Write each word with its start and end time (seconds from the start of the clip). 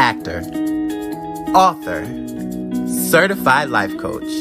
actor, 0.00 0.40
author, 1.54 2.06
certified 2.88 3.68
life 3.68 3.94
coach, 3.98 4.32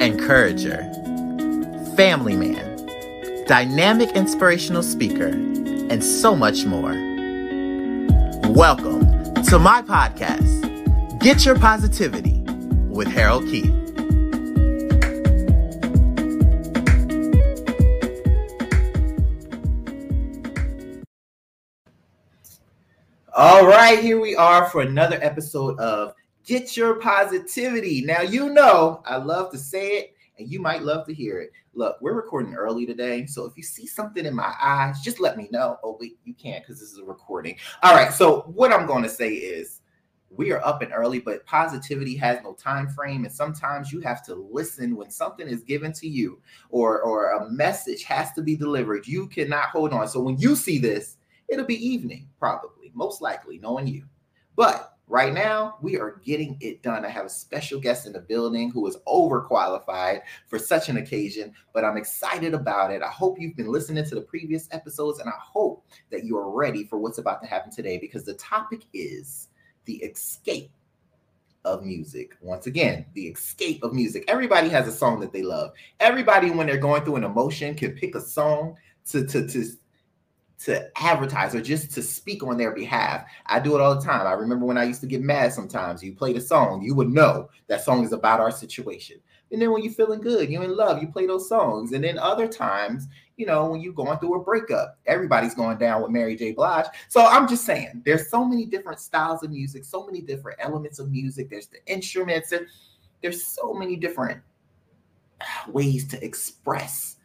encourager, 0.00 0.78
family 1.94 2.34
man, 2.34 3.44
dynamic 3.46 4.08
inspirational 4.16 4.82
speaker, 4.82 5.26
and 5.90 6.02
so 6.02 6.34
much 6.34 6.64
more. 6.64 6.92
Welcome 8.50 9.34
to 9.44 9.58
my 9.58 9.82
podcast, 9.82 11.20
Get 11.20 11.44
Your 11.44 11.58
Positivity 11.58 12.40
with 12.88 13.08
Harold 13.08 13.44
Keith. 13.50 13.85
All 23.38 23.66
right, 23.66 23.98
here 23.98 24.18
we 24.18 24.34
are 24.34 24.66
for 24.70 24.80
another 24.80 25.18
episode 25.20 25.78
of 25.78 26.14
Get 26.46 26.74
Your 26.74 26.94
Positivity. 26.94 28.00
Now, 28.00 28.22
you 28.22 28.48
know, 28.48 29.02
I 29.04 29.16
love 29.16 29.52
to 29.52 29.58
say 29.58 29.88
it 29.88 30.14
and 30.38 30.50
you 30.50 30.58
might 30.58 30.84
love 30.84 31.06
to 31.06 31.12
hear 31.12 31.40
it. 31.40 31.50
Look, 31.74 31.98
we're 32.00 32.14
recording 32.14 32.54
early 32.54 32.86
today. 32.86 33.26
So 33.26 33.44
if 33.44 33.54
you 33.54 33.62
see 33.62 33.86
something 33.86 34.24
in 34.24 34.34
my 34.34 34.54
eyes, 34.58 35.02
just 35.02 35.20
let 35.20 35.36
me 35.36 35.48
know. 35.50 35.76
Oh, 35.84 35.98
wait, 36.00 36.16
you 36.24 36.32
can't 36.32 36.64
because 36.64 36.80
this 36.80 36.90
is 36.90 36.98
a 36.98 37.04
recording. 37.04 37.58
All 37.82 37.94
right. 37.94 38.10
So, 38.10 38.40
what 38.54 38.72
I'm 38.72 38.86
going 38.86 39.02
to 39.02 39.08
say 39.10 39.28
is, 39.28 39.82
we 40.30 40.50
are 40.50 40.64
up 40.64 40.80
and 40.80 40.94
early, 40.94 41.20
but 41.20 41.44
positivity 41.44 42.16
has 42.16 42.38
no 42.42 42.54
time 42.54 42.88
frame. 42.88 43.26
And 43.26 43.34
sometimes 43.34 43.92
you 43.92 44.00
have 44.00 44.24
to 44.24 44.34
listen 44.34 44.96
when 44.96 45.10
something 45.10 45.46
is 45.46 45.62
given 45.62 45.92
to 45.92 46.08
you 46.08 46.40
or, 46.70 47.02
or 47.02 47.32
a 47.32 47.50
message 47.50 48.02
has 48.04 48.32
to 48.32 48.40
be 48.40 48.56
delivered. 48.56 49.06
You 49.06 49.26
cannot 49.28 49.68
hold 49.68 49.92
on. 49.92 50.08
So 50.08 50.22
when 50.22 50.38
you 50.38 50.56
see 50.56 50.78
this, 50.78 51.18
it'll 51.48 51.66
be 51.66 51.86
evening, 51.86 52.28
probably, 52.38 52.70
most 52.96 53.22
likely, 53.22 53.58
knowing 53.58 53.86
you. 53.86 54.04
But 54.56 54.96
right 55.06 55.32
now, 55.32 55.76
we 55.80 55.98
are 55.98 56.20
getting 56.24 56.56
it 56.60 56.82
done. 56.82 57.04
I 57.04 57.10
have 57.10 57.26
a 57.26 57.30
special 57.30 57.78
guest 57.78 58.06
in 58.06 58.12
the 58.12 58.20
building 58.20 58.70
who 58.70 58.86
is 58.86 58.96
overqualified 59.06 60.22
for 60.48 60.58
such 60.58 60.88
an 60.88 60.96
occasion, 60.96 61.52
but 61.72 61.84
I'm 61.84 61.96
excited 61.96 62.54
about 62.54 62.90
it. 62.90 63.02
I 63.02 63.10
hope 63.10 63.38
you've 63.38 63.56
been 63.56 63.70
listening 63.70 64.04
to 64.04 64.14
the 64.14 64.22
previous 64.22 64.68
episodes, 64.72 65.20
and 65.20 65.28
I 65.28 65.38
hope 65.38 65.84
that 66.10 66.24
you 66.24 66.36
are 66.36 66.50
ready 66.50 66.84
for 66.84 66.98
what's 66.98 67.18
about 67.18 67.42
to 67.42 67.48
happen 67.48 67.70
today 67.70 67.98
because 67.98 68.24
the 68.24 68.34
topic 68.34 68.82
is 68.92 69.48
the 69.84 69.96
escape 69.96 70.70
of 71.64 71.84
music. 71.84 72.36
Once 72.40 72.66
again, 72.66 73.04
the 73.14 73.26
escape 73.26 73.82
of 73.82 73.92
music. 73.92 74.24
Everybody 74.28 74.68
has 74.68 74.88
a 74.88 74.92
song 74.92 75.20
that 75.20 75.32
they 75.32 75.42
love. 75.42 75.72
Everybody, 76.00 76.50
when 76.50 76.66
they're 76.66 76.78
going 76.78 77.04
through 77.04 77.16
an 77.16 77.24
emotion, 77.24 77.74
can 77.74 77.92
pick 77.92 78.14
a 78.14 78.20
song 78.20 78.76
to, 79.10 79.26
to, 79.26 79.46
to 79.46 79.64
to 80.64 80.90
advertise 80.96 81.54
or 81.54 81.60
just 81.60 81.92
to 81.92 82.02
speak 82.02 82.42
on 82.42 82.56
their 82.56 82.72
behalf. 82.72 83.26
I 83.46 83.60
do 83.60 83.74
it 83.74 83.80
all 83.80 83.94
the 83.94 84.00
time. 84.00 84.26
I 84.26 84.32
remember 84.32 84.64
when 84.64 84.78
I 84.78 84.84
used 84.84 85.02
to 85.02 85.06
get 85.06 85.20
mad 85.20 85.52
sometimes. 85.52 86.02
You 86.02 86.14
played 86.14 86.36
a 86.36 86.40
song, 86.40 86.82
you 86.82 86.94
would 86.94 87.10
know 87.10 87.50
that 87.66 87.84
song 87.84 88.04
is 88.04 88.12
about 88.12 88.40
our 88.40 88.50
situation. 88.50 89.18
And 89.52 89.62
then 89.62 89.70
when 89.70 89.84
you're 89.84 89.92
feeling 89.92 90.20
good, 90.20 90.48
you're 90.48 90.64
in 90.64 90.76
love, 90.76 91.00
you 91.00 91.08
play 91.08 91.26
those 91.26 91.48
songs. 91.48 91.92
And 91.92 92.02
then 92.02 92.18
other 92.18 92.48
times, 92.48 93.06
you 93.36 93.46
know, 93.46 93.70
when 93.70 93.80
you're 93.80 93.92
going 93.92 94.18
through 94.18 94.40
a 94.40 94.42
breakup, 94.42 94.98
everybody's 95.06 95.54
going 95.54 95.78
down 95.78 96.02
with 96.02 96.10
Mary 96.10 96.34
J. 96.34 96.52
Blige. 96.52 96.86
So 97.08 97.24
I'm 97.24 97.46
just 97.46 97.64
saying, 97.64 98.02
there's 98.04 98.28
so 98.28 98.44
many 98.44 98.64
different 98.64 98.98
styles 98.98 99.44
of 99.44 99.50
music, 99.50 99.84
so 99.84 100.04
many 100.04 100.20
different 100.20 100.58
elements 100.60 100.98
of 100.98 101.10
music. 101.10 101.48
There's 101.48 101.68
the 101.68 101.78
instruments, 101.86 102.50
and 102.52 102.66
there's 103.22 103.46
so 103.46 103.72
many 103.72 103.94
different 103.94 104.40
ways 105.68 106.08
to 106.08 106.24
express 106.24 107.15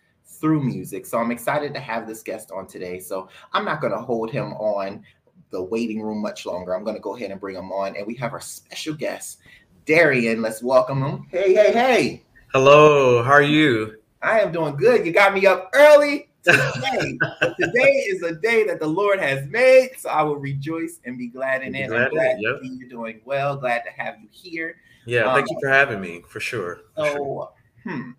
through 0.41 0.63
music. 0.63 1.05
So 1.05 1.19
I'm 1.19 1.31
excited 1.31 1.73
to 1.75 1.79
have 1.79 2.07
this 2.07 2.23
guest 2.23 2.51
on 2.51 2.67
today. 2.67 2.99
So 2.99 3.29
I'm 3.53 3.63
not 3.63 3.79
going 3.79 3.93
to 3.93 3.99
hold 3.99 4.31
him 4.31 4.53
on 4.53 5.03
the 5.51 5.61
waiting 5.61 6.01
room 6.01 6.21
much 6.21 6.45
longer. 6.45 6.75
I'm 6.75 6.83
going 6.83 6.95
to 6.95 7.01
go 7.01 7.15
ahead 7.15 7.31
and 7.31 7.39
bring 7.39 7.55
him 7.55 7.71
on. 7.71 7.95
And 7.95 8.07
we 8.07 8.15
have 8.15 8.33
our 8.33 8.41
special 8.41 8.95
guest, 8.95 9.39
Darian. 9.85 10.41
Let's 10.41 10.63
welcome 10.63 11.03
him. 11.03 11.27
Hey, 11.29 11.53
hey, 11.53 11.71
hey. 11.71 12.23
Hello. 12.51 13.23
How 13.23 13.31
are 13.31 13.41
you? 13.41 13.97
I 14.21 14.39
am 14.39 14.51
doing 14.51 14.75
good. 14.75 15.05
You 15.05 15.11
got 15.11 15.33
me 15.33 15.45
up 15.45 15.69
early 15.73 16.29
today. 16.43 17.17
today 17.59 17.91
is 18.07 18.23
a 18.23 18.35
day 18.35 18.65
that 18.65 18.79
the 18.79 18.87
Lord 18.87 19.19
has 19.19 19.47
made. 19.47 19.91
So 19.97 20.09
I 20.09 20.23
will 20.23 20.37
rejoice 20.37 20.99
and 21.05 21.17
be 21.17 21.27
glad 21.27 21.61
in 21.61 21.75
it. 21.75 21.87
Glad 21.87 22.05
I'm 22.05 22.11
glad 22.11 22.37
yep. 22.39 22.59
you're 22.63 22.89
doing 22.89 23.21
well. 23.25 23.55
Glad 23.57 23.83
to 23.83 23.91
have 23.91 24.15
you 24.21 24.27
here. 24.31 24.77
Yeah, 25.05 25.21
um, 25.21 25.35
thank 25.35 25.49
you 25.49 25.57
um, 25.57 25.61
for 25.61 25.69
having 25.69 25.99
me 25.99 26.21
for 26.27 26.39
sure. 26.39 26.81
For 26.95 27.05
so, 27.05 27.13
sure. 27.13 27.51
hmm 27.83 28.11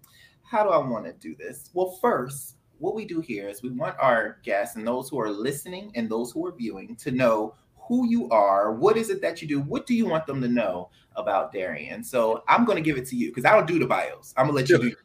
how 0.52 0.62
do 0.62 0.68
I 0.68 0.76
want 0.76 1.06
to 1.06 1.14
do 1.14 1.34
this? 1.34 1.70
Well, 1.72 1.98
first, 2.00 2.56
what 2.78 2.94
we 2.94 3.06
do 3.06 3.20
here 3.20 3.48
is 3.48 3.62
we 3.62 3.70
want 3.70 3.96
our 3.98 4.36
guests 4.44 4.76
and 4.76 4.86
those 4.86 5.08
who 5.08 5.18
are 5.18 5.30
listening 5.30 5.90
and 5.94 6.10
those 6.10 6.30
who 6.30 6.46
are 6.46 6.52
viewing 6.52 6.94
to 6.96 7.10
know 7.10 7.54
who 7.76 8.06
you 8.06 8.28
are, 8.28 8.72
what 8.72 8.98
is 8.98 9.08
it 9.08 9.22
that 9.22 9.40
you 9.40 9.48
do, 9.48 9.60
what 9.62 9.86
do 9.86 9.94
you 9.94 10.04
want 10.04 10.26
them 10.26 10.42
to 10.42 10.48
know 10.48 10.90
about 11.16 11.52
Darian? 11.52 12.04
So 12.04 12.44
I'm 12.48 12.66
going 12.66 12.76
to 12.76 12.82
give 12.82 12.98
it 12.98 13.06
to 13.06 13.16
you 13.16 13.30
because 13.30 13.46
I 13.46 13.56
don't 13.56 13.66
do 13.66 13.78
the 13.78 13.86
bios. 13.86 14.34
I'm 14.36 14.46
going 14.46 14.54
to 14.54 14.60
let 14.60 14.68
sure. 14.68 14.84
you 14.84 14.90
do. 14.90 14.96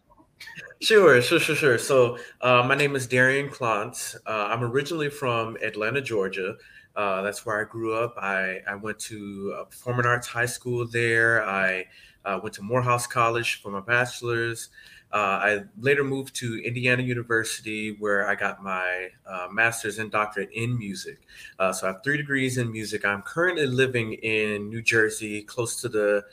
Sure, 0.82 1.22
sure, 1.22 1.40
sure, 1.40 1.56
sure. 1.56 1.78
So 1.78 2.18
uh, 2.42 2.64
my 2.68 2.76
name 2.76 2.96
is 2.98 3.08
Darian 3.08 3.48
Klontz. 3.48 4.18
Uh, 4.28 4.50
I'm 4.52 4.64
originally 4.64 5.10
from 5.10 5.58
Atlanta, 5.64 6.02
Georgia. 6.02 6.56
Uh, 6.96 7.22
that's 7.22 7.46
where 7.46 7.60
I 7.60 7.64
grew 7.64 7.94
up. 7.94 8.16
I, 8.18 8.60
I 8.68 8.76
went 8.76 9.00
to 9.00 9.56
a 9.60 9.66
Performing 9.66 10.06
Arts 10.06 10.28
High 10.28 10.46
School 10.46 10.86
there. 10.86 11.44
I 11.48 11.86
uh, 12.26 12.40
went 12.44 12.54
to 12.56 12.62
Morehouse 12.62 13.08
College 13.08 13.62
for 13.62 13.72
my 13.72 13.80
bachelor's. 13.80 14.70
Uh, 15.12 15.16
I 15.16 15.64
later 15.80 16.04
moved 16.04 16.36
to 16.36 16.62
Indiana 16.64 17.02
University, 17.02 17.96
where 18.00 18.28
I 18.28 18.36
got 18.36 18.62
my 18.62 19.08
uh, 19.26 19.48
master's 19.52 20.00
and 20.00 20.12
doctorate 20.12 20.52
in 20.52 20.78
music. 20.78 21.20
Uh, 21.60 21.72
so 21.72 21.88
I 21.88 21.92
have 21.94 22.04
three 22.04 22.18
degrees 22.18 22.58
in 22.58 22.72
music. 22.72 23.06
I'm 23.06 23.22
currently 23.22 23.68
living 23.68 24.14
in 24.14 24.70
New 24.70 24.82
Jersey, 24.82 25.44
close 25.44 25.80
to 25.82 25.90
the 25.90 26.26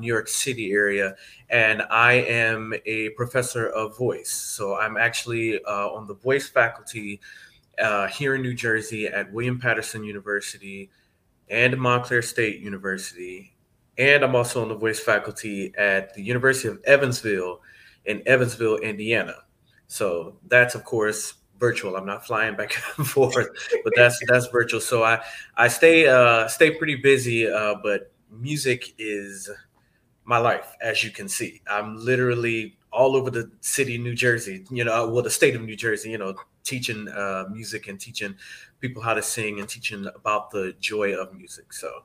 New 0.00 0.06
York 0.06 0.28
City 0.28 0.72
area, 0.72 1.14
and 1.50 1.82
I 1.90 2.14
am 2.14 2.74
a 2.84 3.10
professor 3.10 3.68
of 3.68 3.96
voice. 3.96 4.32
So 4.32 4.76
I'm 4.76 4.96
actually 4.96 5.62
on 5.64 6.06
the 6.06 6.14
voice 6.14 6.48
faculty 6.48 7.20
uh, 7.80 8.08
here 8.08 8.34
in 8.34 8.42
New 8.42 8.54
Jersey 8.54 9.06
at 9.06 9.32
William 9.32 9.58
Paterson 9.58 10.04
University 10.04 10.90
and 11.48 11.76
Montclair 11.78 12.22
State 12.22 12.60
University. 12.60 13.54
And 13.98 14.22
I'm 14.22 14.34
also 14.34 14.62
on 14.62 14.68
the 14.68 14.74
voice 14.74 15.00
faculty 15.00 15.72
at 15.76 16.14
the 16.14 16.22
University 16.22 16.68
of 16.68 16.82
Evansville 16.84 17.60
in 18.06 18.22
Evansville, 18.26 18.76
Indiana. 18.78 19.34
So 19.86 20.36
that's 20.48 20.74
of 20.74 20.84
course 20.84 21.34
virtual. 21.58 21.96
I'm 21.96 22.06
not 22.06 22.26
flying 22.26 22.56
back 22.56 22.72
and 22.96 23.06
forth, 23.06 23.48
but 23.84 23.92
that's 23.94 24.18
that's 24.26 24.46
virtual. 24.48 24.80
So 24.80 25.04
I 25.04 25.22
I 25.56 25.68
stay 25.68 26.08
uh 26.08 26.48
stay 26.48 26.72
pretty 26.72 26.96
busy, 26.96 27.48
uh, 27.48 27.76
but 27.82 28.12
music 28.30 28.94
is 28.98 29.50
my 30.24 30.38
life, 30.38 30.76
as 30.80 31.04
you 31.04 31.10
can 31.10 31.28
see. 31.28 31.60
I'm 31.68 31.96
literally 31.96 32.78
all 32.92 33.16
over 33.16 33.30
the 33.30 33.50
city, 33.60 33.98
New 33.98 34.14
Jersey. 34.14 34.64
You 34.70 34.84
know, 34.84 35.08
well, 35.08 35.22
the 35.22 35.30
state 35.30 35.54
of 35.54 35.62
New 35.62 35.76
Jersey. 35.76 36.10
You 36.10 36.18
know, 36.18 36.34
teaching 36.64 37.08
uh, 37.08 37.44
music 37.50 37.88
and 37.88 38.00
teaching 38.00 38.34
people 38.80 39.02
how 39.02 39.14
to 39.14 39.22
sing 39.22 39.60
and 39.60 39.68
teaching 39.68 40.06
about 40.14 40.50
the 40.50 40.74
joy 40.80 41.14
of 41.14 41.34
music. 41.34 41.72
So, 41.72 42.04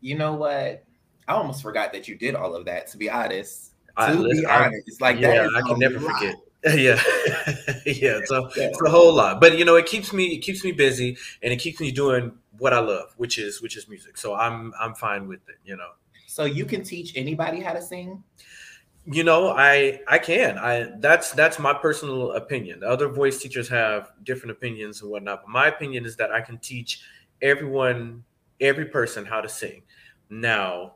you 0.00 0.16
know 0.16 0.34
what? 0.34 0.84
I 1.28 1.34
almost 1.34 1.62
forgot 1.62 1.92
that 1.92 2.08
you 2.08 2.16
did 2.16 2.34
all 2.34 2.54
of 2.54 2.64
that. 2.66 2.88
To 2.88 2.96
be 2.96 3.08
honest, 3.08 3.71
I, 3.96 4.12
to 4.12 4.28
be 4.28 4.46
honest, 4.46 4.88
it's 4.88 5.00
like 5.00 5.18
yeah, 5.20 5.48
I 5.54 5.60
can 5.62 5.78
never 5.78 6.00
forget. 6.00 6.36
yeah, 6.64 6.74
yeah, 6.76 7.02
yeah. 7.86 8.20
it's 8.22 8.30
a 8.30 8.90
whole 8.90 9.12
lot, 9.12 9.40
but 9.40 9.58
you 9.58 9.64
know, 9.64 9.76
it 9.76 9.86
keeps 9.86 10.12
me 10.12 10.26
it 10.26 10.38
keeps 10.38 10.62
me 10.64 10.72
busy 10.72 11.16
and 11.42 11.52
it 11.52 11.56
keeps 11.56 11.80
me 11.80 11.90
doing 11.90 12.32
what 12.58 12.72
I 12.72 12.78
love, 12.78 13.12
which 13.16 13.38
is 13.38 13.60
which 13.60 13.76
is 13.76 13.88
music. 13.88 14.16
So 14.16 14.34
I'm 14.34 14.72
I'm 14.78 14.94
fine 14.94 15.26
with 15.26 15.40
it, 15.48 15.56
you 15.64 15.76
know. 15.76 15.90
So 16.26 16.44
you 16.44 16.64
can 16.64 16.84
teach 16.84 17.16
anybody 17.16 17.60
how 17.60 17.72
to 17.72 17.82
sing. 17.82 18.22
You 19.04 19.24
know, 19.24 19.48
I 19.48 20.00
I 20.06 20.18
can. 20.18 20.56
I 20.56 20.92
that's 20.98 21.32
that's 21.32 21.58
my 21.58 21.74
personal 21.74 22.32
opinion. 22.32 22.84
Other 22.84 23.08
voice 23.08 23.40
teachers 23.40 23.68
have 23.68 24.12
different 24.22 24.52
opinions 24.52 25.02
and 25.02 25.10
whatnot, 25.10 25.42
but 25.42 25.50
my 25.50 25.66
opinion 25.66 26.06
is 26.06 26.14
that 26.16 26.30
I 26.30 26.40
can 26.40 26.58
teach 26.58 27.00
everyone, 27.42 28.22
every 28.60 28.84
person 28.84 29.24
how 29.24 29.40
to 29.40 29.48
sing. 29.48 29.82
Now, 30.30 30.94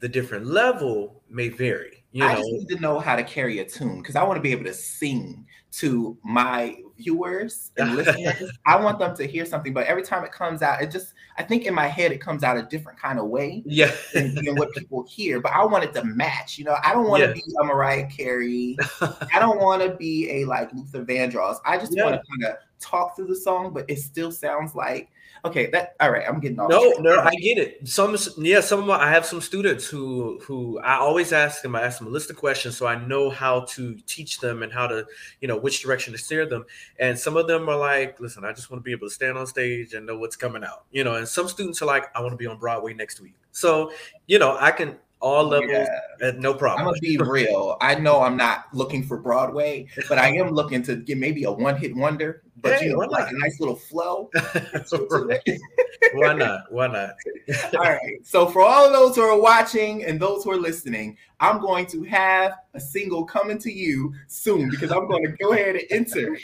the 0.00 0.08
different 0.08 0.46
level 0.46 1.22
may 1.28 1.48
vary. 1.48 2.04
You 2.12 2.20
know? 2.22 2.28
I 2.28 2.34
just 2.36 2.50
need 2.50 2.68
to 2.68 2.80
know 2.80 2.98
how 2.98 3.16
to 3.16 3.22
carry 3.22 3.58
a 3.58 3.64
tune 3.64 3.98
because 3.98 4.16
I 4.16 4.22
want 4.24 4.36
to 4.36 4.42
be 4.42 4.52
able 4.52 4.64
to 4.64 4.74
sing 4.74 5.46
to 5.70 6.16
my 6.24 6.76
viewers 6.96 7.70
and 7.76 7.94
listeners. 7.96 8.50
I 8.66 8.76
want 8.76 8.98
them 8.98 9.14
to 9.16 9.26
hear 9.26 9.44
something, 9.44 9.74
but 9.74 9.86
every 9.86 10.02
time 10.02 10.24
it 10.24 10.32
comes 10.32 10.62
out, 10.62 10.80
it 10.80 10.90
just 10.90 11.12
I 11.36 11.42
think 11.42 11.66
in 11.66 11.74
my 11.74 11.86
head 11.86 12.10
it 12.10 12.20
comes 12.20 12.42
out 12.42 12.56
a 12.56 12.62
different 12.62 12.98
kind 12.98 13.18
of 13.18 13.26
way. 13.26 13.62
Yeah. 13.66 13.92
than, 14.14 14.34
than 14.34 14.56
what 14.56 14.72
people 14.72 15.04
hear. 15.08 15.40
But 15.40 15.52
I 15.52 15.64
want 15.64 15.84
it 15.84 15.92
to 15.94 16.04
match. 16.04 16.58
You 16.58 16.64
know, 16.64 16.76
I 16.82 16.94
don't 16.94 17.08
want 17.08 17.22
to 17.22 17.28
yeah. 17.28 17.34
be 17.34 17.42
a 17.60 17.64
Mariah 17.64 18.08
Carey. 18.08 18.76
I 19.00 19.38
don't 19.38 19.60
want 19.60 19.82
to 19.82 19.90
be 19.90 20.30
a 20.30 20.44
like 20.46 20.72
Luther 20.72 21.04
Vandross. 21.04 21.58
I 21.64 21.76
just 21.76 21.94
yeah. 21.94 22.04
want 22.04 22.16
to 22.16 22.22
kind 22.30 22.52
of 22.52 22.58
talk 22.80 23.16
through 23.16 23.26
the 23.26 23.36
song, 23.36 23.72
but 23.72 23.84
it 23.88 23.98
still 23.98 24.32
sounds 24.32 24.74
like 24.74 25.10
okay. 25.44 25.66
That 25.70 25.94
all 26.00 26.10
right. 26.10 26.24
I'm 26.28 26.40
getting 26.40 26.58
off. 26.58 26.70
No, 26.70 26.92
no, 27.00 27.20
I 27.20 27.30
get 27.36 27.58
it. 27.58 27.88
Some, 27.88 28.16
yeah, 28.38 28.60
some 28.60 28.80
of 28.80 28.86
my, 28.86 28.98
I 28.98 29.10
have 29.10 29.24
some 29.24 29.40
students 29.40 29.86
who 29.86 30.38
who 30.42 30.78
I 30.80 30.96
always 30.96 31.32
ask 31.32 31.62
them. 31.62 31.74
I 31.74 31.82
ask 31.82 31.98
them 31.98 32.08
a 32.08 32.10
list 32.10 32.30
of 32.30 32.36
questions 32.36 32.76
so 32.76 32.86
I 32.86 33.04
know 33.06 33.30
how 33.30 33.60
to 33.70 33.94
teach 34.06 34.40
them 34.40 34.62
and 34.62 34.72
how 34.72 34.86
to, 34.86 35.06
you 35.40 35.48
know, 35.48 35.56
which 35.56 35.82
direction 35.82 36.12
to 36.12 36.18
steer 36.18 36.46
them. 36.46 36.64
And 36.98 37.18
some 37.18 37.36
of 37.36 37.46
them 37.46 37.68
are 37.68 37.76
like, 37.76 38.20
listen, 38.20 38.44
I 38.44 38.52
just 38.52 38.70
want 38.70 38.82
to 38.82 38.84
be 38.84 38.92
able 38.92 39.08
to 39.08 39.14
stand 39.14 39.38
on 39.38 39.46
stage 39.46 39.94
and 39.94 40.06
know 40.06 40.18
what's 40.18 40.36
coming 40.36 40.64
out, 40.64 40.84
you 40.90 41.04
know. 41.04 41.14
And 41.14 41.28
some 41.28 41.48
students 41.48 41.82
are 41.82 41.86
like, 41.86 42.14
I 42.16 42.20
want 42.20 42.32
to 42.32 42.36
be 42.36 42.46
on 42.46 42.58
Broadway 42.58 42.94
next 42.94 43.20
week. 43.20 43.34
So, 43.52 43.92
you 44.26 44.38
know, 44.38 44.56
I 44.58 44.70
can 44.70 44.96
all 45.20 45.44
levels, 45.44 45.88
yeah. 46.20 46.30
no 46.36 46.54
problem. 46.54 46.80
I'm 46.80 46.86
gonna 46.86 47.00
be 47.00 47.18
real. 47.18 47.76
I 47.80 47.96
know 47.96 48.20
I'm 48.20 48.36
not 48.36 48.66
looking 48.72 49.02
for 49.02 49.18
Broadway, 49.18 49.86
but 50.08 50.18
I 50.18 50.28
am 50.36 50.50
looking 50.50 50.82
to 50.84 50.96
get 50.96 51.18
maybe 51.18 51.44
a 51.44 51.50
one 51.50 51.76
hit 51.76 51.94
wonder. 51.94 52.42
But 52.60 52.80
hey, 52.80 52.86
you 52.86 52.92
know, 52.92 52.98
like 52.98 53.30
a 53.30 53.38
nice 53.38 53.60
little 53.60 53.76
flow. 53.76 54.30
why 56.14 56.32
not? 56.32 56.60
Why 56.70 56.86
not? 56.88 57.10
all 57.74 57.80
right. 57.80 58.18
So 58.24 58.46
for 58.46 58.62
all 58.62 58.86
of 58.86 58.92
those 58.92 59.16
who 59.16 59.22
are 59.22 59.40
watching 59.40 60.04
and 60.04 60.20
those 60.20 60.44
who 60.44 60.50
are 60.50 60.56
listening, 60.56 61.16
I'm 61.40 61.60
going 61.60 61.86
to 61.86 62.02
have 62.04 62.54
a 62.74 62.80
single 62.80 63.24
coming 63.24 63.58
to 63.58 63.72
you 63.72 64.12
soon 64.26 64.70
because 64.70 64.90
I'm 64.90 65.06
going 65.08 65.24
to 65.24 65.32
go 65.32 65.52
ahead 65.52 65.76
and 65.76 65.84
enter 65.90 66.36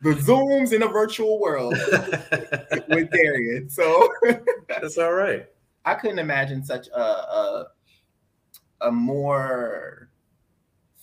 the 0.00 0.10
zooms 0.10 0.72
in 0.72 0.82
a 0.82 0.88
virtual 0.88 1.40
world 1.40 1.72
with 2.88 3.10
Darian. 3.10 3.68
So 3.68 4.08
that's 4.68 4.96
all 4.96 5.12
right. 5.12 5.46
I 5.84 5.94
couldn't 5.94 6.18
imagine 6.18 6.62
such 6.62 6.88
a, 6.88 7.00
a 7.00 7.66
a 8.80 8.90
more 8.90 10.10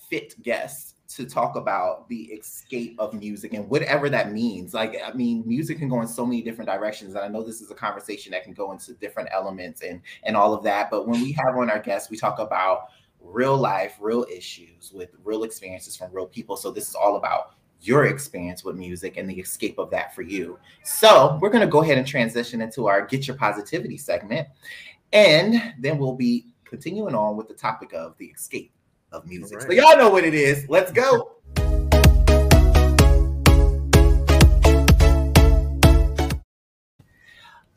fit 0.09 0.41
guest 0.41 0.95
to 1.07 1.25
talk 1.25 1.55
about 1.55 2.07
the 2.09 2.23
escape 2.25 2.95
of 2.99 3.13
music 3.13 3.53
and 3.53 3.69
whatever 3.69 4.09
that 4.09 4.31
means. 4.31 4.73
Like, 4.73 4.95
I 5.03 5.13
mean, 5.13 5.43
music 5.45 5.77
can 5.77 5.87
go 5.87 6.01
in 6.01 6.07
so 6.07 6.25
many 6.25 6.41
different 6.41 6.69
directions. 6.69 7.15
And 7.15 7.23
I 7.23 7.27
know 7.27 7.43
this 7.43 7.61
is 7.61 7.69
a 7.71 7.75
conversation 7.75 8.31
that 8.31 8.43
can 8.43 8.53
go 8.53 8.71
into 8.71 8.93
different 8.93 9.29
elements 9.31 9.81
and 9.81 10.01
and 10.23 10.35
all 10.35 10.53
of 10.53 10.63
that. 10.63 10.89
But 10.89 11.07
when 11.07 11.21
we 11.21 11.31
have 11.33 11.55
on 11.55 11.69
our 11.69 11.79
guests, 11.79 12.09
we 12.09 12.17
talk 12.17 12.39
about 12.39 12.87
real 13.21 13.57
life, 13.57 13.97
real 13.99 14.25
issues 14.31 14.91
with 14.93 15.09
real 15.23 15.43
experiences 15.43 15.95
from 15.95 16.11
real 16.11 16.27
people. 16.27 16.57
So 16.57 16.71
this 16.71 16.89
is 16.89 16.95
all 16.95 17.17
about 17.17 17.55
your 17.81 18.05
experience 18.05 18.63
with 18.63 18.75
music 18.75 19.17
and 19.17 19.29
the 19.29 19.39
escape 19.39 19.77
of 19.77 19.91
that 19.91 20.15
for 20.15 20.21
you. 20.21 20.57
So 20.83 21.37
we're 21.41 21.49
going 21.49 21.65
to 21.65 21.71
go 21.71 21.83
ahead 21.83 21.97
and 21.97 22.07
transition 22.07 22.61
into 22.61 22.87
our 22.87 23.05
Get 23.05 23.27
Your 23.27 23.37
Positivity 23.37 23.97
segment. 23.97 24.47
And 25.13 25.73
then 25.79 25.97
we'll 25.97 26.15
be 26.15 26.54
continuing 26.65 27.15
on 27.15 27.37
with 27.37 27.47
the 27.47 27.53
topic 27.53 27.93
of 27.93 28.17
the 28.17 28.25
escape 28.25 28.71
of 29.11 29.25
music. 29.25 29.59
Right. 29.59 29.67
So 29.67 29.73
y'all 29.73 29.97
know 29.97 30.09
what 30.09 30.23
it 30.23 30.33
is. 30.33 30.67
Let's 30.69 30.91
go. 30.91 31.31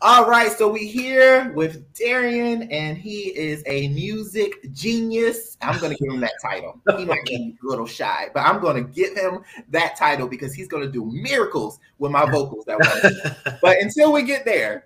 All 0.00 0.29
right, 0.29 0.52
so 0.52 0.69
we 0.69 0.87
here 0.87 1.50
with 1.55 1.93
Darian, 1.93 2.70
and 2.70 2.96
he 2.96 3.37
is 3.37 3.64
a 3.67 3.88
music 3.88 4.73
genius. 4.73 5.58
I'm 5.61 5.81
going 5.81 5.90
to 5.90 5.99
give 6.00 6.14
him 6.14 6.20
that 6.20 6.35
title. 6.40 6.81
He 6.96 7.05
might 7.05 7.25
be 7.25 7.56
a 7.61 7.67
little 7.67 7.85
shy, 7.85 8.29
but 8.32 8.46
I'm 8.46 8.61
going 8.61 8.76
to 8.76 8.93
give 8.93 9.17
him 9.17 9.40
that 9.70 9.96
title 9.96 10.29
because 10.29 10.55
he's 10.55 10.69
going 10.69 10.85
to 10.85 10.90
do 10.90 11.05
miracles 11.05 11.81
with 11.99 12.12
my 12.12 12.31
vocals. 12.31 12.64
That 12.67 12.79
one. 12.79 13.58
but 13.61 13.82
until 13.82 14.12
we 14.12 14.23
get 14.23 14.44
there, 14.44 14.85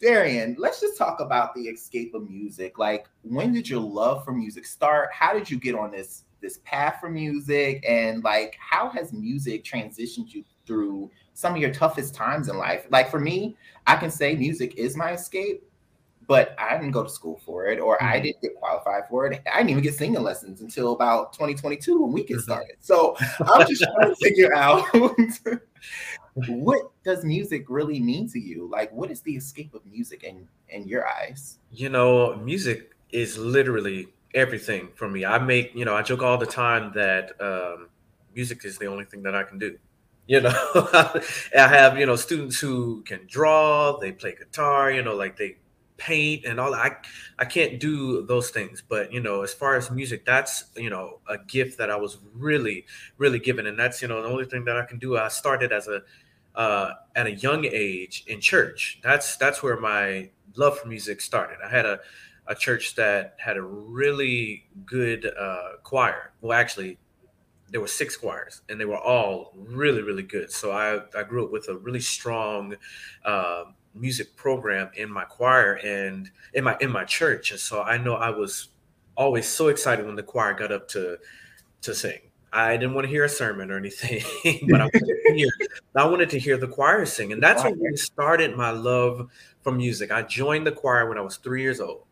Darian, 0.00 0.56
let's 0.58 0.80
just 0.80 0.96
talk 0.96 1.20
about 1.20 1.54
the 1.54 1.62
escape 1.62 2.14
of 2.14 2.28
music. 2.30 2.78
Like, 2.78 3.08
when 3.22 3.52
did 3.52 3.68
your 3.68 3.80
love 3.80 4.24
for 4.24 4.32
music 4.32 4.64
start? 4.64 5.10
How 5.12 5.34
did 5.34 5.50
you 5.50 5.58
get 5.58 5.74
on 5.74 5.90
this 5.90 6.24
this 6.40 6.58
path 6.64 6.96
for 7.00 7.10
music? 7.10 7.84
And 7.86 8.24
like, 8.24 8.56
how 8.58 8.88
has 8.90 9.12
music 9.12 9.62
transitioned 9.62 10.32
you 10.32 10.42
through 10.66 11.10
some 11.34 11.54
of 11.54 11.60
your 11.60 11.72
toughest 11.72 12.14
times 12.14 12.48
in 12.48 12.56
life? 12.56 12.86
Like 12.90 13.10
for 13.10 13.20
me, 13.20 13.56
I 13.86 13.96
can 13.96 14.10
say 14.10 14.34
music 14.34 14.76
is 14.76 14.96
my 14.96 15.12
escape, 15.12 15.69
but 16.30 16.54
I 16.60 16.76
didn't 16.76 16.92
go 16.92 17.02
to 17.02 17.08
school 17.08 17.40
for 17.44 17.66
it, 17.66 17.80
or 17.80 17.96
mm-hmm. 17.96 18.06
I 18.06 18.20
didn't 18.20 18.40
get 18.40 18.54
qualified 18.54 19.02
for 19.10 19.26
it. 19.26 19.42
I 19.52 19.56
didn't 19.56 19.70
even 19.70 19.82
get 19.82 19.96
singing 19.96 20.22
lessons 20.22 20.60
until 20.60 20.92
about 20.92 21.32
2022 21.32 22.00
when 22.00 22.12
we 22.12 22.22
get 22.22 22.36
mm-hmm. 22.36 22.42
started. 22.42 22.76
So 22.78 23.16
I'm 23.48 23.66
just 23.66 23.82
trying 23.82 24.10
to 24.10 24.14
figure 24.14 24.54
out 24.56 24.84
what 26.46 26.92
does 27.02 27.24
music 27.24 27.64
really 27.68 27.98
mean 27.98 28.28
to 28.28 28.38
you? 28.38 28.70
Like, 28.70 28.92
what 28.92 29.10
is 29.10 29.22
the 29.22 29.34
escape 29.34 29.74
of 29.74 29.84
music 29.84 30.22
in 30.22 30.46
in 30.68 30.86
your 30.86 31.04
eyes? 31.04 31.58
You 31.72 31.88
know, 31.88 32.36
music 32.36 32.92
is 33.10 33.36
literally 33.36 34.06
everything 34.32 34.90
for 34.94 35.08
me. 35.08 35.24
I 35.24 35.38
make, 35.38 35.74
you 35.74 35.84
know, 35.84 35.96
I 35.96 36.02
joke 36.02 36.22
all 36.22 36.38
the 36.38 36.46
time 36.46 36.92
that 36.94 37.32
um, 37.40 37.88
music 38.36 38.64
is 38.64 38.78
the 38.78 38.86
only 38.86 39.04
thing 39.04 39.24
that 39.24 39.34
I 39.34 39.42
can 39.42 39.58
do. 39.58 39.76
You 40.28 40.42
know, 40.42 40.54
I 40.94 41.66
have 41.66 41.98
you 41.98 42.06
know 42.06 42.14
students 42.14 42.60
who 42.60 43.02
can 43.02 43.26
draw, 43.26 43.98
they 43.98 44.12
play 44.12 44.36
guitar, 44.38 44.92
you 44.92 45.02
know, 45.02 45.16
like 45.16 45.36
they 45.36 45.56
paint 46.00 46.44
and 46.46 46.58
all 46.58 46.74
I 46.74 46.96
I 47.38 47.44
can't 47.44 47.78
do 47.78 48.22
those 48.26 48.50
things. 48.50 48.82
But 48.86 49.12
you 49.12 49.20
know 49.20 49.42
as 49.42 49.52
far 49.54 49.76
as 49.76 49.90
music 49.90 50.24
that's 50.24 50.64
you 50.74 50.90
know 50.90 51.20
a 51.28 51.38
gift 51.38 51.78
that 51.78 51.90
I 51.90 51.96
was 51.96 52.18
really 52.34 52.86
really 53.18 53.38
given. 53.38 53.66
And 53.66 53.78
that's 53.78 54.02
you 54.02 54.08
know 54.08 54.22
the 54.22 54.28
only 54.28 54.46
thing 54.46 54.64
that 54.64 54.76
I 54.76 54.84
can 54.86 54.98
do. 54.98 55.16
I 55.16 55.28
started 55.28 55.70
as 55.72 55.86
a 55.86 56.02
uh, 56.56 56.94
at 57.14 57.26
a 57.26 57.32
young 57.32 57.64
age 57.66 58.24
in 58.26 58.40
church. 58.40 58.98
That's 59.02 59.36
that's 59.36 59.62
where 59.62 59.78
my 59.78 60.30
love 60.56 60.78
for 60.78 60.88
music 60.88 61.20
started. 61.20 61.58
I 61.64 61.68
had 61.68 61.86
a 61.86 62.00
a 62.46 62.54
church 62.54 62.96
that 62.96 63.36
had 63.38 63.56
a 63.56 63.62
really 63.62 64.66
good 64.84 65.30
uh, 65.38 65.76
choir. 65.84 66.32
Well 66.40 66.58
actually 66.58 66.98
there 67.68 67.80
were 67.80 67.86
six 67.86 68.16
choirs 68.16 68.62
and 68.68 68.80
they 68.80 68.84
were 68.84 68.98
all 68.98 69.52
really 69.54 70.02
really 70.02 70.24
good. 70.24 70.50
So 70.50 70.72
i 70.72 71.00
i 71.16 71.22
grew 71.22 71.44
up 71.44 71.52
with 71.52 71.68
a 71.68 71.76
really 71.76 72.00
strong 72.00 72.74
uh, 73.24 73.64
music 73.94 74.36
program 74.36 74.90
in 74.94 75.10
my 75.10 75.24
choir 75.24 75.74
and 75.84 76.30
in 76.54 76.64
my 76.64 76.76
in 76.80 76.90
my 76.90 77.04
church. 77.04 77.50
And 77.50 77.60
so 77.60 77.82
i 77.82 77.96
know 77.96 78.14
i 78.14 78.30
was 78.30 78.68
always 79.16 79.46
so 79.46 79.68
excited 79.68 80.06
when 80.06 80.16
the 80.16 80.22
choir 80.22 80.54
got 80.54 80.72
up 80.72 80.88
to 80.88 81.18
to 81.82 81.94
sing. 81.94 82.18
I 82.52 82.76
didn't 82.76 82.94
want 82.94 83.04
to 83.04 83.10
hear 83.10 83.24
a 83.24 83.28
sermon 83.28 83.70
or 83.70 83.76
anything 83.76 84.22
but 84.68 84.80
I 84.80 84.84
wanted, 84.84 85.00
to 85.06 85.34
hear, 85.34 85.48
I 85.94 86.04
wanted 86.04 86.30
to 86.30 86.38
hear 86.38 86.56
the 86.56 86.66
choir 86.66 87.06
sing. 87.06 87.32
And 87.32 87.40
that's 87.40 87.62
what 87.62 87.76
really 87.78 87.96
started 87.96 88.56
my 88.56 88.70
love 88.70 89.30
for 89.62 89.70
music. 89.70 90.10
I 90.10 90.22
joined 90.22 90.66
the 90.66 90.72
choir 90.72 91.08
when 91.08 91.16
i 91.16 91.20
was 91.20 91.36
three 91.36 91.62
years 91.62 91.80
old 91.80 92.04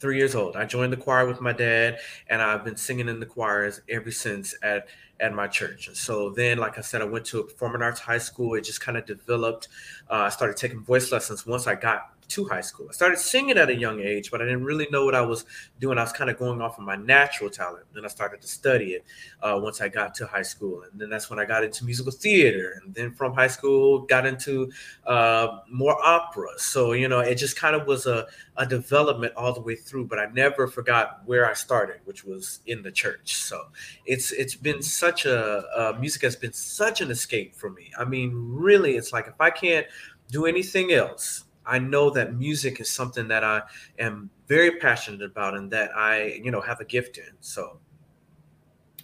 three 0.00 0.16
years 0.16 0.34
old. 0.34 0.56
I 0.56 0.64
joined 0.64 0.92
the 0.92 0.96
choir 0.96 1.26
with 1.26 1.40
my 1.40 1.52
dad, 1.52 1.98
and 2.28 2.40
I've 2.40 2.64
been 2.64 2.76
singing 2.76 3.08
in 3.08 3.20
the 3.20 3.26
choirs 3.26 3.80
ever 3.88 4.10
since 4.10 4.54
at 4.62 4.88
at 5.20 5.34
my 5.34 5.48
church. 5.48 5.88
And 5.88 5.96
so 5.96 6.30
then, 6.30 6.58
like 6.58 6.78
I 6.78 6.80
said, 6.80 7.02
I 7.02 7.04
went 7.04 7.24
to 7.26 7.40
a 7.40 7.44
performing 7.44 7.82
arts 7.82 8.00
high 8.00 8.18
school. 8.18 8.54
It 8.54 8.62
just 8.62 8.80
kind 8.80 8.96
of 8.96 9.04
developed. 9.04 9.68
Uh, 10.08 10.14
I 10.14 10.28
started 10.28 10.56
taking 10.56 10.80
voice 10.80 11.10
lessons 11.10 11.46
once 11.46 11.66
I 11.66 11.74
got 11.74 12.12
to 12.28 12.44
high 12.44 12.60
school. 12.60 12.86
I 12.88 12.92
started 12.92 13.18
singing 13.18 13.56
at 13.56 13.70
a 13.70 13.74
young 13.74 14.00
age, 14.00 14.30
but 14.30 14.42
I 14.42 14.44
didn't 14.44 14.64
really 14.64 14.86
know 14.90 15.04
what 15.04 15.14
I 15.14 15.22
was 15.22 15.46
doing. 15.80 15.98
I 15.98 16.02
was 16.02 16.12
kind 16.12 16.28
of 16.28 16.38
going 16.38 16.60
off 16.60 16.78
of 16.78 16.84
my 16.84 16.96
natural 16.96 17.48
talent. 17.48 17.86
Then 17.94 18.04
I 18.04 18.08
started 18.08 18.42
to 18.42 18.48
study 18.48 18.92
it 18.92 19.04
uh, 19.42 19.58
once 19.62 19.80
I 19.80 19.88
got 19.88 20.14
to 20.16 20.26
high 20.26 20.42
school, 20.42 20.82
and 20.82 21.00
then 21.00 21.08
that's 21.08 21.30
when 21.30 21.38
I 21.38 21.46
got 21.46 21.64
into 21.64 21.84
musical 21.84 22.12
theater. 22.12 22.80
And 22.82 22.94
then 22.94 23.12
from 23.12 23.32
high 23.32 23.48
school, 23.48 24.00
got 24.00 24.26
into 24.26 24.70
uh, 25.06 25.60
more 25.70 25.96
opera. 26.04 26.50
So 26.58 26.92
you 26.92 27.08
know, 27.08 27.20
it 27.20 27.36
just 27.36 27.56
kind 27.56 27.74
of 27.74 27.86
was 27.86 28.06
a, 28.06 28.26
a 28.56 28.66
development 28.66 29.32
all 29.34 29.54
the 29.54 29.62
way 29.62 29.74
through. 29.74 30.06
But 30.06 30.18
I 30.18 30.26
never 30.26 30.68
forgot 30.68 31.22
where 31.24 31.48
I 31.48 31.54
started, 31.54 32.00
which 32.04 32.24
was 32.24 32.60
in 32.66 32.82
the 32.82 32.92
church. 32.92 33.36
So 33.36 33.68
it's 34.04 34.32
it's 34.32 34.54
been 34.54 34.82
such 34.82 35.24
a 35.24 35.64
uh, 35.74 35.96
music 35.98 36.22
has 36.22 36.36
been 36.36 36.52
such 36.52 37.00
an 37.00 37.10
escape 37.10 37.56
for 37.56 37.70
me. 37.70 37.90
I 37.98 38.04
mean, 38.04 38.32
really, 38.34 38.96
it's 38.96 39.12
like 39.14 39.28
if 39.28 39.40
I 39.40 39.50
can't 39.50 39.86
do 40.30 40.44
anything 40.44 40.92
else 40.92 41.44
I 41.68 41.78
know 41.78 42.10
that 42.10 42.34
music 42.34 42.80
is 42.80 42.90
something 42.90 43.28
that 43.28 43.44
I 43.44 43.62
am 43.98 44.30
very 44.48 44.72
passionate 44.78 45.22
about 45.22 45.54
and 45.54 45.70
that 45.70 45.90
I, 45.94 46.40
you 46.42 46.50
know, 46.50 46.62
have 46.62 46.80
a 46.80 46.84
gift 46.84 47.18
in. 47.18 47.30
So 47.40 47.78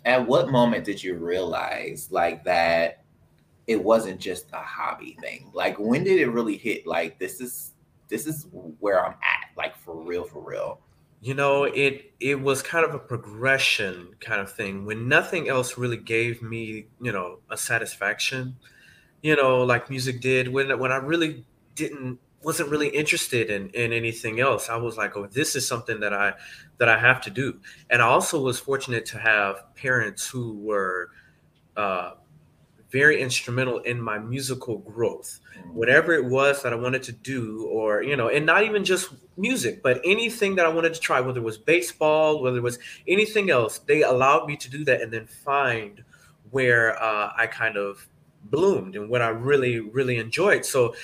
at 0.05 0.27
what 0.27 0.51
moment 0.51 0.85
did 0.85 1.03
you 1.03 1.17
realize 1.17 2.09
like 2.11 2.45
that 2.45 3.05
it 3.67 3.83
wasn't 3.83 4.21
just 4.21 4.47
a 4.53 4.63
hobby 4.63 5.17
thing? 5.21 5.51
Like 5.53 5.79
when 5.79 6.05
did 6.05 6.19
it 6.19 6.29
really 6.29 6.57
hit 6.57 6.87
like 6.87 7.19
this 7.19 7.41
is 7.41 7.73
this 8.09 8.27
is 8.27 8.47
where 8.81 9.05
I'm 9.05 9.13
at, 9.13 9.57
like 9.57 9.77
for 9.77 9.97
real, 9.97 10.25
for 10.25 10.41
real? 10.41 10.81
You 11.21 11.35
know, 11.35 11.65
it 11.65 12.13
it 12.21 12.41
was 12.41 12.63
kind 12.63 12.85
of 12.85 12.95
a 12.95 12.99
progression 12.99 14.15
kind 14.21 14.41
of 14.41 14.53
thing 14.53 14.85
when 14.85 15.09
nothing 15.09 15.49
else 15.49 15.79
really 15.79 15.97
gave 15.97 16.43
me, 16.43 16.87
you 17.01 17.13
know, 17.13 17.39
a 17.51 17.57
satisfaction, 17.57 18.57
you 19.23 19.37
know, 19.37 19.65
like 19.65 19.89
music 19.89 20.21
did 20.21 20.49
when 20.49 20.79
when 20.79 20.93
I 20.93 20.97
really 20.97 21.45
didn't 21.75 22.19
wasn't 22.45 22.71
really 22.71 22.89
interested 22.89 23.51
in 23.51 23.71
in 23.71 23.93
anything 23.93 24.41
else. 24.41 24.69
I 24.69 24.77
was 24.77 24.97
like, 24.97 25.17
oh, 25.17 25.27
this 25.27 25.57
is 25.57 25.67
something 25.67 26.01
that 26.01 26.13
I 26.13 26.35
that 26.79 26.89
I 26.89 26.99
have 26.99 27.21
to 27.23 27.31
do. 27.31 27.61
And 27.91 28.03
I 28.03 28.07
also 28.07 28.41
was 28.41 28.59
fortunate 28.59 29.07
to 29.07 29.19
have 29.19 29.75
parents 29.75 30.27
who 30.29 30.59
were 30.59 31.11
uh, 31.77 32.13
very 32.91 33.21
instrumental 33.21 33.81
in 33.81 34.01
my 34.01 34.19
musical 34.19 34.79
growth. 34.79 35.41
Mm. 35.59 35.73
Whatever 35.73 36.15
it 36.15 36.25
was 36.27 36.63
that 36.63 36.73
I 36.73 36.77
wanted 36.77 37.03
to 37.05 37.13
do, 37.13 37.67
or 37.67 38.03
you 38.03 38.17
know, 38.17 38.29
and 38.29 38.47
not 38.47 38.63
even 38.63 38.85
just 38.85 39.11
music, 39.37 39.83
but 39.83 40.01
anything 40.05 40.55
that 40.57 40.67
I 40.67 40.69
wanted 40.69 40.95
to 40.95 41.01
try, 41.01 41.21
whether 41.21 41.41
it 41.41 41.45
was 41.45 41.59
baseball, 41.59 42.41
whether 42.41 42.59
it 42.59 42.63
was 42.63 42.79
anything 43.09 43.51
else, 43.51 43.79
they 43.79 44.03
allowed 44.03 44.47
me 44.47 44.57
to 44.57 44.71
do 44.71 44.85
that 44.85 45.03
and 45.03 45.13
then 45.13 45.27
find 45.27 46.05
where 46.51 47.03
uh, 47.03 47.33
I 47.37 47.49
kind 47.49 47.77
of 47.77 48.07
bloomed 48.51 48.97
and 48.97 49.09
what 49.09 49.23
I 49.23 49.29
really, 49.29 49.81
really 49.81 50.19
enjoyed. 50.19 50.65
So 50.65 50.95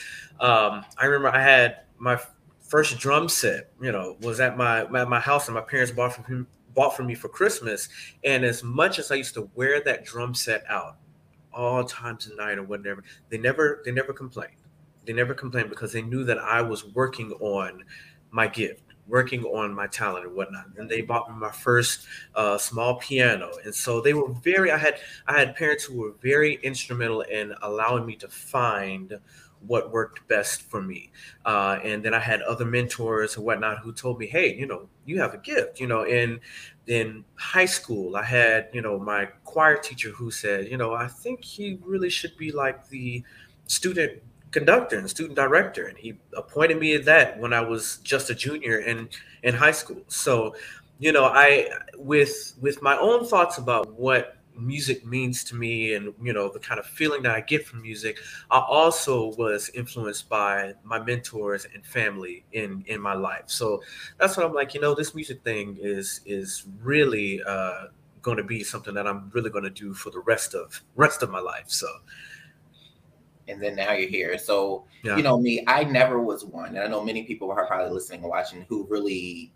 um, 0.41 0.85
I 0.99 1.07
remember 1.07 1.29
I 1.29 1.43
had 1.43 1.81
my 1.99 2.19
first 2.61 2.99
drum 2.99 3.29
set, 3.29 3.71
you 3.81 3.93
know, 3.93 4.17
was 4.21 4.41
at 4.41 4.57
my 4.57 4.83
at 4.83 5.09
my 5.09 5.21
house 5.21 5.49
and 5.49 5.55
my 5.55 5.61
parents 5.61 5.93
bought 5.93 6.15
from 6.15 6.25
him 6.25 6.47
bought 6.75 6.97
for 6.97 7.03
me 7.03 7.15
for 7.15 7.29
Christmas. 7.29 7.89
And 8.25 8.45
as 8.45 8.63
much 8.63 8.99
as 8.99 9.11
I 9.11 9.17
used 9.17 9.35
to 9.35 9.51
wear 9.55 9.83
that 9.85 10.05
drum 10.05 10.35
set 10.35 10.65
out 10.69 10.97
all 11.53 11.85
times 11.85 12.27
of 12.27 12.37
night 12.37 12.59
or 12.59 12.63
whatever, 12.63 13.03
they 13.29 13.39
never 13.39 13.83
they 13.85 13.93
never 13.93 14.13
complained. 14.13 14.55
They 15.07 15.13
never 15.13 15.35
complained 15.35 15.71
because 15.71 15.93
they 15.93 16.03
knew 16.03 16.25
that 16.25 16.39
I 16.39 16.63
was 16.63 16.85
working 16.85 17.33
on 17.33 17.85
my 18.31 18.47
gift 18.47 18.90
working 19.11 19.45
on 19.45 19.75
my 19.75 19.87
talent 19.87 20.27
and 20.27 20.35
whatnot. 20.35 20.67
And 20.77 20.89
they 20.89 21.03
bought 21.03 21.31
me 21.31 21.37
my 21.37 21.51
first 21.51 22.07
uh, 22.35 22.57
small 22.59 22.97
piano, 22.97 23.51
and 23.65 23.75
so 23.75 24.01
they 24.01 24.15
were 24.15 24.33
very. 24.33 24.71
I 24.71 24.79
had 24.79 25.01
I 25.27 25.39
had 25.39 25.57
parents 25.57 25.85
who 25.85 25.99
were 25.99 26.13
very 26.23 26.55
instrumental 26.63 27.23
in 27.23 27.55
allowing 27.63 28.07
me 28.07 28.17
to 28.17 28.29
find 28.29 29.19
what 29.67 29.93
worked 29.93 30.27
best 30.27 30.63
for 30.63 30.81
me. 30.81 31.11
Uh, 31.45 31.79
and 31.85 32.03
then 32.03 32.15
I 32.15 32.19
had 32.19 32.41
other 32.43 32.65
mentors 32.65 33.37
and 33.37 33.45
whatnot 33.45 33.79
who 33.81 33.93
told 33.93 34.19
me, 34.19 34.27
"Hey, 34.27 34.55
you 34.55 34.67
know, 34.67 34.89
you 35.05 35.21
have 35.21 35.35
a 35.35 35.39
gift." 35.39 35.81
You 35.81 35.87
know, 35.87 36.05
in 36.05 36.41
in 36.87 37.25
high 37.37 37.67
school, 37.67 38.17
I 38.17 38.25
had 38.25 38.69
you 38.73 38.83
know 38.83 38.99
my 38.99 39.27
choir 39.45 39.77
teacher 39.77 40.11
who 40.11 40.31
said, 40.31 40.69
"You 40.69 40.77
know, 40.77 40.95
I 40.95 41.09
think 41.09 41.45
he 41.45 41.79
really 41.83 42.11
should 42.11 42.37
be 42.37 42.53
like 42.53 42.89
the 42.89 43.23
student 43.67 44.23
conductor 44.51 44.99
and 44.99 45.09
student 45.09 45.37
director 45.37 45.87
and 45.87 45.97
he 45.97 46.19
appointed 46.37 46.79
me 46.79 46.95
at 46.95 47.05
that 47.05 47.39
when 47.39 47.53
i 47.53 47.61
was 47.61 47.99
just 48.03 48.31
a 48.31 48.35
junior 48.35 48.79
in 48.79 49.09
in 49.43 49.55
high 49.55 49.71
school. 49.71 50.03
So 50.09 50.55
you 50.99 51.13
know 51.13 51.25
i 51.25 51.69
with 51.97 52.55
with 52.61 52.83
my 52.83 52.97
own 52.99 53.27
thoughts 53.27 53.59
about 53.59 53.93
what 53.95 54.37
music 54.57 55.07
means 55.07 55.43
to 55.45 55.55
me 55.55 55.95
and 55.95 56.13
you 56.23 56.33
know 56.33 56.51
the 56.53 56.59
kind 56.59 56.79
of 56.79 56.85
feeling 56.85 57.23
that 57.23 57.35
i 57.35 57.41
get 57.41 57.67
from 57.67 57.81
music 57.81 58.19
i 58.51 58.59
also 58.59 59.33
was 59.37 59.71
influenced 59.71 60.29
by 60.29 60.75
my 60.85 60.99
mentors 60.99 61.67
and 61.73 61.87
family 61.87 62.45
in 62.53 62.85
in 62.87 63.01
my 63.01 63.15
life. 63.15 63.45
So 63.47 63.83
that's 64.19 64.37
what 64.37 64.45
i'm 64.45 64.53
like 64.53 64.75
you 64.75 64.81
know 64.81 64.95
this 64.95 65.15
music 65.15 65.43
thing 65.43 65.79
is 65.81 66.21
is 66.27 66.65
really 66.83 67.43
uh 67.47 67.87
going 68.21 68.37
to 68.37 68.45
be 68.45 68.63
something 68.63 68.93
that 68.93 69.07
i'm 69.07 69.31
really 69.33 69.49
going 69.49 69.65
to 69.65 69.71
do 69.71 69.95
for 69.95 70.11
the 70.11 70.21
rest 70.21 70.55
of 70.55 70.83
rest 70.95 71.23
of 71.23 71.31
my 71.31 71.41
life. 71.41 71.69
So 71.69 71.87
and 73.51 73.61
then 73.61 73.77
now 73.77 73.93
you're 73.93 74.09
here. 74.09 74.39
So, 74.39 74.85
yeah. 75.03 75.17
you 75.17 75.23
know, 75.23 75.39
me, 75.39 75.65
I 75.67 75.85
never 75.85 76.21
was 76.21 76.45
one, 76.45 76.71
and 76.71 76.79
I 76.79 76.87
know 76.87 77.03
many 77.05 77.25
people 77.25 77.51
are 77.51 77.67
probably 77.67 77.93
listening 77.93 78.21
and 78.21 78.29
watching 78.29 78.65
who 78.69 78.87
really 78.89 79.53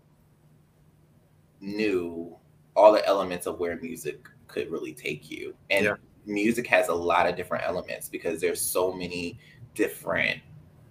knew 1.61 2.35
all 2.75 2.91
the 2.91 3.05
elements 3.05 3.47
of 3.47 3.59
where 3.59 3.77
music 3.77 4.27
could 4.47 4.69
really 4.69 4.93
take 4.93 5.31
you. 5.31 5.55
And 5.69 5.85
yeah. 5.85 5.95
music 6.25 6.67
has 6.67 6.89
a 6.89 6.93
lot 6.93 7.27
of 7.27 7.35
different 7.35 7.65
elements 7.65 8.09
because 8.09 8.41
there's 8.41 8.61
so 8.61 8.91
many 8.91 9.39
different 9.73 10.41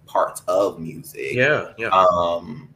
parts 0.06 0.42
of 0.48 0.78
music. 0.78 1.34
Yeah, 1.34 1.72
yeah. 1.78 1.88
Um, 1.88 2.74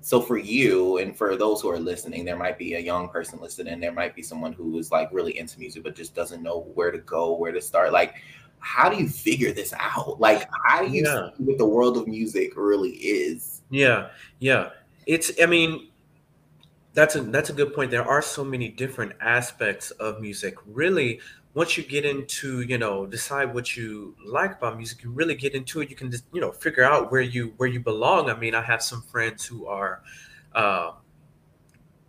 so 0.00 0.20
for 0.20 0.38
you 0.38 0.98
and 0.98 1.16
for 1.16 1.36
those 1.36 1.60
who 1.60 1.68
are 1.68 1.80
listening, 1.80 2.24
there 2.24 2.36
might 2.36 2.58
be 2.58 2.74
a 2.74 2.78
young 2.78 3.08
person 3.08 3.40
listening. 3.40 3.80
There 3.80 3.92
might 3.92 4.14
be 4.14 4.22
someone 4.22 4.52
who 4.52 4.78
is 4.78 4.92
like 4.92 5.08
really 5.12 5.36
into 5.36 5.58
music 5.58 5.82
but 5.82 5.96
just 5.96 6.14
doesn't 6.14 6.42
know 6.42 6.70
where 6.74 6.92
to 6.92 6.98
go, 6.98 7.34
where 7.34 7.50
to 7.50 7.60
start. 7.60 7.92
Like, 7.92 8.14
how 8.60 8.88
do 8.88 8.96
you 8.96 9.08
figure 9.08 9.52
this 9.52 9.72
out? 9.78 10.20
Like, 10.20 10.48
how 10.64 10.84
do 10.84 10.90
you 10.90 11.04
yeah. 11.04 11.30
see 11.36 11.44
what 11.44 11.58
the 11.58 11.66
world 11.66 11.96
of 11.96 12.06
music 12.06 12.52
really 12.56 12.90
is? 12.90 13.62
Yeah, 13.70 14.08
yeah. 14.38 14.70
It's, 15.06 15.32
I 15.40 15.46
mean, 15.46 15.88
that's 16.94 17.14
a 17.14 17.20
that's 17.20 17.50
a 17.50 17.52
good 17.52 17.74
point. 17.74 17.90
There 17.90 18.06
are 18.06 18.22
so 18.22 18.44
many 18.44 18.68
different 18.68 19.12
aspects 19.20 19.90
of 19.92 20.20
music. 20.20 20.56
Really, 20.66 21.20
once 21.54 21.76
you 21.76 21.84
get 21.84 22.04
into, 22.04 22.62
you 22.62 22.78
know, 22.78 23.06
decide 23.06 23.54
what 23.54 23.76
you 23.76 24.16
like 24.24 24.56
about 24.56 24.76
music, 24.76 25.04
you 25.04 25.10
really 25.10 25.34
get 25.34 25.54
into 25.54 25.80
it. 25.80 25.90
You 25.90 25.96
can 25.96 26.10
just, 26.10 26.24
you 26.32 26.40
know, 26.40 26.52
figure 26.52 26.84
out 26.84 27.12
where 27.12 27.20
you 27.20 27.52
where 27.58 27.68
you 27.68 27.80
belong. 27.80 28.30
I 28.30 28.36
mean, 28.36 28.54
I 28.54 28.62
have 28.62 28.82
some 28.82 29.02
friends 29.02 29.44
who 29.44 29.66
are. 29.66 30.02
Uh, 30.54 30.92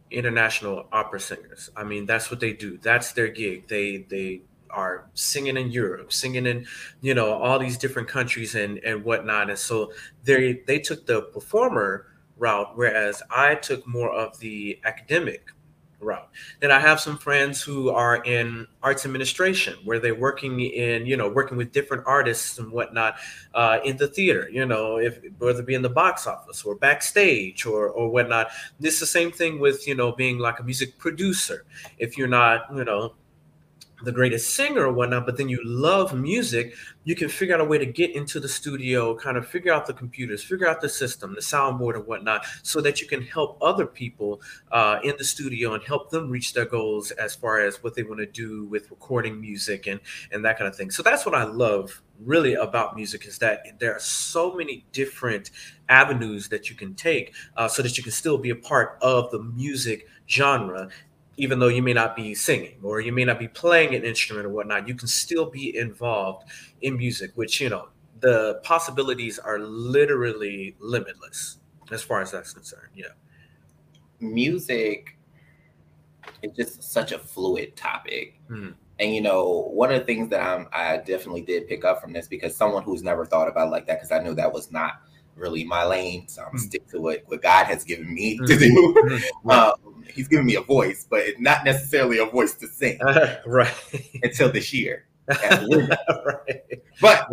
international 0.10 0.88
opera 0.92 1.20
singers. 1.20 1.70
I 1.76 1.84
mean, 1.84 2.06
that's 2.06 2.32
what 2.32 2.40
they 2.40 2.54
do. 2.54 2.78
That's 2.82 3.12
their 3.12 3.28
gig. 3.28 3.68
They 3.68 4.06
they 4.10 4.42
are 4.70 5.10
singing 5.14 5.58
in 5.58 5.72
Europe, 5.72 6.12
singing 6.14 6.46
in, 6.46 6.66
you 7.02 7.14
know, 7.14 7.34
all 7.34 7.60
these 7.60 7.78
different 7.78 8.08
countries 8.08 8.56
and 8.56 8.80
and 8.80 9.04
whatnot. 9.04 9.50
And 9.50 9.60
so 9.60 9.92
they 10.24 10.62
they 10.68 10.80
took 10.80 11.06
the 11.06 11.24
performer 11.24 12.08
route, 12.38 12.76
whereas 12.76 13.24
I 13.30 13.56
took 13.56 13.86
more 13.88 14.12
of 14.12 14.38
the 14.40 14.80
academic 14.84 15.52
route. 16.00 16.30
Then 16.60 16.72
I 16.72 16.80
have 16.80 17.00
some 17.00 17.18
friends 17.18 17.62
who 17.62 17.90
are 17.90 18.24
in 18.24 18.68
arts 18.84 19.06
administration, 19.06 19.76
where 19.84 20.00
they're 20.00 20.16
working 20.16 20.60
in, 20.60 21.06
you 21.06 21.18
know, 21.18 21.30
working 21.30 21.58
with 21.58 21.72
different 21.72 22.04
artists 22.06 22.60
and 22.60 22.72
whatnot 22.72 23.16
uh, 23.54 23.80
in 23.84 23.98
the 23.98 24.08
theater. 24.08 24.50
You 24.50 24.66
know, 24.66 24.98
if 24.98 25.20
whether 25.40 25.60
it 25.60 25.66
be 25.66 25.74
in 25.74 25.82
the 25.82 25.90
box 25.90 26.28
office 26.28 26.64
or 26.64 26.76
backstage 26.76 27.66
or 27.66 27.90
or 27.90 28.10
whatnot. 28.10 28.50
It's 28.80 29.00
the 29.00 29.06
same 29.06 29.32
thing 29.32 29.60
with 29.60 29.88
you 29.88 29.96
know 29.96 30.12
being 30.12 30.38
like 30.40 30.60
a 30.60 30.64
music 30.64 30.98
producer. 30.98 31.66
If 31.98 32.18
you're 32.18 32.28
not, 32.28 32.66
you 32.74 32.84
know 32.84 33.14
the 34.04 34.12
greatest 34.12 34.54
singer 34.54 34.86
or 34.86 34.94
whatnot, 34.94 35.26
but 35.26 35.38
then 35.38 35.50
you 35.50 35.60
love 35.64 36.14
music, 36.14 36.76
you 37.04 37.16
can 37.16 37.30
figure 37.30 37.56
out 37.56 37.62
a 37.62 37.66
way 37.66 37.78
to 37.78 37.86
get 37.86 38.16
into 38.16 38.40
the 38.40 38.48
studio, 38.48 39.16
kind 39.16 39.38
of 39.38 39.48
figure 39.48 39.74
out 39.74 39.88
the 39.88 39.94
computers, 39.94 40.44
figure 40.44 40.68
out 40.68 40.82
the 40.82 40.90
system, 40.90 41.34
the 41.34 41.42
soundboard 41.42 41.96
and 41.96 42.06
whatnot, 42.06 42.46
so 42.62 42.80
that 42.82 43.02
you 43.02 43.08
can 43.08 43.22
help 43.22 43.58
other 43.62 43.88
people 43.88 44.42
uh, 44.72 45.00
in 45.04 45.16
the 45.18 45.24
studio 45.24 45.74
and 45.74 45.84
help 45.84 46.12
them 46.12 46.30
reach 46.30 46.54
their 46.54 46.66
goals 46.66 47.12
as 47.12 47.34
far 47.34 47.60
as 47.60 47.82
what 47.82 47.96
they 47.96 48.04
want 48.04 48.20
to 48.20 48.26
do 48.28 48.66
with 48.66 48.90
recording 48.92 49.40
music 49.42 49.88
and 49.88 50.00
and 50.32 50.46
that 50.46 50.58
kind 50.58 50.68
of 50.68 50.76
thing. 50.76 50.92
So 50.92 51.02
that's 51.02 51.26
what 51.26 51.34
I 51.34 51.44
love 51.44 52.02
really 52.24 52.56
about 52.56 52.96
music 52.96 53.26
is 53.26 53.38
that 53.40 53.80
there 53.80 53.96
are 53.96 54.00
so 54.00 54.54
many 54.56 54.86
different 54.92 55.52
avenues 55.90 56.50
that 56.50 56.70
you 56.70 56.76
can 56.76 56.96
take 56.96 57.34
uh, 57.56 57.68
so 57.68 57.82
that 57.84 57.98
you 57.98 58.04
can 58.04 58.12
still 58.12 58.38
be 58.38 58.50
a 58.50 58.56
part 58.56 58.98
of 59.02 59.30
the 59.32 59.40
music 59.40 60.08
genre 60.28 60.90
even 61.38 61.60
though 61.60 61.68
you 61.68 61.84
may 61.84 61.94
not 61.94 62.16
be 62.16 62.34
singing 62.34 62.78
or 62.84 63.00
you 63.00 63.12
may 63.12 63.24
not 63.24 63.40
be 63.40 63.48
playing 63.48 63.96
an 63.96 64.04
instrument 64.04 64.46
or 64.46 64.50
whatnot, 64.50 64.88
you 64.88 64.96
can 64.96 65.08
still 65.08 65.50
be 65.50 65.78
involved 65.78 66.50
in 66.82 66.98
music, 66.98 67.32
which, 67.36 67.62
you 67.62 67.70
know, 67.70 67.90
the 68.20 68.60
possibilities 68.64 69.38
are 69.38 69.60
literally 69.60 70.76
limitless 70.80 71.60
as 71.92 72.02
far 72.02 72.22
as 72.22 72.32
that's 72.32 72.54
concerned. 72.54 72.90
Yeah. 72.96 73.06
Music 74.20 75.18
is 76.42 76.52
just 76.54 76.84
such 76.84 77.12
a 77.12 77.20
fluid 77.20 77.76
topic. 77.76 78.40
Mm. 78.50 78.74
And 79.00 79.14
you 79.14 79.22
know, 79.22 79.70
one 79.72 79.92
of 79.92 80.00
the 80.00 80.06
things 80.06 80.30
that 80.30 80.42
I'm 80.42 80.68
I 80.74 80.98
definitely 80.98 81.42
did 81.42 81.68
pick 81.68 81.86
up 81.86 82.02
from 82.02 82.14
this 82.14 82.28
because 82.28 82.56
someone 82.56 82.82
who's 82.82 83.04
never 83.04 83.26
thought 83.26 83.48
about 83.48 83.70
like 83.70 83.86
that, 83.86 84.00
because 84.00 84.12
I 84.12 84.24
knew 84.24 84.34
that 84.34 84.52
was 84.52 84.72
not 84.72 84.94
really 85.36 85.64
my 85.64 85.84
lane. 85.84 86.28
So 86.28 86.44
I'm 86.44 86.58
mm. 86.58 86.60
stick 86.60 86.88
to 86.90 87.00
what, 87.00 87.22
what 87.28 87.44
God 87.44 87.68
has 87.68 87.84
given 87.84 88.12
me 88.12 88.38
to 88.38 88.58
do. 88.58 89.22
Mm. 89.46 89.52
um, 89.52 89.87
he's 90.14 90.28
giving 90.28 90.46
me 90.46 90.56
a 90.56 90.62
voice, 90.62 91.06
but 91.10 91.20
it's 91.22 91.40
not 91.40 91.64
necessarily 91.66 92.20
a 92.20 92.26
voice 92.26 92.54
to 92.56 92.68
sing. 92.68 93.02
Uh, 93.02 93.38
right. 93.46 93.74
Until 94.24 94.52
this 94.52 94.74
year. 94.74 95.06
right. 95.28 96.64
But 97.02 97.30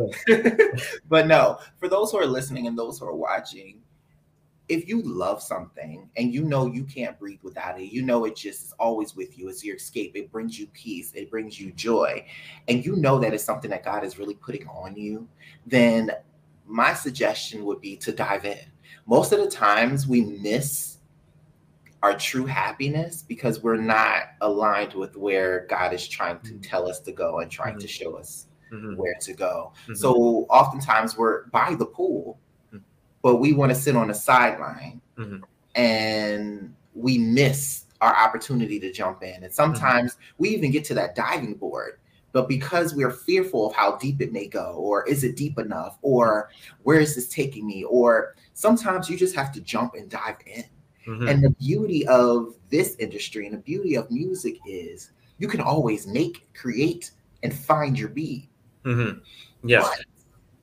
but 1.09 1.27
no, 1.27 1.59
for 1.79 1.89
those 1.89 2.11
who 2.11 2.19
are 2.19 2.27
listening 2.27 2.67
and 2.67 2.77
those 2.77 2.99
who 2.99 3.07
are 3.07 3.15
watching, 3.15 3.81
if 4.69 4.89
you 4.89 5.03
love 5.03 5.43
something 5.43 6.09
and 6.17 6.33
you 6.33 6.43
know 6.43 6.67
you 6.67 6.85
can't 6.85 7.19
breathe 7.19 7.41
without 7.43 7.81
it, 7.81 7.93
you 7.93 8.03
know 8.03 8.25
it 8.25 8.35
just 8.35 8.65
is 8.65 8.75
always 8.79 9.15
with 9.15 9.39
you. 9.39 9.49
It's 9.49 9.65
your 9.65 9.77
escape. 9.77 10.17
It 10.17 10.33
brings 10.33 10.59
you 10.59 10.67
peace. 10.69 11.13
It 11.15 11.31
brings 11.31 11.61
you 11.61 11.71
joy. 11.73 12.27
And 12.67 12.85
you 12.85 12.97
know 12.97 13.19
that 13.21 13.35
it's 13.35 13.45
something 13.45 13.71
that 13.71 13.85
God 13.85 14.05
is 14.05 14.19
really 14.19 14.35
putting 14.35 14.67
on 14.67 14.97
you, 14.97 15.29
then 15.67 16.11
my 16.67 16.95
suggestion 16.95 17.65
would 17.65 17.81
be 17.81 17.97
to 17.99 18.13
dive 18.13 18.45
in. 18.45 18.59
Most 19.07 19.33
of 19.33 19.39
the 19.39 19.51
times 19.51 20.07
we 20.07 20.23
miss 20.23 20.94
our 22.05 22.15
true 22.19 22.45
happiness 22.45 23.23
because 23.27 23.63
we're 23.63 23.79
not 23.79 24.25
aligned 24.43 24.93
with 24.93 25.17
where 25.17 25.67
God 25.71 25.95
is 25.95 26.07
trying 26.07 26.39
to 26.41 26.53
mm-hmm. 26.53 26.61
tell 26.61 26.87
us 26.87 27.01
to 27.01 27.13
go 27.13 27.39
and 27.39 27.51
trying 27.51 27.77
mm-hmm. 27.77 27.79
to 27.79 27.89
show 27.89 28.17
us 28.17 28.47
mm-hmm. 28.71 28.95
where 28.97 29.15
to 29.23 29.33
go. 29.33 29.73
Mm-hmm. 29.85 29.95
So 29.95 30.13
oftentimes 30.51 31.17
we're 31.17 31.47
by 31.47 31.75
the 31.75 31.87
pool, 31.87 32.39
mm-hmm. 32.69 32.85
but 33.23 33.37
we 33.37 33.55
want 33.55 33.73
to 33.73 33.75
sit 33.75 33.97
on 33.97 34.09
the 34.09 34.15
sideline 34.15 35.01
mm-hmm. 35.17 35.39
and 35.81 36.75
we 36.93 37.17
miss 37.17 37.87
our 38.03 38.15
opportunity 38.15 38.79
to 38.81 38.93
jump 38.93 39.23
in. 39.23 39.43
And 39.43 39.51
sometimes 39.51 40.19
we 40.37 40.51
even 40.51 40.73
get 40.73 40.85
to 40.85 40.95
that 40.95 41.15
diving 41.15 41.55
board 41.55 42.01
but 42.33 42.49
because 42.49 42.97
we're 42.97 43.13
fearful 43.13 43.69
of 43.69 43.77
how 43.77 43.97
deep 43.97 44.21
it 44.21 44.33
may 44.33 44.49
go, 44.49 44.75
or 44.77 45.07
is 45.07 45.23
it 45.23 45.37
deep 45.37 45.57
enough, 45.57 45.99
or 46.03 46.51
where 46.83 46.99
is 46.99 47.15
this 47.15 47.29
taking 47.29 47.65
me, 47.65 47.85
or 47.85 48.35
sometimes 48.55 49.09
you 49.09 49.17
just 49.17 49.37
have 49.37 49.53
to 49.53 49.61
jump 49.61 49.95
and 49.95 50.11
dive 50.11 50.39
in. 50.45 50.65
Mm-hmm. 51.07 51.29
And 51.29 51.43
the 51.43 51.51
beauty 51.51 52.07
of 52.07 52.55
this 52.71 52.97
industry 52.97 53.47
and 53.47 53.55
the 53.55 53.61
beauty 53.61 53.95
of 53.95 54.11
music 54.11 54.59
is 54.67 55.13
you 55.39 55.49
can 55.49 55.61
always 55.61 56.07
make, 56.07 56.49
create, 56.55 57.11
and 57.43 57.55
find 57.55 57.99
your 57.99 58.09
beat. 58.09 58.49
Mm-hmm. 58.85 59.19
Yes. 59.65 59.89
But 59.89 60.07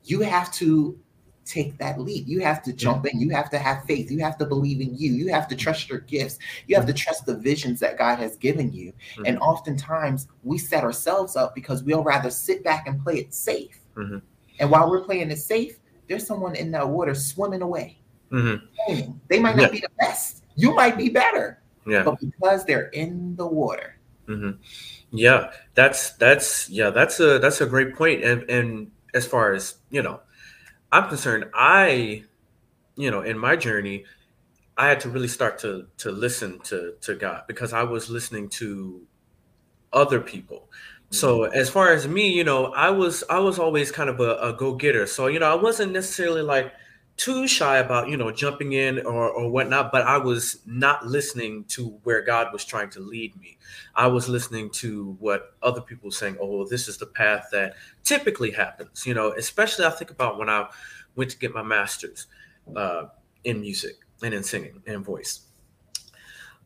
you 0.04 0.22
have 0.22 0.52
to 0.54 0.98
take 1.46 1.78
that 1.78 2.00
leap. 2.00 2.28
You 2.28 2.40
have 2.40 2.64
to 2.64 2.74
jump 2.74 3.06
in. 3.06 3.20
You 3.20 3.30
have 3.32 3.50
to 3.50 3.60
have 3.60 3.84
faith. 3.86 4.10
You 4.10 4.20
have 4.20 4.38
to 4.38 4.46
believe 4.46 4.80
in 4.80 4.96
you. 4.96 5.12
You 5.12 5.32
have 5.32 5.48
to 5.50 5.56
trust 5.56 5.90
your 5.90 6.00
gifts. 6.00 6.40
You 6.68 6.76
have 6.76 6.86
to 6.86 6.94
trust 6.94 7.26
the 7.26 7.36
visions 7.36 7.80
that 7.82 7.98
God 7.98 8.20
has 8.20 8.38
given 8.38 8.72
you. 8.72 8.94
Mm-hmm. 9.16 9.26
And 9.26 9.40
oftentimes 9.40 10.28
we 10.44 10.58
set 10.58 10.84
ourselves 10.84 11.36
up 11.36 11.54
because 11.54 11.84
we'll 11.84 12.04
rather 12.04 12.30
sit 12.30 12.64
back 12.64 12.88
and 12.88 13.02
play 13.02 13.18
it 13.18 13.34
safe. 13.34 13.80
Mm-hmm. 13.96 14.20
And 14.60 14.72
while 14.72 14.90
we're 14.90 15.04
playing 15.04 15.32
it 15.32 15.38
safe, 15.38 15.78
there's 16.08 16.26
someone 16.26 16.56
in 16.56 16.72
that 16.72 16.88
water 16.88 17.16
swimming 17.16 17.62
away. 17.62 18.01
Mm-hmm. 18.32 19.12
They 19.28 19.40
might 19.40 19.56
not 19.56 19.64
yeah. 19.64 19.70
be 19.70 19.80
the 19.82 19.92
best. 20.00 20.44
You 20.56 20.74
might 20.74 20.98
be 20.98 21.10
better. 21.10 21.62
Yeah. 21.86 22.04
But 22.04 22.20
because 22.20 22.66
they're 22.66 22.90
in 22.90 23.36
the 23.36 23.48
water. 23.48 23.98
Mm-hmm. 24.28 24.62
Yeah, 25.12 25.52
that's 25.74 26.14
that's 26.14 26.70
yeah, 26.70 26.90
that's 26.90 27.20
a 27.20 27.40
that's 27.40 27.60
a 27.60 27.66
great 27.66 27.96
point. 27.96 28.24
And 28.24 28.50
and 28.50 28.92
as 29.14 29.26
far 29.26 29.54
as 29.54 29.76
you 29.90 30.02
know, 30.02 30.22
I'm 30.92 31.10
concerned, 31.10 31.46
I, 31.54 32.24
you 32.96 33.12
know, 33.12 33.22
in 33.22 33.38
my 33.38 33.56
journey, 33.56 34.06
I 34.78 34.88
had 34.88 35.02
to 35.02 35.10
really 35.10 35.28
start 35.28 35.60
to 35.60 35.88
to 35.98 36.12
listen 36.12 36.60
to 36.66 36.94
to 37.02 37.16
God 37.16 37.44
because 37.48 37.74
I 37.74 37.84
was 37.84 38.10
listening 38.10 38.50
to 38.50 39.02
other 39.92 40.22
people. 40.22 40.70
So 41.10 41.40
mm-hmm. 41.40 41.54
as 41.54 41.70
far 41.70 41.92
as 41.92 42.08
me, 42.08 42.32
you 42.32 42.46
know, 42.46 42.68
I 42.68 42.90
was 42.90 43.24
I 43.30 43.40
was 43.40 43.60
always 43.60 43.92
kind 43.92 44.10
of 44.10 44.22
a, 44.22 44.38
a 44.38 44.54
go 44.54 44.76
getter. 44.76 45.08
So 45.08 45.28
you 45.28 45.40
know, 45.40 45.52
I 45.52 45.62
wasn't 45.62 45.92
necessarily 45.92 46.42
like 46.42 46.74
too 47.22 47.48
shy 47.48 47.78
about 47.78 48.10
you 48.10 48.18
know 48.18 48.32
jumping 48.32 48.74
in 48.74 48.98
or, 49.06 49.30
or 49.30 49.48
whatnot 49.48 49.92
but 49.92 50.02
i 50.02 50.18
was 50.18 50.60
not 50.66 51.06
listening 51.06 51.64
to 51.66 51.90
where 52.02 52.24
god 52.24 52.52
was 52.52 52.66
trying 52.66 52.90
to 52.90 53.00
lead 53.00 53.40
me 53.40 53.60
i 53.94 54.08
was 54.08 54.28
listening 54.28 54.72
to 54.72 55.16
what 55.20 55.54
other 55.62 55.82
people 55.82 56.08
were 56.08 56.12
saying 56.12 56.36
oh 56.42 56.66
this 56.68 56.88
is 56.88 56.98
the 56.98 57.06
path 57.06 57.48
that 57.52 57.76
typically 58.04 58.50
happens 58.50 59.06
you 59.06 59.14
know 59.14 59.32
especially 59.34 59.86
i 59.86 59.90
think 59.92 60.10
about 60.10 60.40
when 60.40 60.50
i 60.50 60.68
went 61.16 61.30
to 61.30 61.38
get 61.38 61.54
my 61.54 61.62
master's 61.62 62.26
uh, 62.76 63.04
in 63.44 63.62
music 63.62 63.98
and 64.24 64.34
in 64.34 64.42
singing 64.42 64.82
and 64.88 65.06
voice 65.06 65.42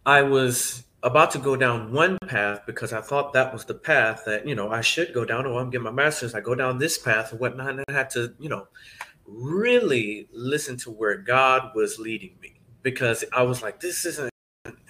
i 0.05 0.21
was 0.21 0.83
about 1.03 1.31
to 1.31 1.37
go 1.37 1.55
down 1.55 1.93
one 1.93 2.17
path 2.27 2.61
because 2.65 2.91
I 2.91 2.99
thought 2.99 3.33
that 3.33 3.53
was 3.53 3.63
the 3.65 3.75
path 3.75 4.23
that 4.25 4.47
you 4.47 4.55
know 4.55 4.71
I 4.71 4.81
should 4.81 5.13
go 5.13 5.23
down. 5.23 5.45
Oh, 5.45 5.59
I'm 5.59 5.69
getting 5.69 5.83
my 5.83 5.91
master's. 5.91 6.33
I 6.33 6.41
go 6.41 6.55
down 6.55 6.79
this 6.79 6.97
path 6.97 7.31
and 7.31 7.39
whatnot, 7.39 7.69
and 7.69 7.83
I 7.87 7.91
had 7.91 8.09
to 8.11 8.33
you 8.39 8.49
know 8.49 8.67
really 9.27 10.27
listen 10.31 10.77
to 10.77 10.91
where 10.91 11.17
God 11.17 11.71
was 11.75 11.99
leading 11.99 12.35
me 12.41 12.59
because 12.83 13.23
I 13.33 13.43
was 13.43 13.61
like, 13.61 13.79
this 13.79 14.05
isn't 14.05 14.29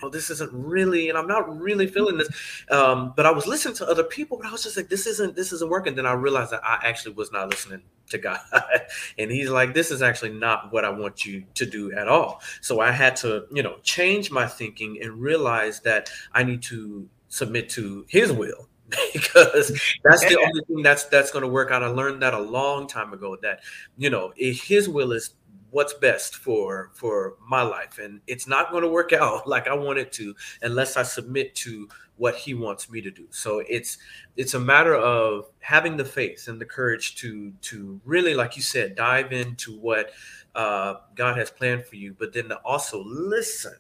oh, 0.04 0.10
this 0.10 0.30
isn't 0.30 0.52
really, 0.54 1.10
and 1.10 1.18
I'm 1.18 1.28
not 1.28 1.60
really 1.60 1.88
feeling 1.88 2.18
this. 2.18 2.30
Um, 2.70 3.14
but 3.16 3.26
I 3.26 3.32
was 3.32 3.48
listening 3.48 3.76
to 3.76 3.90
other 3.90 4.04
people, 4.04 4.38
but 4.38 4.48
I 4.48 4.52
was 4.52 4.64
just 4.64 4.78
like, 4.78 4.90
this 4.90 5.08
isn't, 5.08 5.36
this 5.36 5.52
isn't 5.52 5.70
working. 5.70 5.96
Then 5.96 6.06
I 6.06 6.14
realized 6.14 6.52
that 6.52 6.62
I 6.64 6.80
actually 6.84 7.16
was 7.16 7.32
not 7.32 7.50
listening 7.50 7.82
to 8.10 8.18
God. 8.18 8.40
and 9.18 9.32
he's 9.32 9.50
like, 9.50 9.74
this 9.74 9.92
is 9.92 10.02
actually 10.02 10.32
not 10.32 10.72
what 10.72 10.86
I 10.86 10.90
want 10.90 11.26
you 11.26 11.46
to 11.56 11.66
do 11.66 11.92
at 11.94 12.08
all. 12.08 12.42
So 12.62 12.80
I 12.80 12.92
had 12.92 13.16
to, 13.18 13.46
you 13.52 13.64
know, 13.64 13.78
change 13.84 14.32
my 14.32 14.48
thinking 14.48 15.00
and 15.02 15.20
realize 15.20 15.82
that 15.82 16.10
I 16.34 16.44
need 16.44 16.62
to 16.64 17.10
submit 17.28 17.70
to 17.70 18.06
his 18.08 18.32
will 18.32 18.70
because 19.14 19.82
that's 20.04 20.22
the 20.26 20.38
only 20.40 20.62
thing 20.66 20.84
that's 20.84 21.06
that's 21.06 21.32
going 21.32 21.42
to 21.42 21.48
work 21.48 21.72
out. 21.72 21.84
I 21.84 21.88
learned 21.88 22.22
that 22.22 22.34
a 22.34 22.40
long 22.40 22.88
time 22.88 23.14
ago 23.14 23.38
that 23.42 23.62
you 23.98 24.10
know 24.10 24.32
his 24.36 24.88
will 24.88 25.12
is 25.12 25.32
what's 25.72 25.94
best 25.94 26.36
for 26.38 26.92
for 26.94 27.36
my 27.46 27.62
life 27.62 28.00
and 28.00 28.22
it's 28.28 28.48
not 28.48 28.72
going 28.72 28.84
to 28.84 28.88
work 28.88 29.12
out 29.22 29.48
like 29.48 29.68
I 29.68 29.74
want 29.74 30.00
it 30.00 30.12
to 30.14 30.34
unless 30.62 30.96
I 30.96 31.04
submit 31.04 31.54
to 31.56 31.90
what 32.18 32.36
he 32.36 32.54
wants 32.54 32.90
me 32.90 33.02
to 33.02 33.12
do. 33.12 33.28
So 33.32 33.62
it's 33.68 33.98
it's 34.38 34.54
a 34.54 34.60
matter 34.60 34.96
of 34.96 35.50
having 35.60 35.98
the 35.98 36.06
faith 36.06 36.48
and 36.48 36.62
the 36.62 36.66
courage 36.66 37.16
to 37.16 37.52
to 37.62 38.00
really 38.06 38.34
like 38.36 38.56
you 38.56 38.62
said 38.62 38.96
dive 38.96 39.34
into 39.34 39.78
what 39.78 40.12
uh, 40.56 40.96
God 41.16 41.38
has 41.38 41.52
planned 41.52 41.86
for 41.86 41.98
you, 41.98 42.16
but 42.18 42.32
then 42.32 42.48
to 42.50 42.56
also 42.58 43.04
listen 43.04 43.76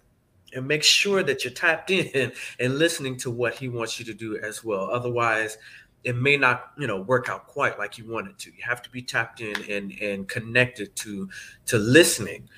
and 0.55 0.67
make 0.67 0.83
sure 0.83 1.21
that 1.21 1.43
you're 1.43 1.53
tapped 1.53 1.91
in 1.91 2.31
and 2.59 2.79
listening 2.79 3.17
to 3.17 3.31
what 3.31 3.53
he 3.55 3.69
wants 3.69 3.99
you 3.99 4.05
to 4.05 4.13
do 4.13 4.37
as 4.37 4.63
well. 4.63 4.89
Otherwise, 4.91 5.57
it 6.03 6.15
may 6.15 6.37
not, 6.37 6.71
you 6.77 6.87
know, 6.87 7.01
work 7.01 7.29
out 7.29 7.47
quite 7.47 7.77
like 7.79 7.97
you 7.97 8.09
want 8.09 8.27
it 8.27 8.37
to. 8.39 8.51
You 8.51 8.63
have 8.63 8.81
to 8.83 8.89
be 8.89 9.01
tapped 9.01 9.41
in 9.41 9.55
and 9.69 9.91
and 10.01 10.27
connected 10.27 10.95
to 10.97 11.29
to 11.65 11.77
listening 11.77 12.49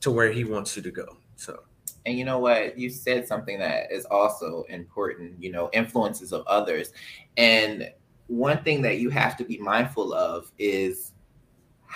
to 0.00 0.10
where 0.10 0.30
he 0.30 0.44
wants 0.44 0.76
you 0.76 0.82
to 0.82 0.90
go. 0.90 1.16
So 1.36 1.62
and 2.06 2.16
you 2.16 2.24
know 2.24 2.38
what? 2.38 2.78
You 2.78 2.88
said 2.88 3.26
something 3.26 3.58
that 3.58 3.92
is 3.92 4.04
also 4.06 4.64
important, 4.68 5.42
you 5.42 5.50
know, 5.50 5.68
influences 5.72 6.32
of 6.32 6.46
others. 6.46 6.92
And 7.36 7.90
one 8.28 8.62
thing 8.62 8.82
that 8.82 8.98
you 8.98 9.10
have 9.10 9.36
to 9.38 9.44
be 9.44 9.58
mindful 9.58 10.14
of 10.14 10.50
is 10.58 11.12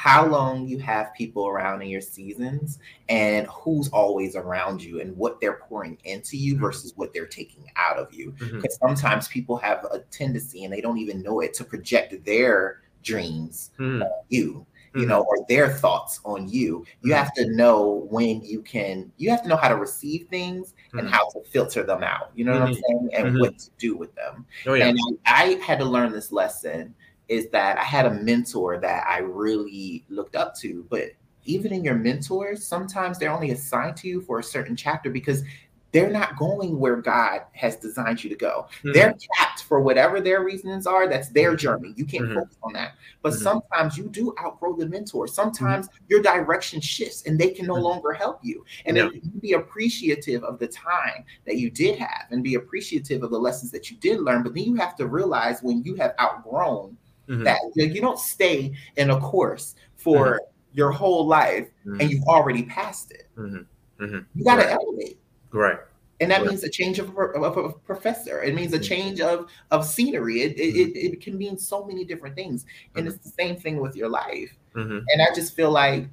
how 0.00 0.24
long 0.24 0.66
you 0.66 0.78
have 0.78 1.12
people 1.12 1.46
around 1.46 1.82
in 1.82 1.88
your 1.90 2.00
seasons 2.00 2.78
and 3.10 3.46
who's 3.48 3.90
always 3.90 4.34
around 4.34 4.82
you 4.82 4.98
and 4.98 5.14
what 5.14 5.38
they're 5.42 5.60
pouring 5.68 5.98
into 6.04 6.38
you 6.38 6.54
mm-hmm. 6.54 6.62
versus 6.62 6.94
what 6.96 7.12
they're 7.12 7.26
taking 7.26 7.66
out 7.76 7.98
of 7.98 8.10
you. 8.10 8.30
Because 8.38 8.78
mm-hmm. 8.78 8.88
sometimes 8.88 9.28
people 9.28 9.58
have 9.58 9.84
a 9.92 9.98
tendency 10.10 10.64
and 10.64 10.72
they 10.72 10.80
don't 10.80 10.96
even 10.96 11.22
know 11.22 11.40
it 11.40 11.52
to 11.52 11.64
project 11.64 12.14
their 12.24 12.80
dreams 13.02 13.72
mm-hmm. 13.78 14.00
on 14.00 14.10
you. 14.30 14.64
You 14.94 15.06
know, 15.06 15.20
mm-hmm. 15.20 15.42
or 15.42 15.46
their 15.48 15.68
thoughts 15.68 16.18
on 16.24 16.48
you. 16.48 16.84
You 17.02 17.10
mm-hmm. 17.10 17.22
have 17.22 17.32
to 17.34 17.48
know 17.54 18.08
when 18.10 18.42
you 18.42 18.62
can, 18.62 19.12
you 19.18 19.28
have 19.30 19.42
to 19.42 19.48
know 19.48 19.56
how 19.56 19.68
to 19.68 19.76
receive 19.76 20.26
things 20.28 20.74
and 20.92 21.02
mm-hmm. 21.02 21.10
how 21.10 21.28
to 21.28 21.42
filter 21.50 21.84
them 21.84 22.02
out. 22.02 22.30
You 22.34 22.46
know 22.46 22.54
what 22.54 22.62
I'm 22.62 22.74
saying? 22.74 23.10
And 23.12 23.38
what 23.38 23.56
to 23.58 23.70
do 23.78 23.96
with 23.96 24.12
them. 24.16 24.46
Oh, 24.66 24.74
yeah. 24.74 24.88
And 24.88 24.98
I 25.26 25.60
had 25.62 25.78
to 25.78 25.84
learn 25.84 26.10
this 26.10 26.32
lesson 26.32 26.94
is 27.30 27.48
that 27.50 27.78
I 27.78 27.84
had 27.84 28.06
a 28.06 28.14
mentor 28.14 28.78
that 28.80 29.06
I 29.08 29.18
really 29.18 30.04
looked 30.08 30.34
up 30.34 30.56
to. 30.56 30.84
But 30.90 31.12
even 31.44 31.72
in 31.72 31.84
your 31.84 31.94
mentors, 31.94 32.66
sometimes 32.66 33.18
they're 33.18 33.30
only 33.30 33.52
assigned 33.52 33.96
to 33.98 34.08
you 34.08 34.20
for 34.20 34.40
a 34.40 34.44
certain 34.44 34.74
chapter 34.74 35.10
because 35.10 35.44
they're 35.92 36.10
not 36.10 36.36
going 36.36 36.78
where 36.78 36.96
God 36.96 37.42
has 37.52 37.76
designed 37.76 38.22
you 38.22 38.30
to 38.30 38.36
go. 38.36 38.66
Mm-hmm. 38.78 38.92
They're 38.92 39.16
capped 39.36 39.62
for 39.62 39.80
whatever 39.80 40.20
their 40.20 40.44
reasons 40.44 40.86
are. 40.86 41.08
That's 41.08 41.28
their 41.28 41.50
mm-hmm. 41.50 41.58
journey. 41.58 41.94
You 41.96 42.04
can't 42.04 42.24
mm-hmm. 42.24 42.40
focus 42.40 42.56
on 42.62 42.72
that. 42.74 42.94
But 43.22 43.32
mm-hmm. 43.32 43.42
sometimes 43.42 43.96
you 43.96 44.08
do 44.08 44.34
outgrow 44.40 44.76
the 44.76 44.86
mentor. 44.86 45.28
Sometimes 45.28 45.86
mm-hmm. 45.86 46.04
your 46.08 46.22
direction 46.22 46.80
shifts 46.80 47.22
and 47.26 47.38
they 47.38 47.50
can 47.50 47.66
no 47.66 47.74
mm-hmm. 47.74 47.84
longer 47.84 48.12
help 48.12 48.40
you. 48.42 48.64
And 48.86 48.96
yeah. 48.96 49.04
then 49.04 49.32
be 49.40 49.52
appreciative 49.52 50.42
of 50.42 50.58
the 50.58 50.68
time 50.68 51.24
that 51.46 51.56
you 51.56 51.70
did 51.70 51.98
have 51.98 52.26
and 52.30 52.42
be 52.42 52.56
appreciative 52.56 53.22
of 53.22 53.30
the 53.30 53.38
lessons 53.38 53.70
that 53.70 53.90
you 53.90 53.96
did 53.98 54.20
learn. 54.20 54.42
But 54.42 54.54
then 54.54 54.64
you 54.64 54.74
have 54.74 54.96
to 54.96 55.06
realize 55.06 55.62
when 55.62 55.82
you 55.84 55.94
have 55.96 56.14
outgrown 56.20 56.96
mm-hmm. 57.30 57.44
that 57.44 57.60
you 57.76 58.00
don't 58.00 58.18
stay 58.18 58.72
in 58.96 59.10
a 59.10 59.20
course 59.20 59.74
for 59.96 60.32
mm-hmm. 60.32 60.44
your 60.72 60.90
whole 60.90 61.26
life 61.26 61.68
mm-hmm. 61.86 62.00
and 62.00 62.10
you've 62.10 62.24
already 62.24 62.64
passed 62.64 63.12
it. 63.12 63.28
Mm-hmm. 63.36 64.04
Mm-hmm. 64.04 64.18
You 64.34 64.44
got 64.44 64.56
to 64.56 64.62
right. 64.62 64.72
elevate. 64.72 65.18
Right. 65.52 65.78
And 66.20 66.30
that 66.30 66.42
right. 66.42 66.50
means 66.50 66.64
a 66.64 66.68
change 66.68 66.98
of 66.98 67.16
a, 67.16 67.20
of 67.20 67.56
a, 67.56 67.72
professor. 67.72 68.42
It 68.42 68.54
means 68.54 68.72
a 68.72 68.76
mm-hmm. 68.76 68.84
change 68.84 69.20
of 69.20 69.50
of 69.70 69.86
scenery. 69.86 70.42
It, 70.42 70.58
it, 70.58 70.76
it, 70.76 71.12
it, 71.12 71.20
can 71.20 71.38
mean 71.38 71.56
so 71.56 71.84
many 71.84 72.04
different 72.04 72.34
things. 72.34 72.66
And 72.94 73.06
it's 73.06 73.18
the 73.18 73.30
same 73.30 73.56
thing 73.56 73.80
with 73.80 73.96
your 73.96 74.08
life. 74.08 74.54
And 74.74 75.04
I 75.20 75.34
just 75.34 75.56
feel 75.56 75.70
like 75.70 76.08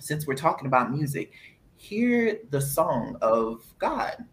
since 0.00 0.26
we're 0.26 0.34
talking 0.34 0.66
about 0.66 0.90
music, 0.90 1.32
hear 1.76 2.38
the 2.50 2.60
song 2.60 3.16
of 3.20 3.62
God 3.78 4.24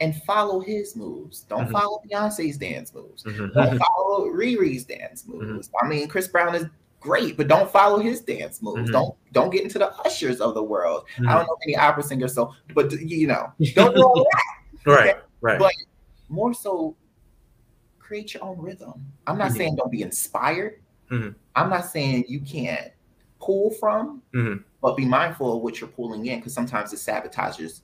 and 0.00 0.22
follow 0.22 0.60
his 0.60 0.96
moves. 0.96 1.42
Don't 1.42 1.64
mm-hmm. 1.64 1.72
follow 1.72 2.02
Beyonce's 2.08 2.56
dance 2.56 2.94
moves. 2.94 3.24
Mm-hmm. 3.24 3.58
Don't 3.58 3.78
follow 3.78 4.26
Riri's 4.26 4.84
dance 4.84 5.22
mm-hmm. 5.22 5.52
moves. 5.52 5.68
Mm-hmm. 5.68 5.86
I 5.86 5.88
mean, 5.88 6.08
Chris 6.08 6.28
Brown 6.28 6.54
is 6.54 6.66
great, 7.00 7.36
but 7.36 7.48
don't 7.48 7.70
follow 7.70 7.98
his 7.98 8.20
dance 8.20 8.62
moves. 8.62 8.82
Mm-hmm. 8.82 8.92
Don't 8.92 9.16
don't 9.32 9.50
get 9.50 9.62
into 9.62 9.78
the 9.78 9.92
Ushers 10.04 10.40
of 10.40 10.54
the 10.54 10.62
world. 10.62 11.04
I 11.18 11.22
don't 11.22 11.26
mm-hmm. 11.26 11.46
know 11.46 11.56
any 11.64 11.76
opera 11.76 12.02
singers, 12.02 12.34
so 12.34 12.54
but 12.74 12.92
you 12.92 13.26
know, 13.26 13.52
don't 13.74 13.94
do 13.94 14.02
all 14.02 14.24
that. 14.24 14.92
right, 14.92 15.10
okay? 15.10 15.20
right. 15.40 15.58
But 15.58 15.72
more 16.28 16.54
so, 16.54 16.96
create 17.98 18.34
your 18.34 18.44
own 18.44 18.60
rhythm. 18.60 19.04
I'm 19.26 19.38
not 19.38 19.52
saying 19.52 19.76
don't 19.76 19.90
be 19.90 20.02
inspired. 20.02 20.80
I'm 21.10 21.70
not 21.70 21.86
saying 21.86 22.26
you 22.28 22.40
can't 22.40 22.92
pull 23.40 23.70
from, 23.70 24.22
but 24.80 24.96
be 24.96 25.04
mindful 25.04 25.56
of 25.56 25.62
what 25.62 25.80
you're 25.80 25.88
pulling 25.88 26.26
in 26.26 26.38
because 26.38 26.54
sometimes 26.54 26.92
it 26.92 26.96
sabotages 26.96 27.80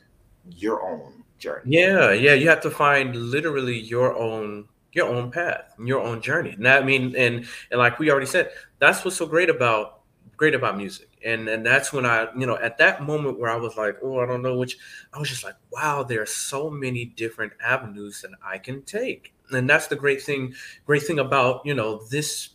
your 0.50 0.86
own 0.86 1.23
journey. 1.44 1.62
Yeah, 1.78 2.12
yeah, 2.12 2.34
you 2.34 2.48
have 2.48 2.62
to 2.62 2.70
find 2.70 3.14
literally 3.14 3.78
your 3.78 4.16
own 4.16 4.68
your 4.92 5.08
own 5.08 5.30
path, 5.30 5.74
your 5.78 6.00
own 6.00 6.22
journey. 6.22 6.50
And 6.50 6.64
that 6.66 6.82
I 6.82 6.84
mean, 6.84 7.14
and 7.16 7.46
and 7.70 7.78
like 7.78 7.98
we 7.98 8.10
already 8.10 8.26
said, 8.26 8.50
that's 8.78 9.04
what's 9.04 9.16
so 9.16 9.26
great 9.26 9.50
about 9.50 10.00
great 10.36 10.54
about 10.54 10.76
music. 10.76 11.08
And 11.24 11.48
and 11.48 11.64
that's 11.64 11.92
when 11.92 12.06
I, 12.06 12.28
you 12.36 12.46
know, 12.46 12.56
at 12.56 12.78
that 12.78 13.02
moment 13.02 13.38
where 13.38 13.50
I 13.50 13.56
was 13.56 13.76
like, 13.76 13.96
oh, 14.02 14.20
I 14.20 14.26
don't 14.26 14.42
know 14.42 14.56
which, 14.56 14.78
I 15.12 15.18
was 15.18 15.28
just 15.28 15.44
like, 15.44 15.56
wow, 15.70 16.02
there 16.02 16.22
are 16.22 16.26
so 16.50 16.70
many 16.70 17.04
different 17.04 17.52
avenues 17.64 18.22
that 18.22 18.32
I 18.44 18.58
can 18.58 18.82
take. 18.82 19.32
And 19.50 19.68
that's 19.68 19.88
the 19.88 19.96
great 19.96 20.22
thing, 20.22 20.54
great 20.86 21.02
thing 21.02 21.18
about, 21.18 21.64
you 21.64 21.74
know, 21.74 22.04
this 22.10 22.50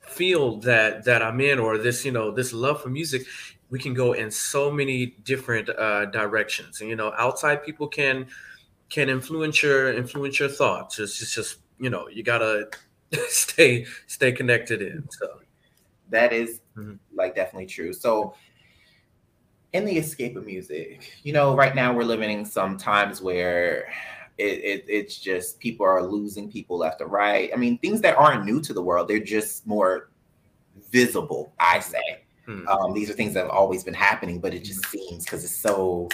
field 0.00 0.62
that 0.62 1.04
that 1.04 1.22
I'm 1.22 1.40
in 1.40 1.58
or 1.58 1.78
this, 1.78 2.04
you 2.04 2.12
know, 2.12 2.30
this 2.30 2.52
love 2.52 2.82
for 2.82 2.88
music 2.88 3.22
we 3.70 3.78
can 3.78 3.94
go 3.94 4.12
in 4.12 4.30
so 4.30 4.70
many 4.70 5.06
different 5.24 5.68
uh, 5.70 6.06
directions 6.06 6.80
and 6.80 6.88
you 6.88 6.96
know 6.96 7.12
outside 7.18 7.62
people 7.64 7.86
can 7.86 8.26
can 8.88 9.08
influence 9.08 9.62
your 9.62 9.92
influence 9.92 10.40
your 10.40 10.48
thoughts 10.48 10.98
it's 10.98 11.18
just, 11.18 11.34
just 11.34 11.58
you 11.78 11.90
know 11.90 12.08
you 12.08 12.22
gotta 12.22 12.68
stay 13.28 13.84
stay 14.06 14.32
connected 14.32 14.82
in 14.82 15.06
so 15.10 15.40
that 16.10 16.32
is, 16.32 16.60
mm-hmm. 16.76 16.94
like 17.14 17.34
definitely 17.34 17.66
true. 17.66 17.92
So 17.92 18.34
in 19.72 19.84
the 19.84 19.96
escape 19.96 20.36
of 20.36 20.46
music, 20.46 21.20
you 21.22 21.32
know, 21.32 21.54
right 21.54 21.74
now 21.74 21.92
we're 21.92 22.04
living 22.04 22.30
in 22.30 22.44
some 22.44 22.76
times 22.76 23.20
where 23.20 23.88
it, 24.38 24.44
it, 24.64 24.84
it's 24.88 25.18
just 25.18 25.58
people 25.60 25.84
are 25.84 26.02
losing 26.02 26.50
people 26.50 26.78
left 26.78 27.00
or 27.00 27.08
right. 27.08 27.50
I 27.52 27.56
mean, 27.56 27.78
things 27.78 28.00
that 28.02 28.16
aren't 28.16 28.44
new 28.44 28.60
to 28.62 28.72
the 28.72 28.82
world, 28.82 29.08
they're 29.08 29.18
just 29.18 29.66
more 29.66 30.10
visible, 30.90 31.52
I 31.58 31.80
say. 31.80 32.22
Hmm. 32.48 32.66
Um, 32.66 32.94
these 32.94 33.10
are 33.10 33.12
things 33.12 33.34
that 33.34 33.40
have 33.40 33.50
always 33.50 33.84
been 33.84 33.92
happening, 33.92 34.40
but 34.40 34.54
it 34.54 34.64
just 34.64 34.86
seems 34.86 35.24
because 35.24 35.44
it's 35.44 35.54
so 35.54 36.08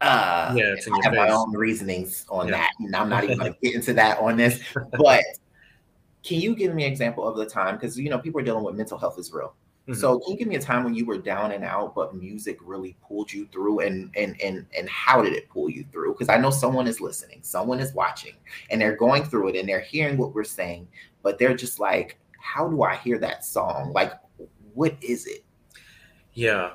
uh 0.00 0.52
yeah, 0.56 0.74
it's 0.76 0.88
I 0.88 0.96
have 1.04 1.12
face. 1.12 1.14
my 1.14 1.28
own 1.28 1.52
reasonings 1.52 2.26
on 2.28 2.48
yeah. 2.48 2.56
that. 2.56 2.70
And 2.80 2.94
I'm 2.96 3.08
not 3.08 3.22
even 3.22 3.38
gonna 3.38 3.56
get 3.62 3.76
into 3.76 3.92
that 3.94 4.18
on 4.18 4.36
this. 4.36 4.60
But 4.98 5.22
can 6.24 6.40
you 6.40 6.56
give 6.56 6.74
me 6.74 6.84
an 6.84 6.90
example 6.90 7.26
of 7.26 7.36
the 7.36 7.46
time? 7.46 7.76
Because 7.76 7.96
you 7.96 8.10
know, 8.10 8.18
people 8.18 8.40
are 8.40 8.44
dealing 8.44 8.64
with 8.64 8.74
mental 8.74 8.98
health 8.98 9.16
is 9.16 9.32
real. 9.32 9.54
Mm-hmm. 9.86 10.00
So 10.00 10.18
can 10.18 10.32
you 10.32 10.38
give 10.38 10.48
me 10.48 10.56
a 10.56 10.60
time 10.60 10.82
when 10.82 10.94
you 10.94 11.06
were 11.06 11.18
down 11.18 11.52
and 11.52 11.62
out, 11.62 11.94
but 11.94 12.16
music 12.16 12.58
really 12.60 12.96
pulled 13.06 13.32
you 13.32 13.46
through 13.52 13.80
and 13.80 14.10
and 14.16 14.34
and 14.42 14.66
and 14.76 14.88
how 14.88 15.22
did 15.22 15.34
it 15.34 15.48
pull 15.50 15.70
you 15.70 15.84
through? 15.92 16.14
Because 16.14 16.28
I 16.28 16.36
know 16.36 16.50
someone 16.50 16.88
is 16.88 17.00
listening, 17.00 17.40
someone 17.42 17.78
is 17.78 17.94
watching, 17.94 18.34
and 18.70 18.80
they're 18.80 18.96
going 18.96 19.22
through 19.22 19.50
it 19.50 19.56
and 19.56 19.68
they're 19.68 19.78
hearing 19.78 20.16
what 20.16 20.34
we're 20.34 20.42
saying, 20.42 20.88
but 21.22 21.38
they're 21.38 21.54
just 21.54 21.78
like, 21.78 22.18
how 22.40 22.68
do 22.68 22.82
I 22.82 22.96
hear 22.96 23.18
that 23.18 23.44
song? 23.44 23.92
Like, 23.92 24.14
what 24.74 24.96
is 25.00 25.26
it? 25.26 25.43
Yeah. 26.34 26.70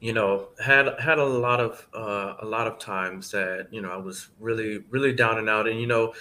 You 0.00 0.14
know, 0.14 0.48
had 0.58 0.98
had 0.98 1.18
a 1.18 1.24
lot 1.24 1.60
of 1.60 1.86
uh, 1.94 2.36
a 2.40 2.46
lot 2.46 2.66
of 2.66 2.78
times 2.78 3.30
that 3.32 3.68
you 3.70 3.82
know 3.82 3.90
I 3.90 3.98
was 3.98 4.28
really 4.38 4.78
really 4.88 5.12
down 5.12 5.36
and 5.36 5.46
out, 5.46 5.68
and 5.68 5.78
you 5.78 5.86
know, 5.86 6.14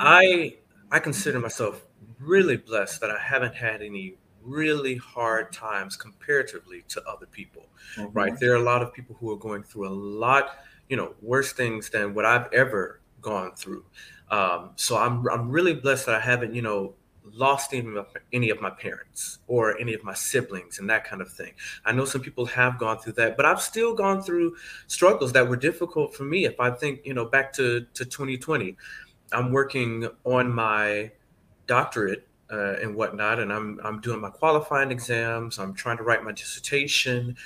I 0.00 0.56
I 0.90 0.98
consider 0.98 1.38
myself 1.38 1.86
really 2.18 2.56
blessed 2.56 3.00
that 3.02 3.10
I 3.10 3.20
haven't 3.20 3.54
had 3.54 3.82
any 3.82 4.16
really 4.42 4.96
hard 4.96 5.52
times 5.52 5.96
comparatively 5.96 6.84
to 6.88 7.02
other 7.04 7.26
people, 7.26 7.66
mm-hmm. 7.96 8.12
right? 8.12 8.38
There 8.38 8.52
are 8.52 8.56
a 8.56 8.62
lot 8.62 8.82
of 8.82 8.92
people 8.92 9.16
who 9.18 9.30
are 9.30 9.36
going 9.36 9.62
through 9.62 9.88
a 9.88 9.94
lot, 9.94 10.58
you 10.88 10.96
know, 10.96 11.14
worse 11.22 11.52
things 11.52 11.90
than 11.90 12.14
what 12.14 12.24
I've 12.24 12.52
ever 12.52 13.00
gone 13.20 13.54
through. 13.54 13.84
Um, 14.30 14.70
so 14.74 14.96
I'm 14.96 15.28
I'm 15.28 15.50
really 15.50 15.74
blessed 15.74 16.06
that 16.06 16.16
I 16.16 16.20
haven't, 16.20 16.54
you 16.54 16.62
know, 16.62 16.94
lost 17.32 17.72
any 17.74 17.96
of, 17.96 18.06
any 18.32 18.50
of 18.50 18.60
my 18.60 18.70
parents 18.70 19.38
or 19.46 19.78
any 19.78 19.94
of 19.94 20.02
my 20.04 20.14
siblings 20.14 20.78
and 20.78 20.88
that 20.90 21.04
kind 21.04 21.22
of 21.22 21.30
thing. 21.30 21.52
I 21.84 21.92
know 21.92 22.04
some 22.04 22.20
people 22.20 22.46
have 22.46 22.78
gone 22.78 22.98
through 22.98 23.14
that, 23.14 23.36
but 23.36 23.46
I've 23.46 23.60
still 23.60 23.94
gone 23.94 24.22
through 24.22 24.56
struggles 24.86 25.32
that 25.32 25.48
were 25.48 25.56
difficult 25.56 26.14
for 26.14 26.24
me. 26.24 26.44
If 26.44 26.58
I 26.60 26.70
think, 26.70 27.00
you 27.04 27.14
know, 27.14 27.24
back 27.24 27.52
to 27.54 27.86
to 27.94 28.04
2020, 28.04 28.76
I'm 29.32 29.52
working 29.52 30.08
on 30.24 30.52
my 30.52 31.12
doctorate 31.66 32.26
uh, 32.50 32.74
and 32.74 32.94
whatnot, 32.94 33.40
and 33.40 33.52
I'm 33.52 33.80
I'm 33.82 34.00
doing 34.00 34.20
my 34.20 34.30
qualifying 34.30 34.90
exams. 34.90 35.58
I'm 35.58 35.74
trying 35.74 35.96
to 35.96 36.02
write 36.02 36.22
my 36.22 36.32
dissertation 36.32 37.36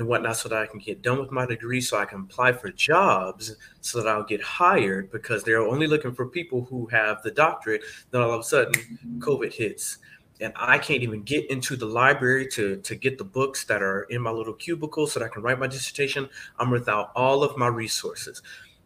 and 0.00 0.08
whatnot 0.08 0.36
so 0.36 0.48
that 0.48 0.58
I 0.58 0.66
can 0.66 0.80
get 0.80 1.02
done 1.02 1.20
with 1.20 1.30
my 1.30 1.46
degree, 1.46 1.80
so 1.80 1.98
I 1.98 2.04
can 2.04 2.20
apply 2.20 2.52
for 2.52 2.70
jobs, 2.70 3.54
so 3.80 4.02
that 4.02 4.08
I'll 4.08 4.24
get 4.24 4.42
hired 4.42 5.12
because 5.12 5.44
they're 5.44 5.60
only 5.60 5.86
looking 5.86 6.12
for 6.12 6.26
people 6.26 6.64
who 6.64 6.86
have 6.86 7.22
the 7.22 7.30
doctorate. 7.30 7.82
Then 8.10 8.22
all 8.22 8.32
of 8.32 8.40
a 8.40 8.44
sudden, 8.44 9.18
COVID 9.18 9.52
hits, 9.52 9.98
and 10.40 10.52
I 10.56 10.78
can't 10.78 11.02
even 11.02 11.22
get 11.22 11.48
into 11.50 11.76
the 11.76 11.86
library 11.86 12.48
to 12.48 12.78
to 12.78 12.94
get 12.96 13.18
the 13.18 13.24
books 13.24 13.64
that 13.66 13.82
are 13.82 14.02
in 14.04 14.20
my 14.22 14.30
little 14.30 14.54
cubicle 14.54 15.06
so 15.06 15.20
that 15.20 15.26
I 15.26 15.28
can 15.28 15.42
write 15.42 15.60
my 15.60 15.68
dissertation. 15.68 16.28
I'm 16.58 16.70
without 16.70 17.12
all 17.14 17.44
of 17.44 17.56
my 17.56 17.68
resources 17.68 18.42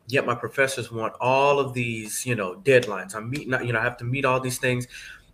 yet 0.07 0.27
my 0.27 0.35
professors 0.35 0.93
want 0.93 1.15
all 1.19 1.59
of 1.59 1.73
these 1.73 2.27
you 2.27 2.35
know 2.35 2.57
deadlines 2.57 3.15
i'm 3.15 3.31
meeting 3.31 3.55
you 3.65 3.73
know 3.73 3.81
i 3.81 3.83
have 3.83 3.97
to 3.97 4.05
meet 4.05 4.27
all 4.27 4.39
these 4.39 4.59
things 4.59 4.87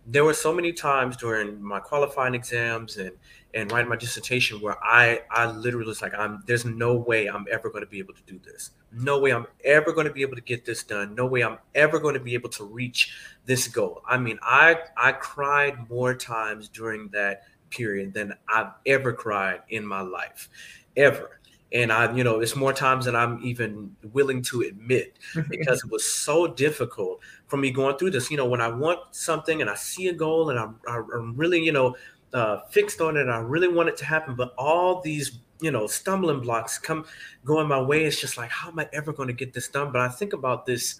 there 0.07 0.23
were 0.23 0.33
so 0.33 0.53
many 0.53 0.73
times 0.73 1.15
during 1.17 1.61
my 1.61 1.79
qualifying 1.79 2.33
exams 2.33 2.97
and 2.97 3.11
and 3.53 3.71
writing 3.71 3.89
my 3.89 3.95
dissertation 3.95 4.61
where 4.61 4.77
I 4.83 5.21
I 5.29 5.51
literally 5.51 5.87
was 5.87 6.01
like 6.01 6.13
I'm 6.17 6.43
there's 6.45 6.65
no 6.65 6.95
way 6.95 7.27
I'm 7.27 7.45
ever 7.51 7.69
going 7.69 7.83
to 7.83 7.89
be 7.89 7.99
able 7.99 8.13
to 8.13 8.23
do 8.25 8.39
this. 8.39 8.71
No 8.91 9.19
way 9.19 9.31
I'm 9.31 9.47
ever 9.63 9.91
going 9.93 10.07
to 10.07 10.13
be 10.13 10.21
able 10.21 10.35
to 10.35 10.41
get 10.41 10.65
this 10.65 10.83
done. 10.83 11.15
No 11.15 11.25
way 11.25 11.41
I'm 11.41 11.57
ever 11.75 11.99
going 11.99 12.13
to 12.13 12.19
be 12.19 12.33
able 12.33 12.49
to 12.49 12.63
reach 12.63 13.13
this 13.45 13.67
goal. 13.67 14.01
I 14.07 14.17
mean, 14.17 14.39
I 14.41 14.77
I 14.97 15.13
cried 15.13 15.89
more 15.89 16.13
times 16.13 16.67
during 16.69 17.09
that 17.09 17.43
period 17.69 18.13
than 18.13 18.33
I've 18.47 18.71
ever 18.85 19.13
cried 19.13 19.61
in 19.69 19.85
my 19.85 20.01
life. 20.01 20.49
Ever 20.97 21.41
and 21.73 21.91
I, 21.91 22.13
you 22.13 22.23
know, 22.23 22.41
it's 22.41 22.55
more 22.55 22.73
times 22.73 23.05
than 23.05 23.15
I'm 23.15 23.39
even 23.43 23.95
willing 24.11 24.41
to 24.43 24.61
admit 24.61 25.17
because 25.49 25.83
it 25.83 25.91
was 25.91 26.03
so 26.03 26.47
difficult 26.47 27.19
for 27.47 27.57
me 27.57 27.71
going 27.71 27.97
through 27.97 28.11
this. 28.11 28.29
You 28.29 28.37
know, 28.37 28.47
when 28.47 28.61
I 28.61 28.67
want 28.67 28.99
something 29.11 29.61
and 29.61 29.69
I 29.69 29.75
see 29.75 30.07
a 30.09 30.13
goal 30.13 30.49
and 30.49 30.59
I'm, 30.59 30.75
I'm 30.87 31.35
really, 31.37 31.63
you 31.63 31.71
know, 31.71 31.95
uh, 32.33 32.61
fixed 32.69 33.01
on 33.01 33.17
it, 33.17 33.27
I 33.27 33.39
really 33.39 33.67
want 33.67 33.89
it 33.89 33.97
to 33.97 34.05
happen, 34.05 34.35
but 34.35 34.53
all 34.57 35.01
these, 35.01 35.39
you 35.61 35.71
know, 35.71 35.87
stumbling 35.87 36.41
blocks 36.41 36.77
come 36.77 37.05
going 37.45 37.67
my 37.67 37.81
way. 37.81 38.05
It's 38.05 38.19
just 38.19 38.37
like, 38.37 38.49
how 38.49 38.69
am 38.69 38.79
I 38.79 38.89
ever 38.93 39.13
going 39.13 39.27
to 39.27 39.33
get 39.33 39.53
this 39.53 39.67
done? 39.67 39.91
But 39.91 40.01
I 40.01 40.09
think 40.09 40.33
about 40.33 40.65
this 40.65 40.99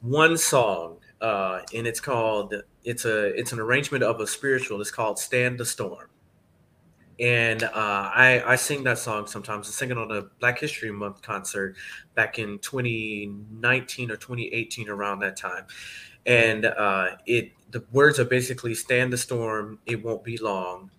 one 0.00 0.36
song, 0.36 0.98
uh, 1.20 1.60
and 1.74 1.86
it's 1.86 2.00
called, 2.00 2.54
it's 2.84 3.04
a, 3.04 3.26
it's 3.38 3.52
an 3.52 3.60
arrangement 3.60 4.04
of 4.04 4.20
a 4.20 4.26
spiritual. 4.26 4.80
It's 4.80 4.90
called 4.90 5.18
"Stand 5.18 5.58
the 5.58 5.66
Storm." 5.66 6.08
and 7.20 7.64
uh, 7.64 7.70
I 7.74 8.42
I 8.46 8.56
sing 8.56 8.84
that 8.84 8.98
song 8.98 9.26
sometimes. 9.26 9.68
I 9.68 9.72
sing 9.72 9.90
it 9.90 9.98
on 9.98 10.10
a 10.10 10.22
Black 10.40 10.58
History 10.60 10.92
Month 10.92 11.22
concert 11.22 11.76
back 12.14 12.38
in 12.38 12.58
2019 12.60 14.10
or 14.10 14.16
2018, 14.16 14.88
around 14.88 15.20
that 15.20 15.36
time. 15.36 15.64
And 16.26 16.66
uh, 16.66 17.16
it 17.26 17.52
the 17.70 17.84
words 17.92 18.18
are 18.20 18.24
basically 18.24 18.74
"Stand 18.74 19.12
the 19.12 19.18
storm, 19.18 19.78
it 19.86 20.02
won't 20.04 20.24
be 20.24 20.38
long. 20.38 20.90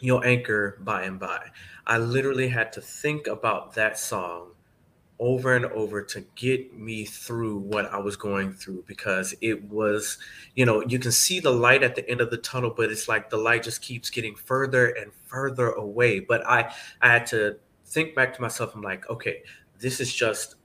You'll 0.00 0.24
anchor 0.24 0.78
by 0.80 1.02
and 1.04 1.18
by." 1.20 1.50
I 1.86 1.98
literally 1.98 2.48
had 2.48 2.72
to 2.74 2.80
think 2.80 3.26
about 3.26 3.74
that 3.74 3.98
song 3.98 4.52
over 5.20 5.54
and 5.54 5.66
over 5.66 6.02
to 6.02 6.22
get 6.34 6.74
me 6.76 7.04
through 7.04 7.56
what 7.58 7.86
I 7.92 7.98
was 7.98 8.16
going 8.16 8.52
through 8.52 8.84
because 8.86 9.34
it 9.40 9.64
was, 9.70 10.18
you 10.56 10.66
know, 10.66 10.82
you 10.86 10.98
can 10.98 11.12
see 11.12 11.40
the 11.40 11.52
light 11.52 11.82
at 11.84 11.94
the 11.94 12.08
end 12.10 12.20
of 12.20 12.30
the 12.30 12.36
tunnel, 12.38 12.74
but 12.76 12.90
it's 12.90 13.08
like 13.08 13.30
the 13.30 13.36
light 13.36 13.62
just 13.62 13.80
keeps 13.82 14.10
getting 14.10 14.34
further 14.34 14.88
and 14.88 15.12
further 15.26 15.70
away. 15.70 16.20
But 16.20 16.46
I 16.46 16.74
I 17.00 17.10
had 17.10 17.26
to 17.28 17.58
think 17.86 18.14
back 18.16 18.34
to 18.34 18.42
myself. 18.42 18.74
I'm 18.74 18.82
like, 18.82 19.08
okay, 19.08 19.42
this 19.78 20.00
is 20.00 20.12
just 20.14 20.56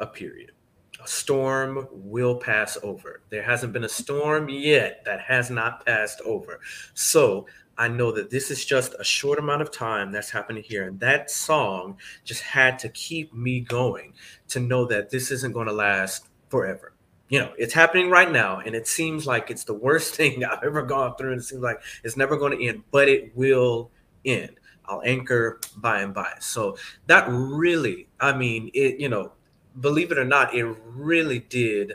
a 0.00 0.06
period. 0.06 0.52
A 1.02 1.08
storm 1.08 1.88
will 1.90 2.36
pass 2.36 2.78
over. 2.82 3.22
There 3.30 3.42
hasn't 3.42 3.72
been 3.72 3.84
a 3.84 3.88
storm 3.88 4.48
yet 4.48 5.02
that 5.04 5.20
has 5.20 5.50
not 5.50 5.84
passed 5.84 6.20
over. 6.24 6.60
So 6.94 7.46
I 7.76 7.88
know 7.88 8.12
that 8.12 8.30
this 8.30 8.50
is 8.50 8.64
just 8.64 8.94
a 8.98 9.04
short 9.04 9.38
amount 9.38 9.62
of 9.62 9.72
time 9.72 10.12
that's 10.12 10.30
happening 10.30 10.62
here. 10.62 10.84
And 10.86 11.00
that 11.00 11.30
song 11.30 11.96
just 12.24 12.42
had 12.42 12.78
to 12.80 12.88
keep 12.90 13.34
me 13.34 13.60
going 13.60 14.12
to 14.48 14.60
know 14.60 14.84
that 14.86 15.10
this 15.10 15.30
isn't 15.30 15.52
going 15.52 15.66
to 15.66 15.72
last 15.72 16.28
forever. 16.48 16.92
You 17.28 17.40
know, 17.40 17.52
it's 17.56 17.72
happening 17.72 18.10
right 18.10 18.30
now, 18.30 18.58
and 18.58 18.74
it 18.74 18.86
seems 18.86 19.26
like 19.26 19.50
it's 19.50 19.64
the 19.64 19.74
worst 19.74 20.14
thing 20.16 20.44
I've 20.44 20.62
ever 20.62 20.82
gone 20.82 21.16
through. 21.16 21.32
And 21.32 21.40
it 21.40 21.44
seems 21.44 21.62
like 21.62 21.80
it's 22.04 22.16
never 22.16 22.36
going 22.36 22.56
to 22.56 22.64
end, 22.64 22.84
but 22.90 23.08
it 23.08 23.36
will 23.36 23.90
end. 24.24 24.60
I'll 24.84 25.02
anchor 25.04 25.60
by 25.76 26.02
and 26.02 26.12
by. 26.12 26.34
So 26.40 26.76
that 27.06 27.26
really, 27.28 28.08
I 28.20 28.36
mean, 28.36 28.70
it, 28.74 29.00
you 29.00 29.08
know, 29.08 29.32
believe 29.80 30.12
it 30.12 30.18
or 30.18 30.24
not, 30.24 30.54
it 30.54 30.64
really 30.64 31.40
did 31.40 31.94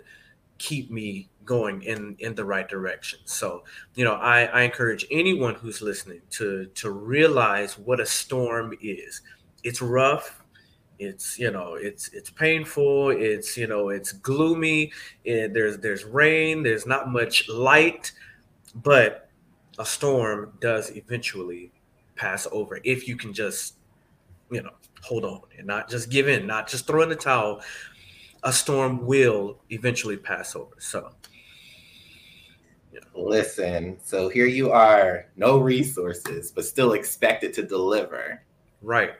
keep 0.57 0.89
me 0.91 1.29
going 1.45 1.81
in 1.83 2.15
in 2.19 2.35
the 2.35 2.45
right 2.45 2.67
direction. 2.67 3.19
So 3.25 3.63
you 3.95 4.05
know 4.05 4.15
i 4.15 4.43
i 4.45 4.61
encourage 4.61 5.05
anyone 5.09 5.55
who's 5.55 5.81
listening 5.81 6.21
to 6.31 6.65
to 6.75 6.91
realize 6.91 7.77
what 7.79 7.99
a 7.99 8.05
storm 8.05 8.73
is. 8.81 9.21
It's 9.63 9.81
rough. 9.81 10.43
It's 10.99 11.39
you 11.39 11.51
know 11.51 11.75
it's 11.75 12.09
it's 12.09 12.29
painful. 12.29 13.11
It's 13.11 13.57
you 13.57 13.67
know 13.67 13.89
it's 13.89 14.11
gloomy. 14.11 14.91
It, 15.23 15.53
there's 15.53 15.77
there's 15.77 16.03
rain. 16.03 16.63
There's 16.63 16.85
not 16.85 17.09
much 17.09 17.47
light. 17.49 18.11
But 18.75 19.29
a 19.79 19.85
storm 19.85 20.53
does 20.59 20.91
eventually 20.95 21.71
pass 22.15 22.47
over 22.51 22.79
if 22.83 23.07
you 23.07 23.15
can 23.15 23.33
just 23.33 23.75
you 24.51 24.61
know 24.61 24.73
hold 25.07 25.23
on 25.25 25.41
and 25.57 25.65
not 25.65 25.89
just 25.89 26.09
give 26.09 26.27
in 26.27 26.45
not 26.45 26.67
just 26.67 26.85
throw 26.85 27.01
in 27.01 27.09
the 27.09 27.15
towel 27.15 27.61
a 28.43 28.51
storm 28.51 29.05
will 29.05 29.57
eventually 29.69 30.17
pass 30.17 30.55
over 30.55 30.75
so 30.77 31.11
Listen, 33.17 33.97
so 34.03 34.29
here 34.29 34.45
you 34.45 34.71
are, 34.71 35.25
no 35.35 35.57
resources, 35.57 36.51
but 36.51 36.65
still 36.65 36.93
expected 36.93 37.51
to 37.55 37.63
deliver. 37.63 38.43
Right. 38.83 39.13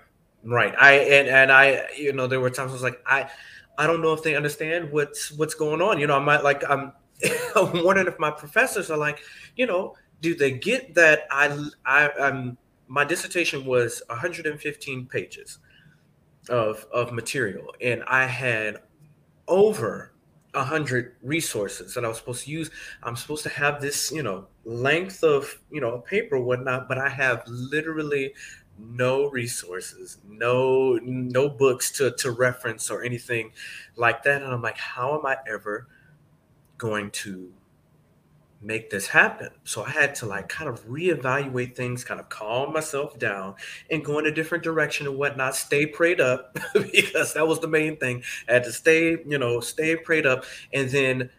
Right. 0.43 0.73
I 0.80 0.93
and 0.93 1.28
and 1.28 1.52
I, 1.52 1.88
you 1.97 2.13
know, 2.13 2.28
there 2.28 2.39
were 2.39 2.52
times 2.52 2.69
I 2.69 2.73
was 2.73 2.84
like, 2.84 3.02
I 3.08 3.30
I 3.78 3.88
don't 3.88 4.02
know 4.02 4.13
if 4.13 4.23
they 4.23 4.36
understand 4.36 4.91
what's 4.91 5.32
what's 5.32 5.56
going 5.56 5.82
on. 5.82 6.00
You 6.00 6.08
know, 6.08 6.15
I 6.15 6.23
might 6.23 6.43
like 6.43 6.63
I'm 6.69 6.93
I'm 7.56 7.84
wondering 7.84 8.08
if 8.08 8.19
my 8.19 8.32
professors 8.32 8.91
are 8.91 8.97
like, 8.97 9.19
you 9.56 9.65
know, 9.65 9.95
do 10.21 10.36
they 10.36 10.52
get 10.52 10.93
that 10.93 11.23
I 11.32 11.67
I 11.86 12.10
I'm 12.19 12.58
my 12.88 13.04
dissertation 13.04 13.65
was 13.65 14.02
115 14.08 15.08
pages 15.08 15.58
of 16.50 16.86
of 16.94 17.12
material 17.12 17.74
and 17.82 18.04
I 18.08 18.26
had 18.26 18.78
over 19.48 20.14
a 20.54 20.64
hundred 20.64 21.16
resources 21.22 21.94
that 21.94 22.04
I 22.04 22.08
was 22.08 22.18
supposed 22.18 22.46
to 22.46 22.52
use. 22.52 22.72
I'm 23.04 23.16
supposed 23.16 23.44
to 23.44 23.50
have 23.50 23.80
this, 23.82 24.12
you 24.12 24.24
know, 24.24 24.48
length 24.66 25.24
of, 25.24 25.62
you 25.72 25.82
know, 25.82 26.00
paper, 26.00 26.40
whatnot, 26.40 26.88
but 26.88 26.98
I 26.98 27.10
have 27.10 27.44
literally 27.48 28.34
no 28.80 29.30
resources, 29.30 30.18
no 30.28 31.00
no 31.04 31.50
books 31.50 31.92
to 31.94 32.12
to 32.18 32.32
reference 32.32 32.90
or 32.90 33.04
anything 33.04 33.52
like 33.96 34.24
that. 34.24 34.42
And 34.42 34.52
I'm 34.52 34.62
like, 34.62 34.78
how 34.78 35.18
am 35.18 35.26
I 35.26 35.38
ever 35.48 35.88
going 36.78 37.12
to 37.12 37.52
make 38.62 38.89
this 38.89 39.08
happen. 39.08 39.50
So 39.63 39.84
I 39.84 39.89
had 39.89 40.15
to 40.15 40.26
like 40.26 40.50
kind 40.50 40.70
of 40.70 40.86
reevaluate 40.88 41.76
things, 41.76 42.04
kind 42.04 42.20
of 42.20 42.30
calm 42.30 42.74
myself 42.74 43.17
down 43.20 43.56
and 43.91 44.04
go 44.04 44.20
in 44.20 44.26
a 44.26 44.32
different 44.32 44.63
direction 44.63 45.08
and 45.08 45.17
whatnot, 45.17 45.56
stay 45.56 45.86
prayed 45.86 46.20
up 46.20 46.58
because 46.74 47.34
that 47.34 47.48
was 47.48 47.60
the 47.60 47.67
main 47.67 47.98
thing. 47.98 48.24
I 48.50 48.54
had 48.54 48.63
to 48.63 48.72
stay, 48.72 49.17
you 49.26 49.38
know, 49.38 49.60
stay 49.60 49.96
prayed 49.96 50.26
up. 50.26 50.46
And 50.74 50.89
then 50.89 51.30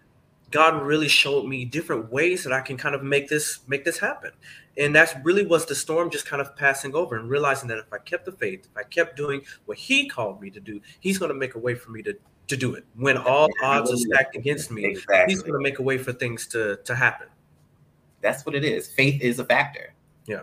God 0.51 0.83
really 0.83 1.09
showed 1.09 1.47
me 1.47 1.65
different 1.65 2.11
ways 2.11 2.45
that 2.45 2.53
I 2.53 2.61
can 2.61 2.77
kind 2.77 2.95
of 2.95 3.03
make 3.03 3.29
this 3.29 3.61
make 3.67 3.85
this 3.85 3.99
happen. 3.99 4.31
And 4.79 4.95
that's 4.95 5.15
really 5.25 5.45
was 5.45 5.67
the 5.67 5.75
storm 5.75 6.09
just 6.09 6.25
kind 6.25 6.41
of 6.41 6.55
passing 6.57 6.95
over 6.95 7.17
and 7.17 7.29
realizing 7.29 7.69
that 7.69 7.79
if 7.79 7.93
I 7.93 7.99
kept 7.99 8.25
the 8.25 8.33
faith, 8.33 8.69
if 8.71 8.77
I 8.77 8.85
kept 8.85 9.17
doing 9.17 9.43
what 9.67 9.77
he 9.77 10.09
called 10.09 10.41
me 10.41 10.51
to 10.51 10.61
do, 10.61 10.81
he's 11.01 11.19
going 11.19 11.31
to 11.31 11.35
make 11.35 11.57
a 11.57 11.59
way 11.59 11.75
for 11.75 11.91
me 11.91 12.01
to 12.05 12.17
to 12.49 12.57
do 12.57 12.75
it. 12.75 12.85
When 12.97 13.17
all 13.17 13.49
odds 13.63 13.93
are 13.93 13.97
stacked 13.97 14.37
against 14.37 14.71
me, 14.71 14.85
exactly. 14.85 15.33
he's 15.33 15.43
going 15.43 15.55
to 15.55 15.61
make 15.61 15.79
a 15.79 15.83
way 15.83 15.99
for 15.99 16.13
things 16.13 16.47
to 16.49 16.77
to 16.85 16.95
happen. 16.95 17.29
That's 18.21 18.45
what 18.45 18.55
it 18.55 18.65
is. 18.65 18.89
Faith 18.89 19.23
is 19.23 19.39
a 19.39 19.45
factor. 19.45 19.95
Yeah. 20.27 20.43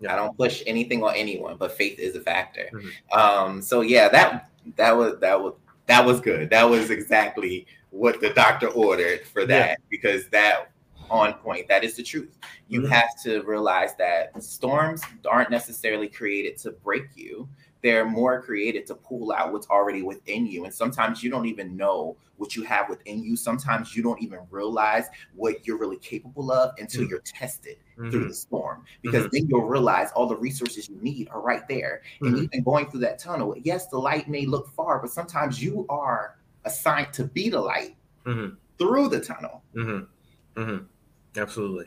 yeah. 0.00 0.12
I 0.12 0.16
don't 0.16 0.36
push 0.36 0.62
anything 0.66 1.02
on 1.02 1.14
anyone, 1.14 1.56
but 1.56 1.72
faith 1.72 1.98
is 1.98 2.14
a 2.16 2.20
factor. 2.20 2.68
Mm-hmm. 2.72 3.18
Um, 3.18 3.62
so 3.62 3.80
yeah, 3.80 4.08
that 4.08 4.50
that 4.76 4.96
was 4.96 5.18
that 5.20 5.40
was 5.40 5.54
that 5.86 6.04
was 6.04 6.20
good. 6.20 6.50
That 6.50 6.68
was 6.68 6.90
exactly 6.90 7.66
what 7.90 8.20
the 8.20 8.30
doctor 8.30 8.68
ordered 8.68 9.26
for 9.26 9.46
that 9.46 9.70
yeah. 9.70 9.76
because 9.90 10.28
that 10.28 10.70
on 11.10 11.34
point. 11.34 11.66
That 11.68 11.82
is 11.82 11.96
the 11.96 12.02
truth. 12.02 12.38
You 12.68 12.82
mm-hmm. 12.82 12.92
have 12.92 13.20
to 13.24 13.42
realize 13.42 13.96
that 13.96 14.40
storms 14.42 15.02
aren't 15.28 15.50
necessarily 15.50 16.08
created 16.08 16.56
to 16.58 16.70
break 16.70 17.04
you 17.16 17.48
they're 17.82 18.04
more 18.04 18.42
created 18.42 18.86
to 18.86 18.94
pull 18.94 19.32
out 19.32 19.52
what's 19.52 19.68
already 19.68 20.02
within 20.02 20.46
you. 20.46 20.64
And 20.64 20.74
sometimes 20.74 21.22
you 21.22 21.30
don't 21.30 21.46
even 21.46 21.76
know 21.76 22.16
what 22.36 22.56
you 22.56 22.62
have 22.62 22.88
within 22.88 23.22
you. 23.22 23.36
Sometimes 23.36 23.94
you 23.94 24.02
don't 24.02 24.20
even 24.22 24.40
realize 24.50 25.06
what 25.34 25.66
you're 25.66 25.78
really 25.78 25.98
capable 25.98 26.50
of 26.52 26.74
until 26.78 27.02
mm-hmm. 27.02 27.10
you're 27.10 27.20
tested 27.20 27.76
mm-hmm. 27.98 28.10
through 28.10 28.28
the 28.28 28.34
storm. 28.34 28.84
Because 29.02 29.24
mm-hmm. 29.24 29.36
then 29.36 29.48
you'll 29.48 29.66
realize 29.66 30.10
all 30.12 30.26
the 30.26 30.36
resources 30.36 30.88
you 30.88 30.98
need 31.00 31.28
are 31.30 31.40
right 31.40 31.66
there. 31.68 32.02
And 32.20 32.34
mm-hmm. 32.34 32.44
even 32.44 32.62
going 32.62 32.90
through 32.90 33.00
that 33.00 33.18
tunnel, 33.18 33.54
yes, 33.62 33.88
the 33.88 33.98
light 33.98 34.28
may 34.28 34.46
look 34.46 34.68
far, 34.68 34.98
but 34.98 35.10
sometimes 35.10 35.62
you 35.62 35.86
are 35.88 36.36
assigned 36.64 37.12
to 37.14 37.24
be 37.24 37.48
the 37.48 37.60
light 37.60 37.96
mm-hmm. 38.26 38.54
through 38.78 39.08
the 39.08 39.20
tunnel. 39.20 39.62
Mm-hmm. 39.74 40.84
Absolutely 41.36 41.86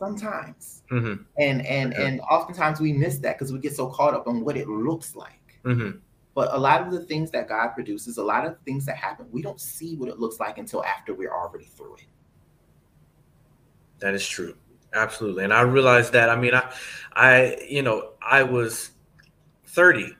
sometimes. 0.00 0.82
Mm-hmm. 0.90 1.22
and 1.38 1.64
and 1.64 1.94
and 1.94 2.20
oftentimes 2.22 2.80
we 2.80 2.92
miss 2.92 3.18
that 3.18 3.38
because 3.38 3.52
we 3.52 3.60
get 3.60 3.76
so 3.76 3.86
caught 3.86 4.14
up 4.14 4.26
on 4.26 4.44
what 4.44 4.56
it 4.56 4.68
looks 4.68 5.14
like. 5.14 5.36
Mm-hmm. 5.64 5.98
but 6.34 6.48
a 6.52 6.58
lot 6.58 6.80
of 6.80 6.90
the 6.90 7.00
things 7.00 7.30
that 7.32 7.46
god 7.46 7.68
produces 7.74 8.16
a 8.16 8.24
lot 8.24 8.46
of 8.46 8.52
the 8.54 8.64
things 8.64 8.86
that 8.86 8.96
happen 8.96 9.26
we 9.30 9.42
don't 9.42 9.60
see 9.60 9.94
what 9.94 10.08
it 10.08 10.18
looks 10.18 10.40
like 10.40 10.56
until 10.56 10.82
after 10.84 11.12
we're 11.12 11.32
already 11.32 11.66
through 11.66 11.96
it. 11.96 12.06
That 13.98 14.14
is 14.14 14.26
true. 14.26 14.56
Absolutely. 14.94 15.44
And 15.44 15.52
i 15.52 15.60
realized 15.60 16.14
that 16.14 16.30
i 16.30 16.36
mean 16.36 16.54
i 16.54 16.72
i 17.12 17.56
you 17.68 17.82
know 17.82 18.12
i 18.22 18.42
was 18.42 18.92
30 19.66 20.16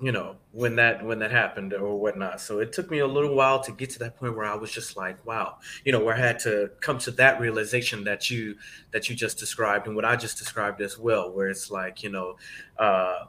you 0.00 0.12
know 0.12 0.36
when 0.52 0.76
that 0.76 1.02
when 1.04 1.18
that 1.18 1.30
happened 1.30 1.72
or 1.72 1.98
whatnot. 1.98 2.40
So 2.40 2.58
it 2.58 2.72
took 2.72 2.90
me 2.90 2.98
a 2.98 3.06
little 3.06 3.34
while 3.34 3.60
to 3.62 3.72
get 3.72 3.88
to 3.90 3.98
that 4.00 4.16
point 4.18 4.36
where 4.36 4.44
i 4.44 4.54
was 4.54 4.70
just 4.70 4.96
like 4.96 5.24
wow 5.26 5.56
you 5.84 5.92
know 5.92 6.04
where 6.04 6.14
i 6.14 6.18
had 6.18 6.38
to 6.40 6.70
come 6.80 6.98
to 6.98 7.10
that 7.12 7.40
realization 7.40 8.04
that 8.04 8.30
you 8.30 8.56
that 8.92 9.08
you 9.08 9.16
just 9.16 9.38
described 9.38 9.86
and 9.86 9.96
what 9.96 10.04
i 10.04 10.14
just 10.14 10.38
described 10.38 10.80
as 10.80 10.98
well 10.98 11.32
where 11.32 11.48
it's 11.48 11.70
like 11.70 12.02
you 12.02 12.10
know 12.10 12.36
uh 12.78 13.24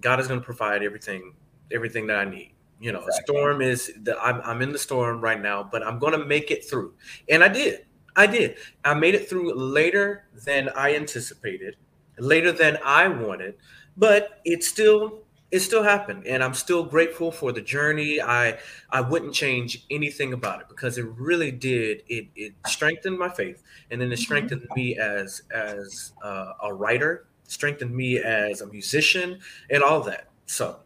god 0.00 0.18
is 0.18 0.26
going 0.26 0.40
to 0.40 0.44
provide 0.44 0.82
everything 0.82 1.32
everything 1.72 2.06
that 2.06 2.18
i 2.18 2.24
need. 2.24 2.52
You 2.80 2.92
know 2.92 3.04
exactly. 3.06 3.36
storm 3.36 3.62
is 3.62 3.92
the 4.02 4.18
I'm, 4.20 4.40
I'm 4.42 4.60
in 4.60 4.72
the 4.72 4.78
storm 4.78 5.20
right 5.20 5.40
now 5.40 5.62
but 5.70 5.86
i'm 5.86 5.98
going 5.98 6.12
to 6.12 6.24
make 6.24 6.50
it 6.50 6.68
through. 6.68 6.94
And 7.28 7.42
i 7.42 7.48
did. 7.48 7.86
I 8.16 8.26
did. 8.28 8.58
I 8.84 8.94
made 8.94 9.16
it 9.16 9.28
through 9.28 9.54
later 9.54 10.26
than 10.44 10.70
i 10.70 10.94
anticipated 10.94 11.76
later 12.18 12.52
than 12.52 12.78
i 12.84 13.08
wanted 13.08 13.54
but 13.96 14.40
it 14.44 14.62
still 14.64 15.23
it 15.54 15.60
still 15.60 15.84
happened 15.84 16.26
and 16.26 16.42
i'm 16.42 16.52
still 16.52 16.82
grateful 16.82 17.30
for 17.30 17.52
the 17.52 17.60
journey. 17.60 18.20
I 18.20 18.58
i 18.90 19.00
wouldn't 19.00 19.32
change 19.32 19.86
anything 19.88 20.32
about 20.32 20.60
it 20.62 20.68
because 20.68 20.98
it 20.98 21.06
really 21.16 21.52
did 21.52 22.02
it 22.08 22.26
it 22.34 22.54
strengthened 22.66 23.16
my 23.16 23.28
faith 23.28 23.62
and 23.90 24.00
then 24.00 24.10
it 24.10 24.16
mm-hmm. 24.16 24.22
strengthened 24.22 24.66
me 24.74 24.98
as 24.98 25.42
as 25.54 26.12
uh, 26.24 26.54
a 26.64 26.74
writer 26.74 27.26
strengthened 27.44 27.94
me 27.94 28.18
as 28.18 28.62
a 28.62 28.66
musician 28.66 29.38
and 29.70 29.82
all 29.82 30.00
that. 30.02 30.28
So. 30.46 30.80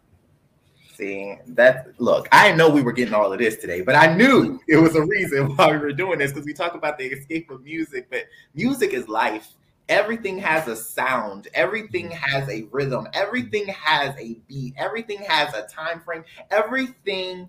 See 0.94 1.36
that 1.46 1.94
look, 1.98 2.26
I 2.32 2.50
know 2.50 2.68
we 2.68 2.82
were 2.82 2.90
getting 2.90 3.14
all 3.14 3.32
of 3.32 3.38
this 3.38 3.56
today, 3.56 3.82
but 3.82 3.94
I 3.94 4.16
knew 4.16 4.60
it 4.66 4.78
was 4.78 4.96
a 4.96 5.02
reason 5.06 5.46
why 5.56 5.70
we 5.70 5.78
were 5.78 5.92
doing 5.92 6.18
this 6.18 6.32
because 6.32 6.44
we 6.44 6.52
talk 6.52 6.74
about 6.74 6.98
the 6.98 7.04
escape 7.04 7.50
of 7.50 7.62
music, 7.62 8.08
but 8.10 8.24
music 8.52 8.92
is 8.92 9.06
life 9.06 9.54
everything 9.88 10.38
has 10.38 10.68
a 10.68 10.76
sound. 10.76 11.48
Everything 11.54 12.10
has 12.10 12.48
a 12.48 12.64
rhythm. 12.70 13.08
Everything 13.12 13.66
has 13.68 14.14
a 14.18 14.34
beat. 14.46 14.74
Everything 14.76 15.22
has 15.22 15.54
a 15.54 15.62
time 15.62 16.00
frame. 16.00 16.24
Everything 16.50 17.48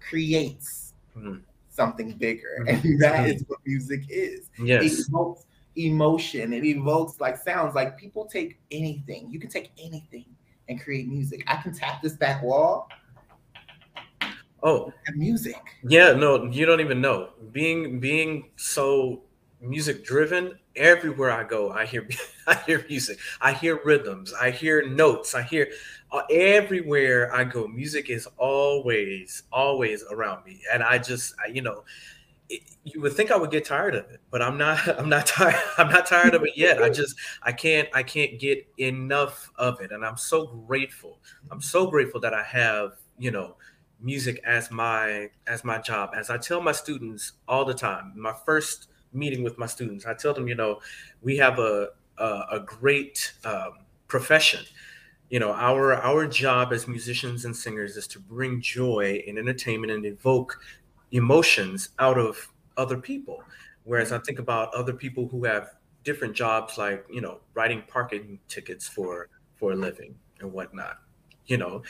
creates 0.00 0.94
mm-hmm. 1.16 1.36
something 1.68 2.12
bigger. 2.12 2.64
Mm-hmm. 2.66 2.86
and 2.86 3.00
that 3.00 3.28
is 3.28 3.44
what 3.46 3.60
music 3.66 4.02
is. 4.08 4.50
Yes. 4.58 4.84
it 4.84 5.08
evokes 5.08 5.46
emotion. 5.76 6.52
It 6.52 6.64
evokes 6.64 7.20
like 7.20 7.36
sounds. 7.36 7.74
Like 7.74 7.98
people 7.98 8.24
take 8.24 8.58
anything. 8.70 9.28
You 9.30 9.38
can 9.38 9.50
take 9.50 9.70
anything 9.78 10.26
and 10.68 10.80
create 10.80 11.08
music. 11.08 11.44
I 11.46 11.56
can 11.56 11.72
tap 11.74 12.02
this 12.02 12.14
back 12.14 12.42
wall. 12.42 12.88
Oh. 14.62 14.92
Music. 15.14 15.60
Yeah 15.86 16.12
no 16.14 16.46
you 16.46 16.66
don't 16.66 16.80
even 16.80 17.00
know. 17.00 17.30
Being 17.52 18.00
being 18.00 18.50
so 18.56 19.22
music 19.60 20.04
driven 20.04 20.58
everywhere 20.76 21.30
i 21.30 21.42
go 21.42 21.70
i 21.70 21.84
hear 21.86 22.06
i 22.46 22.54
hear 22.66 22.84
music. 22.88 23.18
I 23.40 23.52
hear 23.52 23.80
rhythms. 23.84 24.32
I 24.34 24.50
hear 24.50 24.86
notes. 24.88 25.34
I 25.34 25.42
hear 25.42 25.68
uh, 26.12 26.22
everywhere 26.30 27.34
i 27.34 27.44
go 27.44 27.66
music 27.66 28.10
is 28.10 28.28
always 28.38 29.42
always 29.52 30.04
around 30.10 30.44
me. 30.44 30.60
And 30.72 30.82
i 30.82 30.98
just 30.98 31.34
I, 31.44 31.48
you 31.48 31.62
know 31.62 31.84
it, 32.48 32.62
you 32.84 33.00
would 33.00 33.12
think 33.14 33.30
i 33.32 33.36
would 33.36 33.50
get 33.50 33.64
tired 33.64 33.96
of 33.96 34.08
it 34.10 34.20
but 34.30 34.40
i'm 34.40 34.56
not 34.56 34.86
i'm 35.00 35.08
not 35.08 35.26
tired 35.26 35.60
i'm 35.78 35.90
not 35.90 36.06
tired 36.06 36.34
of 36.34 36.42
it 36.44 36.56
yet. 36.56 36.82
I 36.82 36.90
just 36.90 37.16
i 37.42 37.52
can't 37.52 37.88
i 37.92 38.02
can't 38.02 38.38
get 38.38 38.66
enough 38.78 39.50
of 39.56 39.80
it. 39.80 39.92
And 39.92 40.04
i'm 40.04 40.16
so 40.16 40.46
grateful. 40.46 41.18
I'm 41.50 41.60
so 41.62 41.88
grateful 41.88 42.20
that 42.20 42.34
i 42.34 42.42
have 42.42 42.92
you 43.18 43.30
know 43.30 43.56
music 44.00 44.40
as 44.44 44.70
my 44.70 45.30
as 45.46 45.64
my 45.64 45.78
job. 45.78 46.10
As 46.14 46.30
i 46.30 46.36
tell 46.38 46.60
my 46.60 46.72
students 46.72 47.32
all 47.48 47.64
the 47.64 47.74
time 47.74 48.12
my 48.14 48.34
first 48.44 48.88
meeting 49.16 49.42
with 49.42 49.58
my 49.58 49.66
students. 49.66 50.06
I 50.06 50.14
tell 50.14 50.34
them, 50.34 50.48
you 50.48 50.54
know, 50.54 50.80
we 51.22 51.36
have 51.38 51.58
a 51.58 51.88
a, 52.18 52.44
a 52.52 52.60
great 52.60 53.32
um, 53.44 53.78
profession. 54.08 54.64
You 55.30 55.40
know, 55.40 55.52
our 55.52 55.94
our 55.94 56.26
job 56.26 56.72
as 56.72 56.86
musicians 56.86 57.44
and 57.44 57.56
singers 57.56 57.96
is 57.96 58.06
to 58.08 58.20
bring 58.20 58.60
joy 58.60 59.22
and 59.26 59.38
entertainment 59.38 59.92
and 59.92 60.06
evoke 60.06 60.60
emotions 61.12 61.90
out 61.98 62.18
of 62.18 62.48
other 62.76 62.98
people. 62.98 63.42
Whereas 63.84 64.12
I 64.12 64.18
think 64.18 64.38
about 64.38 64.72
other 64.74 64.92
people 64.92 65.28
who 65.28 65.44
have 65.44 65.70
different 66.04 66.34
jobs, 66.34 66.78
like 66.78 67.04
you 67.10 67.20
know, 67.20 67.40
writing 67.54 67.82
parking 67.88 68.38
tickets 68.48 68.86
for 68.86 69.28
for 69.56 69.72
a 69.72 69.76
living 69.76 70.14
and 70.40 70.52
whatnot. 70.52 70.98
You 71.46 71.58
know, 71.58 71.82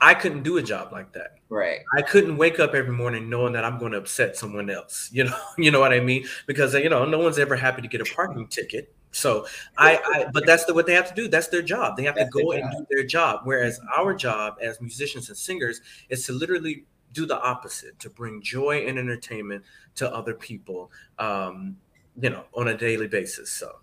I 0.00 0.14
couldn't 0.14 0.42
do 0.42 0.58
a 0.58 0.62
job 0.62 0.92
like 0.92 1.12
that. 1.12 1.38
Right. 1.48 1.80
I 1.96 2.02
couldn't 2.02 2.36
wake 2.36 2.60
up 2.60 2.74
every 2.74 2.92
morning 2.92 3.28
knowing 3.30 3.52
that 3.54 3.64
I'm 3.64 3.78
going 3.78 3.92
to 3.92 3.98
upset 3.98 4.36
someone 4.36 4.70
else. 4.70 5.10
You 5.18 5.24
know, 5.24 5.36
you 5.56 5.70
know 5.70 5.80
what 5.80 5.92
I 5.92 6.00
mean? 6.00 6.26
Because 6.46 6.74
you 6.74 6.88
know, 6.88 7.04
no 7.04 7.18
one's 7.18 7.38
ever 7.38 7.56
happy 7.56 7.82
to 7.82 7.88
get 7.88 8.00
a 8.00 8.14
parking 8.14 8.46
ticket. 8.46 8.94
So 9.10 9.46
I, 9.76 9.96
I 9.96 10.26
but 10.32 10.46
that's 10.46 10.64
the, 10.66 10.74
what 10.74 10.86
they 10.86 10.92
have 10.92 11.08
to 11.08 11.14
do. 11.14 11.28
That's 11.28 11.48
their 11.48 11.62
job. 11.62 11.96
They 11.96 12.04
have 12.04 12.14
that's 12.14 12.32
to 12.32 12.42
go 12.42 12.52
and 12.52 12.70
do 12.70 12.86
their 12.90 13.04
job. 13.04 13.40
Whereas 13.44 13.80
our 13.96 14.14
job 14.14 14.58
as 14.60 14.80
musicians 14.80 15.28
and 15.28 15.36
singers 15.36 15.80
is 16.08 16.24
to 16.26 16.32
literally 16.32 16.84
do 17.12 17.26
the 17.26 17.40
opposite, 17.40 17.98
to 18.00 18.10
bring 18.10 18.42
joy 18.42 18.86
and 18.86 18.98
entertainment 18.98 19.64
to 19.96 20.12
other 20.14 20.34
people, 20.34 20.92
um, 21.18 21.76
you 22.20 22.30
know, 22.30 22.44
on 22.54 22.68
a 22.68 22.76
daily 22.76 23.08
basis. 23.08 23.50
So 23.50 23.76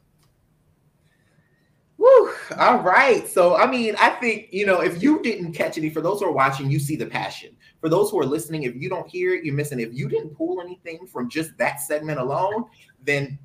Woo. 2.06 2.32
All 2.60 2.82
right. 2.82 3.28
So, 3.28 3.56
I 3.56 3.66
mean, 3.66 3.96
I 3.98 4.10
think, 4.10 4.50
you 4.52 4.66
know, 4.68 4.82
if 4.82 5.02
you 5.02 5.24
didn't 5.24 5.54
catch 5.54 5.78
any, 5.80 5.90
for 5.90 6.02
those 6.02 6.20
who 6.20 6.28
are 6.28 6.32
watching, 6.32 6.70
you 6.70 6.78
see 6.78 6.96
the 6.96 7.08
passion. 7.08 7.56
For 7.82 7.90
those 7.90 8.12
who 8.12 8.20
are 8.20 8.26
listening, 8.26 8.64
if 8.64 8.76
you 8.76 8.90
don't 8.90 9.08
hear 9.08 9.34
it, 9.34 9.44
you're 9.44 9.56
missing. 9.56 9.80
If 9.80 9.92
you 9.92 10.08
didn't 10.08 10.36
pull 10.36 10.62
anything 10.62 11.08
from 11.08 11.30
just 11.30 11.58
that 11.58 11.82
segment 11.82 12.20
alone, 12.20 12.66
then 13.04 13.40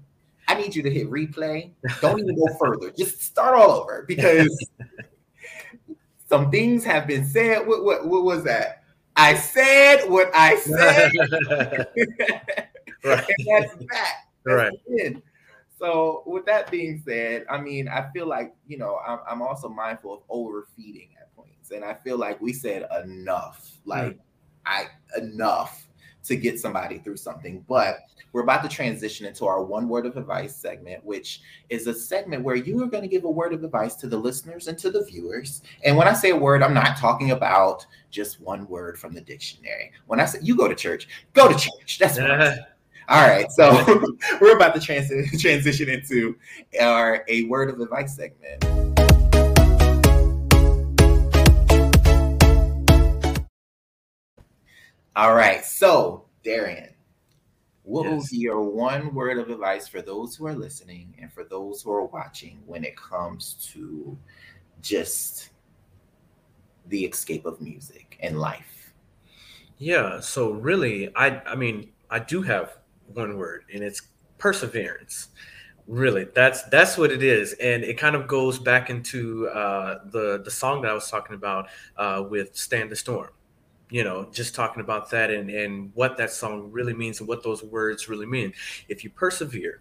I 0.47 0.55
need 0.55 0.75
you 0.77 0.83
to 0.83 0.91
hit 0.91 1.11
replay. 1.11 1.71
Don't 2.03 2.19
even 2.19 2.37
go 2.37 2.47
further. 2.59 2.91
Just 2.91 3.23
start 3.23 3.55
all 3.55 3.71
over 3.71 4.05
because 4.07 4.69
some 6.29 6.51
things 6.51 6.85
have 6.85 7.07
been 7.07 7.25
said. 7.25 7.67
What, 7.67 7.83
what, 7.83 8.07
what 8.07 8.25
was 8.25 8.45
that? 8.45 8.83
I 9.17 9.37
said 9.37 10.05
what 10.05 10.31
I 10.35 10.57
said. 10.57 11.13
right. 13.05 13.25
and 13.39 13.47
that's 13.49 13.75
that. 13.91 14.15
That's 14.45 14.75
Right. 14.87 15.23
So 15.81 16.23
with 16.27 16.45
that 16.45 16.71
being 16.71 17.03
said, 17.07 17.47
I 17.51 17.59
mean, 17.59 17.89
I 17.89 18.11
feel 18.13 18.27
like 18.27 18.55
you 18.67 18.77
know, 18.77 18.99
I'm, 19.07 19.19
I'm 19.29 19.43
also 19.43 19.69
mindful 19.69 20.15
of 20.15 20.21
overfeeding 20.29 21.09
at 21.19 21.35
points, 21.35 21.71
and 21.71 21.85
I 21.85 21.95
feel 21.95 22.19
like 22.19 22.41
we 22.41 22.53
said 22.53 22.87
enough, 23.03 23.79
like 23.87 24.13
hmm. 24.15 24.21
I 24.67 24.89
enough 25.17 25.89
to 26.25 26.37
get 26.37 26.61
somebody 26.61 26.99
through 26.99 27.17
something. 27.17 27.65
But 27.67 28.01
we're 28.33 28.43
about 28.43 28.63
to 28.63 28.69
transition 28.69 29.27
into 29.27 29.47
our 29.47 29.63
one 29.63 29.89
word 29.89 30.07
of 30.07 30.17
advice 30.19 30.55
segment, 30.55 31.05
which 31.05 31.41
is 31.71 31.87
a 31.87 31.95
segment 31.95 32.45
where 32.45 32.57
you 32.57 32.83
are 32.83 32.87
going 32.87 33.03
to 33.03 33.09
give 33.09 33.25
a 33.25 33.31
word 33.31 33.53
of 33.53 33.65
advice 33.65 33.95
to 33.97 34.07
the 34.07 34.19
listeners 34.19 34.69
and 34.69 34.79
to 34.79 34.91
the 34.91 35.05
viewers. 35.05 35.63
And 35.85 35.97
when 35.97 36.09
I 36.09 36.13
say 36.13 36.31
a 36.31 36.37
word, 36.37 36.63
I'm 36.63 36.75
not 36.75 36.99
talking 36.99 37.31
about 37.31 37.87
just 38.11 38.41
one 38.41 38.69
word 38.69 38.99
from 38.99 39.15
the 39.15 39.21
dictionary. 39.21 39.93
When 40.07 40.21
I 40.21 40.27
say 40.27 40.41
you 40.43 40.57
go 40.57 40.69
to 40.69 40.75
church, 40.75 41.09
go 41.33 41.49
to 41.49 41.59
church. 41.59 41.99
That's 41.99 42.19
what 42.19 42.31
I'm 42.31 42.41
saying. 42.41 42.65
All 43.11 43.27
right, 43.27 43.51
so 43.51 43.73
we're 44.41 44.55
about 44.55 44.73
to 44.77 44.81
trans- 44.81 45.41
transition 45.43 45.89
into 45.89 46.37
our 46.81 47.25
a 47.27 47.43
word 47.47 47.69
of 47.69 47.81
advice 47.81 48.15
segment. 48.15 48.65
All 55.17 55.35
right, 55.35 55.65
so 55.65 56.27
Darian, 56.45 56.95
what 57.83 58.05
would 58.05 58.19
Yes. 58.21 58.31
be 58.31 58.37
your 58.39 58.63
one 58.63 59.13
word 59.13 59.39
of 59.39 59.51
advice 59.51 59.89
for 59.89 60.01
those 60.01 60.37
who 60.37 60.47
are 60.47 60.55
listening 60.55 61.13
and 61.21 61.33
for 61.33 61.43
those 61.43 61.83
who 61.83 61.91
are 61.91 62.05
watching 62.05 62.63
when 62.65 62.85
it 62.85 62.97
comes 62.97 63.55
to 63.73 64.17
just 64.81 65.51
the 66.87 67.05
escape 67.05 67.45
of 67.45 67.61
music 67.61 68.19
and 68.23 68.39
life? 68.39 68.93
Yeah, 69.79 70.21
so 70.21 70.53
really, 70.53 71.15
I 71.17 71.41
I 71.41 71.57
mean, 71.57 71.91
I 72.09 72.21
do 72.21 72.43
have 72.43 72.80
one 73.15 73.37
word, 73.37 73.65
and 73.73 73.83
it's 73.83 74.03
perseverance. 74.39 75.29
Really, 75.87 76.25
that's 76.35 76.63
that's 76.65 76.97
what 76.97 77.11
it 77.11 77.23
is, 77.23 77.55
and 77.55 77.83
it 77.83 77.99
kind 77.99 78.15
of 78.15 78.29
goes 78.29 78.59
back 78.59 78.91
into 78.91 79.49
uh, 79.49 80.01
the 80.11 80.41
the 80.45 80.51
song 80.51 80.83
that 80.83 80.91
I 80.91 80.95
was 80.95 81.11
talking 81.11 81.35
about 81.35 81.69
uh, 81.97 82.25
with 82.29 82.55
"Stand 82.55 82.91
the 82.91 82.97
Storm." 82.97 83.31
You 83.91 84.05
know, 84.05 84.29
just 84.33 84.55
talking 84.55 84.83
about 84.83 85.11
that 85.11 85.31
and 85.31 85.51
and 85.51 85.91
what 85.95 86.17
that 86.19 86.31
song 86.31 86.71
really 86.71 86.95
means 86.95 87.19
and 87.19 87.29
what 87.29 87.43
those 87.43 87.65
words 87.65 88.09
really 88.09 88.27
mean. 88.27 88.53
If 88.89 89.03
you 89.03 89.11
persevere, 89.11 89.81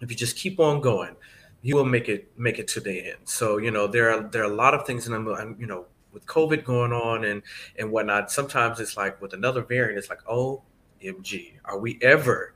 if 0.00 0.10
you 0.10 0.16
just 0.16 0.36
keep 0.36 0.58
on 0.58 0.80
going, 0.80 1.14
you 1.62 1.76
will 1.76 1.84
make 1.84 2.08
it 2.08 2.32
make 2.36 2.58
it 2.58 2.68
to 2.68 2.80
the 2.80 3.10
end. 3.10 3.18
So 3.24 3.58
you 3.58 3.70
know, 3.70 3.86
there 3.86 4.10
are 4.10 4.22
there 4.28 4.42
are 4.42 4.50
a 4.50 4.54
lot 4.54 4.74
of 4.74 4.86
things, 4.86 5.06
and 5.06 5.14
I'm, 5.14 5.28
I'm 5.28 5.56
you 5.60 5.66
know, 5.66 5.86
with 6.12 6.26
COVID 6.26 6.64
going 6.64 6.92
on 6.92 7.24
and 7.24 7.42
and 7.78 7.90
whatnot. 7.90 8.30
Sometimes 8.30 8.80
it's 8.80 8.96
like 8.96 9.20
with 9.20 9.32
another 9.32 9.62
variant, 9.62 9.98
it's 9.98 10.08
like, 10.08 10.22
oh, 10.28 10.62
MG, 11.02 11.54
are 11.64 11.78
we 11.78 11.98
ever 12.02 12.54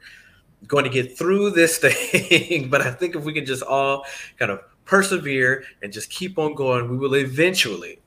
going 0.66 0.85
to 0.85 0.90
get 0.90 1.16
through 1.16 1.50
this 1.50 1.78
thing? 1.85 2.68
but 2.68 2.81
I 2.81 2.90
think 2.90 3.16
if 3.16 3.24
we 3.24 3.33
can 3.33 3.46
just 3.46 3.62
all 3.62 4.05
kind 4.38 4.50
of 4.50 4.61
persevere 4.85 5.64
and 5.83 5.92
just 5.92 6.11
keep 6.11 6.38
on 6.38 6.55
going, 6.55 6.88
we 6.88 6.96
will 6.96 7.14
eventually, 7.16 8.00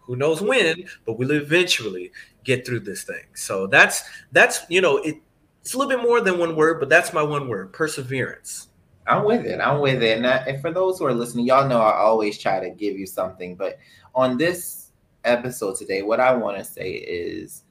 who 0.00 0.16
knows 0.16 0.40
when, 0.40 0.84
but 1.04 1.18
we'll 1.18 1.32
eventually 1.32 2.12
get 2.44 2.66
through 2.66 2.80
this 2.80 3.04
thing. 3.04 3.24
So 3.34 3.66
that's 3.66 4.02
that's 4.32 4.60
you 4.68 4.80
know, 4.80 4.98
it, 4.98 5.16
it's 5.60 5.74
a 5.74 5.78
little 5.78 5.90
bit 5.90 6.02
more 6.02 6.20
than 6.20 6.38
one 6.38 6.56
word, 6.56 6.80
but 6.80 6.88
that's 6.88 7.12
my 7.12 7.22
one 7.22 7.48
word, 7.48 7.72
perseverance. 7.72 8.68
I'm 9.06 9.24
with 9.24 9.46
it. 9.46 9.60
I'm 9.60 9.80
with 9.80 10.02
it. 10.02 10.18
And, 10.18 10.26
I, 10.26 10.36
and 10.38 10.60
for 10.60 10.70
those 10.70 10.98
who 10.98 11.06
are 11.06 11.14
listening, 11.14 11.46
y'all 11.46 11.66
know 11.66 11.80
I 11.80 11.96
always 11.96 12.38
try 12.38 12.60
to 12.60 12.70
give 12.70 12.98
you 12.98 13.06
something. 13.06 13.54
But 13.54 13.78
on 14.14 14.36
this 14.36 14.90
episode 15.24 15.76
today, 15.76 16.02
what 16.02 16.20
I 16.20 16.34
want 16.34 16.58
to 16.58 16.64
say 16.64 16.90
is 16.90 17.64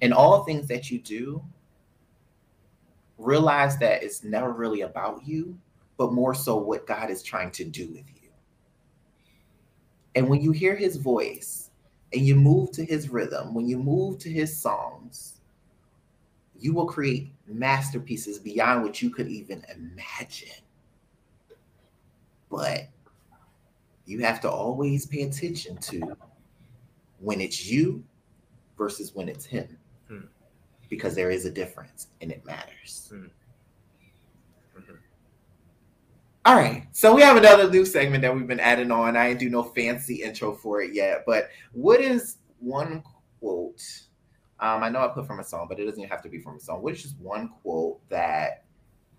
in 0.00 0.12
all 0.12 0.44
things 0.44 0.68
that 0.68 0.90
you 0.90 0.98
do, 0.98 1.42
realize 3.18 3.78
that 3.78 4.02
it's 4.02 4.22
never 4.22 4.52
really 4.52 4.82
about 4.82 5.26
you, 5.26 5.58
but 5.96 6.12
more 6.12 6.34
so 6.34 6.56
what 6.56 6.86
God 6.86 7.10
is 7.10 7.22
trying 7.22 7.50
to 7.52 7.64
do 7.64 7.88
with 7.88 8.04
you. 8.22 8.30
And 10.14 10.28
when 10.28 10.40
you 10.40 10.52
hear 10.52 10.76
his 10.76 10.96
voice 10.96 11.70
and 12.12 12.22
you 12.22 12.34
move 12.34 12.70
to 12.72 12.84
his 12.84 13.08
rhythm, 13.08 13.54
when 13.54 13.68
you 13.68 13.78
move 13.78 14.18
to 14.20 14.30
his 14.30 14.56
songs, 14.56 15.40
you 16.58 16.72
will 16.72 16.86
create 16.86 17.32
masterpieces 17.46 18.38
beyond 18.38 18.82
what 18.82 19.00
you 19.00 19.10
could 19.10 19.28
even 19.28 19.64
imagine. 19.74 20.48
But 22.50 22.88
you 24.06 24.20
have 24.20 24.40
to 24.40 24.50
always 24.50 25.06
pay 25.06 25.22
attention 25.22 25.76
to 25.76 26.16
when 27.20 27.40
it's 27.40 27.66
you 27.66 28.02
versus 28.76 29.14
when 29.14 29.28
it's 29.28 29.44
him. 29.44 29.76
Because 30.88 31.14
there 31.14 31.30
is 31.30 31.44
a 31.44 31.50
difference 31.50 32.08
and 32.20 32.30
it 32.30 32.44
matters. 32.44 33.10
Hmm. 33.12 33.26
Mhm. 34.78 34.98
All 36.44 36.56
right. 36.56 36.86
So 36.92 37.14
we 37.14 37.22
have 37.22 37.36
another 37.36 37.70
new 37.70 37.84
segment 37.84 38.22
that 38.22 38.34
we've 38.34 38.46
been 38.46 38.60
adding 38.60 38.90
on. 38.90 39.16
I 39.16 39.28
didn't 39.28 39.40
do 39.40 39.50
no 39.50 39.62
fancy 39.62 40.22
intro 40.22 40.54
for 40.54 40.80
it 40.80 40.94
yet, 40.94 41.24
but 41.26 41.50
what 41.72 42.00
is 42.00 42.38
one 42.58 43.02
quote? 43.38 43.82
Um, 44.60 44.82
I 44.82 44.88
know 44.88 45.00
I 45.00 45.08
put 45.08 45.26
from 45.26 45.40
a 45.40 45.44
song, 45.44 45.66
but 45.68 45.78
it 45.78 45.84
doesn't 45.84 46.00
even 46.00 46.10
have 46.10 46.22
to 46.22 46.28
be 46.28 46.40
from 46.40 46.56
a 46.56 46.60
song. 46.60 46.82
What 46.82 46.94
is 46.94 47.02
just 47.02 47.18
one 47.18 47.50
quote 47.62 48.00
that 48.08 48.64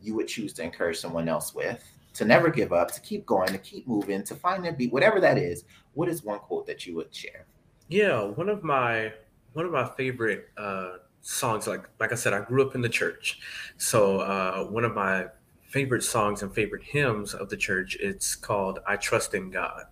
you 0.01 0.15
would 0.15 0.27
choose 0.27 0.53
to 0.53 0.63
encourage 0.63 0.97
someone 0.97 1.29
else 1.29 1.53
with 1.53 1.83
to 2.13 2.25
never 2.25 2.49
give 2.49 2.73
up, 2.73 2.91
to 2.91 2.99
keep 3.01 3.25
going, 3.25 3.47
to 3.49 3.57
keep 3.57 3.87
moving, 3.87 4.23
to 4.23 4.35
find 4.35 4.65
their 4.65 4.73
beat, 4.73 4.91
whatever 4.91 5.19
that 5.21 5.37
is? 5.37 5.63
What 5.93 6.09
is 6.09 6.23
one 6.23 6.39
quote 6.39 6.65
that 6.67 6.85
you 6.85 6.95
would 6.95 7.13
share? 7.13 7.45
Yeah, 7.87 8.23
one 8.23 8.49
of 8.49 8.63
my 8.63 9.13
one 9.53 9.65
of 9.65 9.71
my 9.71 9.89
favorite 9.97 10.49
uh, 10.57 10.97
songs, 11.21 11.67
like 11.67 11.89
like 11.99 12.11
I 12.11 12.15
said, 12.15 12.33
I 12.33 12.41
grew 12.41 12.65
up 12.67 12.75
in 12.75 12.81
the 12.81 12.89
church, 12.89 13.39
so 13.77 14.19
uh, 14.19 14.65
one 14.65 14.85
of 14.85 14.93
my 14.93 15.27
favorite 15.67 16.03
songs 16.03 16.41
and 16.41 16.53
favorite 16.53 16.83
hymns 16.83 17.33
of 17.33 17.49
the 17.49 17.57
church, 17.57 17.97
it's 17.99 18.35
called 18.35 18.79
"I 18.87 18.97
Trust 18.97 19.33
in 19.33 19.51
God," 19.51 19.85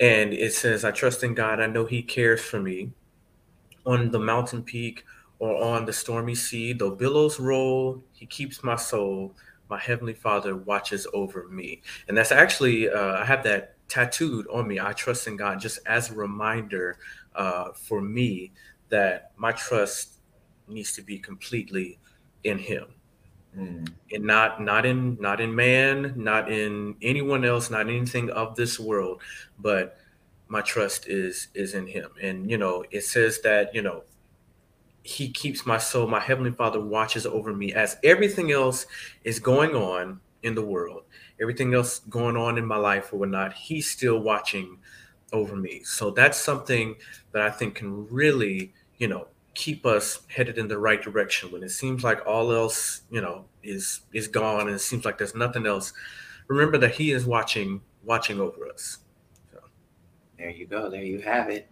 and 0.00 0.32
it 0.32 0.52
says, 0.54 0.84
"I 0.84 0.90
trust 0.90 1.22
in 1.24 1.34
God. 1.34 1.60
I 1.60 1.66
know 1.66 1.84
He 1.84 2.02
cares 2.02 2.40
for 2.40 2.60
me. 2.60 2.92
On 3.86 4.10
the 4.10 4.18
mountain 4.18 4.62
peak 4.62 5.04
or 5.38 5.62
on 5.62 5.86
the 5.86 5.92
stormy 5.92 6.34
sea, 6.34 6.72
though 6.72 6.90
billows 6.90 7.40
roll, 7.40 8.02
He 8.12 8.26
keeps 8.26 8.62
my 8.62 8.76
soul. 8.76 9.34
My 9.70 9.78
heavenly 9.78 10.14
Father 10.14 10.56
watches 10.56 11.06
over 11.12 11.48
me." 11.48 11.82
And 12.08 12.16
that's 12.16 12.32
actually 12.32 12.88
uh, 12.90 13.20
I 13.20 13.24
have 13.24 13.42
that 13.44 13.76
tattooed 13.88 14.46
on 14.48 14.68
me. 14.68 14.78
I 14.80 14.92
trust 14.92 15.26
in 15.26 15.36
God, 15.36 15.60
just 15.60 15.78
as 15.86 16.10
a 16.10 16.14
reminder 16.14 16.98
uh, 17.34 17.72
for 17.72 18.00
me 18.00 18.52
that 18.88 19.32
my 19.36 19.52
trust 19.52 20.20
needs 20.66 20.92
to 20.92 21.02
be 21.02 21.18
completely 21.18 21.98
in 22.44 22.58
Him, 22.58 22.86
Mm, 23.56 23.90
and 24.12 24.24
not 24.24 24.62
not 24.62 24.84
in 24.84 25.16
not 25.20 25.40
in 25.40 25.54
man, 25.54 26.12
not 26.16 26.52
in 26.52 26.94
anyone 27.00 27.44
else, 27.46 27.70
not 27.70 27.88
anything 27.88 28.28
of 28.30 28.54
this 28.56 28.78
world, 28.78 29.22
but 29.58 29.96
my 30.48 30.60
trust 30.60 31.08
is 31.08 31.48
is 31.54 31.74
in 31.74 31.86
Him. 31.86 32.10
And 32.20 32.50
you 32.50 32.58
know, 32.58 32.84
it 32.90 33.04
says 33.04 33.40
that 33.42 33.74
you 33.74 33.80
know 33.80 34.04
He 35.02 35.30
keeps 35.30 35.64
my 35.64 35.78
soul. 35.78 36.06
My 36.06 36.20
heavenly 36.20 36.52
Father 36.52 36.80
watches 36.80 37.24
over 37.24 37.54
me 37.54 37.72
as 37.72 37.96
everything 38.04 38.52
else 38.52 38.86
is 39.24 39.40
going 39.40 39.74
on 39.74 40.20
in 40.42 40.54
the 40.54 40.64
world 40.64 41.04
everything 41.40 41.74
else 41.74 42.00
going 42.10 42.36
on 42.36 42.58
in 42.58 42.66
my 42.66 42.76
life 42.76 43.12
or 43.12 43.18
whatnot, 43.18 43.52
he's 43.52 43.90
still 43.90 44.18
watching 44.18 44.78
over 45.32 45.56
me. 45.56 45.82
So 45.84 46.10
that's 46.10 46.38
something 46.38 46.96
that 47.32 47.42
I 47.42 47.50
think 47.50 47.76
can 47.76 48.06
really, 48.08 48.72
you 48.98 49.08
know, 49.08 49.28
keep 49.54 49.86
us 49.86 50.20
headed 50.28 50.58
in 50.58 50.68
the 50.68 50.78
right 50.78 51.02
direction 51.02 51.50
when 51.50 51.62
it 51.62 51.70
seems 51.70 52.04
like 52.04 52.24
all 52.26 52.52
else, 52.52 53.02
you 53.10 53.20
know, 53.20 53.44
is 53.62 54.00
is 54.12 54.28
gone 54.28 54.66
and 54.66 54.70
it 54.70 54.80
seems 54.80 55.04
like 55.04 55.18
there's 55.18 55.34
nothing 55.34 55.66
else. 55.66 55.92
Remember 56.48 56.78
that 56.78 56.92
he 56.92 57.12
is 57.12 57.24
watching 57.26 57.80
watching 58.04 58.40
over 58.40 58.66
us. 58.68 58.98
there 60.38 60.50
you 60.50 60.66
go. 60.66 60.88
There 60.88 61.02
you 61.02 61.20
have 61.20 61.50
it. 61.50 61.68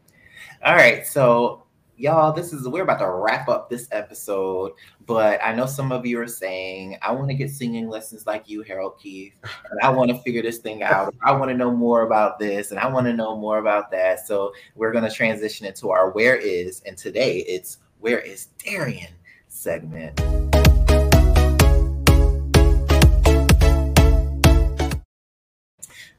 All 0.64 0.74
right. 0.74 1.06
So 1.06 1.65
y'all 1.98 2.32
this 2.32 2.52
is 2.52 2.68
we're 2.68 2.82
about 2.82 2.98
to 2.98 3.08
wrap 3.08 3.48
up 3.48 3.70
this 3.70 3.88
episode 3.90 4.72
but 5.06 5.40
i 5.42 5.54
know 5.54 5.64
some 5.64 5.90
of 5.92 6.04
you 6.04 6.20
are 6.20 6.26
saying 6.26 6.98
i 7.00 7.10
want 7.10 7.26
to 7.26 7.34
get 7.34 7.50
singing 7.50 7.88
lessons 7.88 8.26
like 8.26 8.48
you 8.48 8.62
harold 8.62 8.98
keith 8.98 9.32
and 9.70 9.80
i 9.82 9.88
want 9.88 10.10
to 10.10 10.18
figure 10.18 10.42
this 10.42 10.58
thing 10.58 10.82
out. 10.82 11.14
I 11.24 11.32
want 11.32 11.50
to 11.50 11.56
know 11.56 11.70
more 11.70 12.02
about 12.02 12.38
this 12.38 12.70
and 12.70 12.78
i 12.78 12.86
want 12.86 13.06
to 13.06 13.12
know 13.12 13.36
more 13.36 13.58
about 13.58 13.90
that. 13.92 14.26
So 14.26 14.52
we're 14.74 14.92
going 14.92 15.04
to 15.04 15.10
transition 15.10 15.66
into 15.66 15.90
our 15.90 16.10
where 16.10 16.36
is 16.36 16.82
and 16.86 16.98
today 16.98 17.38
it's 17.48 17.78
where 18.00 18.18
is 18.18 18.48
darian 18.58 19.12
segment 19.48 20.20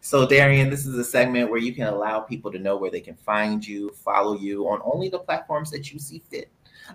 So, 0.07 0.25
Darian, 0.25 0.69
this 0.69 0.85
is 0.85 0.97
a 0.97 1.03
segment 1.03 1.49
where 1.49 1.59
you 1.59 1.73
can 1.73 1.85
allow 1.85 2.21
people 2.21 2.49
to 2.53 2.57
know 2.57 2.77
where 2.77 2.89
they 2.89 3.01
can 3.01 3.15
find 3.15 3.67
you, 3.67 3.89
follow 3.89 4.37
you 4.37 4.65
on 4.69 4.79
only 4.85 5.09
the 5.09 5.19
platforms 5.19 5.69
that 5.71 5.91
you 5.91 5.99
see 5.99 6.23
fit, 6.31 6.49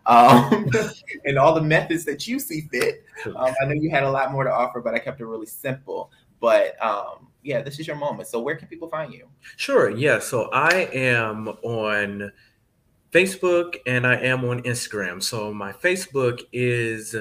um, 0.07 0.67
and 1.27 1.37
all 1.37 1.55
the 1.55 1.61
methods 1.61 2.07
that 2.07 2.27
you 2.27 2.39
see 2.39 2.63
fit. 2.73 3.05
Um, 3.27 3.53
I 3.61 3.67
know 3.67 3.75
you 3.75 3.91
had 3.91 4.05
a 4.05 4.11
lot 4.11 4.33
more 4.33 4.45
to 4.45 4.51
offer, 4.51 4.81
but 4.81 4.95
I 4.95 4.99
kept 4.99 5.21
it 5.21 5.27
really 5.27 5.45
simple. 5.45 6.11
But 6.41 6.83
um, 6.83 7.29
yeah, 7.43 7.61
this 7.61 7.79
is 7.79 7.87
your 7.87 7.97
moment. 7.97 8.31
So, 8.31 8.41
where 8.41 8.57
can 8.57 8.67
people 8.67 8.89
find 8.89 9.13
you? 9.13 9.29
Sure. 9.57 9.91
Yeah. 9.91 10.19
So 10.19 10.49
I 10.51 10.89
am 10.95 11.49
on 11.49 12.33
Facebook 13.11 13.77
and 13.85 14.07
I 14.07 14.15
am 14.15 14.43
on 14.47 14.63
Instagram. 14.63 15.23
So 15.23 15.53
my 15.53 15.75
Facebook 15.75 16.41
is 16.51 17.15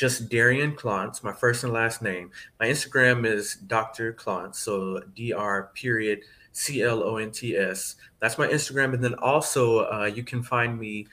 just 0.00 0.30
Darian 0.30 0.74
Clonts, 0.74 1.22
my 1.22 1.30
first 1.30 1.62
and 1.62 1.74
last 1.74 2.00
name. 2.00 2.30
My 2.58 2.68
Instagram 2.68 3.26
is 3.26 3.56
Dr. 3.56 4.14
Clonts, 4.14 4.54
so 4.54 5.02
Dr. 5.14 5.74
period 5.74 6.20
C 6.52 6.82
L 6.82 7.02
O 7.02 7.18
N 7.18 7.30
T 7.30 7.54
S. 7.54 7.96
That's 8.18 8.38
my 8.38 8.48
Instagram, 8.48 8.94
and 8.94 9.04
then 9.04 9.12
also 9.16 9.80
uh, 9.80 10.06
you 10.06 10.22
can 10.22 10.42
find 10.42 10.80
me 10.80 11.06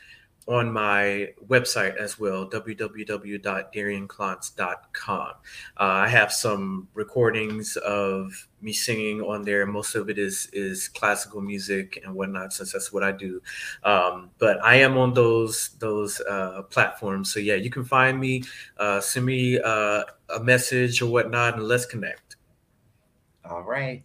on 0.47 0.71
my 0.71 1.33
website 1.47 1.95
as 1.97 2.17
well, 2.17 2.49
www.darianclonts.com. 2.49 5.27
Uh, 5.27 5.33
I 5.77 6.07
have 6.07 6.31
some 6.31 6.87
recordings 6.93 7.75
of 7.77 8.47
me 8.61 8.71
singing 8.71 9.21
on 9.21 9.43
there. 9.43 9.65
Most 9.65 9.95
of 9.95 10.09
it 10.09 10.17
is 10.17 10.47
is 10.53 10.87
classical 10.87 11.41
music 11.41 11.99
and 12.03 12.15
whatnot, 12.15 12.53
since 12.53 12.71
that's 12.71 12.93
what 12.93 13.03
I 13.03 13.11
do. 13.11 13.41
Um, 13.83 14.29
but 14.37 14.63
I 14.63 14.75
am 14.75 14.97
on 14.97 15.13
those 15.13 15.71
those 15.79 16.21
uh, 16.21 16.61
platforms, 16.69 17.33
so 17.33 17.41
yeah, 17.41 17.55
you 17.55 17.69
can 17.69 17.83
find 17.83 18.17
me. 18.19 18.43
Uh, 18.77 19.01
send 19.01 19.25
me 19.25 19.59
uh, 19.59 20.03
a 20.33 20.39
message 20.41 21.01
or 21.01 21.07
whatnot, 21.07 21.55
and 21.55 21.63
let's 21.63 21.85
connect. 21.85 22.37
All 23.43 23.63
right. 23.63 24.01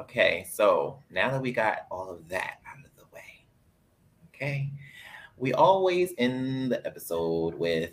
Okay, 0.00 0.46
so 0.50 0.98
now 1.10 1.30
that 1.30 1.40
we 1.40 1.52
got 1.52 1.86
all 1.90 2.10
of 2.10 2.28
that 2.28 2.60
out 2.66 2.84
of 2.84 2.90
the 2.96 3.04
way, 3.14 3.46
okay 4.34 4.70
we 5.42 5.52
always 5.54 6.14
end 6.18 6.70
the 6.70 6.86
episode 6.86 7.56
with 7.56 7.90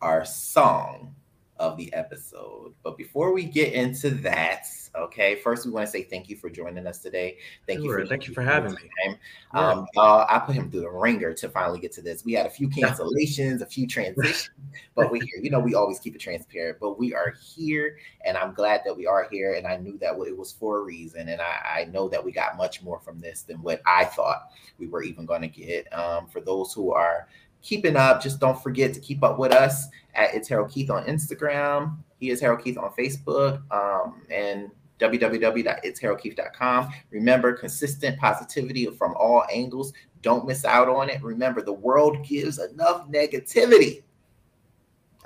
our 0.00 0.24
song 0.24 1.16
of 1.58 1.76
the 1.76 1.92
episode. 1.92 2.74
But 2.82 2.96
before 2.96 3.32
we 3.32 3.44
get 3.44 3.72
into 3.72 4.10
that, 4.10 4.66
okay, 4.94 5.36
first 5.36 5.66
we 5.66 5.72
want 5.72 5.86
to 5.86 5.90
say 5.90 6.02
thank 6.02 6.28
you 6.28 6.36
for 6.36 6.50
joining 6.50 6.86
us 6.86 6.98
today. 6.98 7.38
Thank 7.66 7.80
sure, 7.80 7.98
you 7.98 8.04
for 8.04 8.08
thank 8.08 8.28
you 8.28 8.34
for 8.34 8.42
having 8.42 8.72
me. 8.72 9.16
Um, 9.54 9.86
yeah. 9.94 10.00
uh, 10.00 10.26
I 10.28 10.38
put 10.40 10.54
him 10.54 10.70
through 10.70 10.80
the 10.80 10.90
ringer 10.90 11.32
to 11.34 11.48
finally 11.48 11.78
get 11.78 11.92
to 11.92 12.02
this. 12.02 12.24
We 12.24 12.32
had 12.32 12.46
a 12.46 12.50
few 12.50 12.68
cancellations, 12.70 13.62
a 13.62 13.66
few 13.66 13.86
transitions, 13.86 14.50
but 14.94 15.10
we're 15.10 15.22
here. 15.22 15.40
You 15.42 15.50
know, 15.50 15.60
we 15.60 15.74
always 15.74 15.98
keep 15.98 16.14
it 16.14 16.20
transparent, 16.20 16.78
but 16.80 16.98
we 16.98 17.14
are 17.14 17.34
here, 17.54 17.98
and 18.24 18.36
I'm 18.36 18.54
glad 18.54 18.82
that 18.84 18.96
we 18.96 19.06
are 19.06 19.28
here. 19.30 19.54
And 19.54 19.66
I 19.66 19.76
knew 19.76 19.98
that 19.98 20.14
it 20.26 20.36
was 20.36 20.52
for 20.52 20.78
a 20.78 20.82
reason, 20.82 21.28
and 21.28 21.40
I, 21.40 21.80
I 21.80 21.84
know 21.86 22.08
that 22.08 22.24
we 22.24 22.32
got 22.32 22.56
much 22.56 22.82
more 22.82 23.00
from 23.00 23.20
this 23.20 23.42
than 23.42 23.62
what 23.62 23.80
I 23.86 24.04
thought 24.04 24.50
we 24.78 24.86
were 24.86 25.02
even 25.02 25.26
going 25.26 25.42
to 25.42 25.48
get. 25.48 25.92
Um, 25.92 26.26
for 26.26 26.40
those 26.40 26.72
who 26.72 26.92
are 26.92 27.28
keeping 27.62 27.96
up. 27.96 28.22
Just 28.22 28.40
don't 28.40 28.60
forget 28.62 28.94
to 28.94 29.00
keep 29.00 29.22
up 29.22 29.38
with 29.38 29.52
us 29.52 29.88
at 30.14 30.34
It's 30.34 30.48
Harold 30.48 30.70
Keith 30.70 30.90
on 30.90 31.04
Instagram. 31.04 31.96
He 32.18 32.30
is 32.30 32.40
Harold 32.40 32.62
Keith 32.62 32.78
on 32.78 32.90
Facebook 32.92 33.62
um, 33.70 34.22
and 34.30 34.70
www.itsharoldkeith.com. 34.98 36.92
Remember, 37.10 37.52
consistent 37.52 38.18
positivity 38.18 38.86
from 38.86 39.14
all 39.14 39.44
angles. 39.52 39.92
Don't 40.22 40.46
miss 40.46 40.64
out 40.64 40.88
on 40.88 41.10
it. 41.10 41.22
Remember, 41.22 41.60
the 41.60 41.72
world 41.72 42.26
gives 42.26 42.58
enough 42.58 43.06
negativity. 43.08 44.02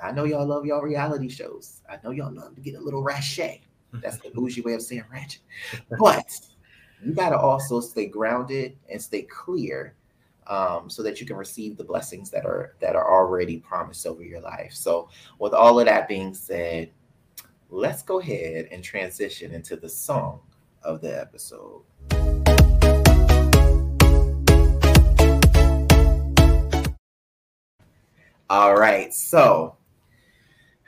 I 0.03 0.11
know 0.11 0.25
y'all 0.25 0.45
love 0.45 0.65
y'all 0.65 0.81
reality 0.81 1.29
shows. 1.29 1.81
I 1.89 1.97
know 2.03 2.11
y'all 2.11 2.33
love 2.33 2.55
to 2.55 2.61
get 2.61 2.75
a 2.75 2.79
little 2.79 3.03
ratchet. 3.03 3.61
That's 3.93 4.17
the 4.17 4.31
bougie 4.31 4.61
way 4.61 4.73
of 4.73 4.81
saying 4.81 5.03
ratchet. 5.11 5.41
But 5.99 6.25
you 7.03 7.13
got 7.13 7.29
to 7.29 7.37
also 7.37 7.79
stay 7.79 8.07
grounded 8.07 8.77
and 8.91 9.01
stay 9.01 9.23
clear 9.23 9.95
um, 10.47 10.89
so 10.89 11.03
that 11.03 11.19
you 11.19 11.27
can 11.27 11.37
receive 11.37 11.77
the 11.77 11.83
blessings 11.83 12.29
that 12.31 12.45
are 12.45 12.75
that 12.79 12.95
are 12.95 13.11
already 13.11 13.57
promised 13.57 14.05
over 14.05 14.23
your 14.23 14.41
life. 14.41 14.73
So, 14.73 15.09
with 15.39 15.53
all 15.53 15.79
of 15.79 15.85
that 15.85 16.07
being 16.07 16.33
said, 16.33 16.91
let's 17.69 18.03
go 18.03 18.19
ahead 18.19 18.67
and 18.71 18.83
transition 18.83 19.51
into 19.51 19.75
the 19.75 19.89
song 19.89 20.41
of 20.83 21.01
the 21.01 21.19
episode. 21.19 21.83
All 28.49 28.75
right, 28.75 29.13
so 29.13 29.77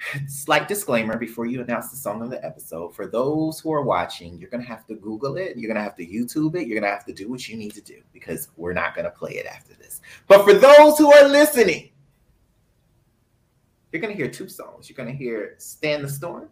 slight 0.27 0.67
disclaimer 0.67 1.17
before 1.17 1.45
you 1.45 1.61
announce 1.61 1.89
the 1.89 1.97
song 1.97 2.21
of 2.21 2.29
the 2.29 2.43
episode. 2.45 2.95
For 2.95 3.07
those 3.07 3.59
who 3.59 3.71
are 3.71 3.81
watching 3.81 4.37
you're 4.37 4.49
going 4.49 4.63
to 4.63 4.67
have 4.67 4.85
to 4.87 4.95
google 4.95 5.37
it 5.37 5.57
you're 5.57 5.67
going 5.67 5.77
to 5.77 5.83
have 5.83 5.95
to 5.95 6.05
youtube 6.05 6.55
it 6.55 6.67
you're 6.67 6.79
going 6.79 6.89
to 6.89 6.95
have 6.95 7.05
to 7.05 7.13
do 7.13 7.29
what 7.29 7.47
you 7.47 7.57
need 7.57 7.73
to 7.73 7.81
do 7.81 8.01
because 8.11 8.49
we're 8.57 8.73
not 8.73 8.95
going 8.95 9.05
to 9.05 9.11
play 9.11 9.31
it 9.31 9.45
after 9.45 9.73
this. 9.75 10.01
But 10.27 10.43
for 10.43 10.53
those 10.53 10.97
who 10.97 11.13
are 11.13 11.27
listening 11.27 11.89
you're 13.91 14.01
going 14.01 14.11
to 14.11 14.17
hear 14.17 14.31
two 14.31 14.49
songs. 14.49 14.89
You're 14.89 14.97
going 14.97 15.09
to 15.09 15.15
hear 15.15 15.55
stand 15.59 16.03
the 16.03 16.09
storm 16.09 16.49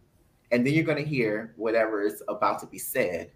and 0.52 0.66
then 0.66 0.74
you're 0.74 0.84
going 0.84 1.04
to 1.04 1.10
hear 1.10 1.54
whatever 1.56 2.04
is 2.04 2.22
about 2.28 2.60
to 2.60 2.68
be 2.68 2.78
said 2.78 3.32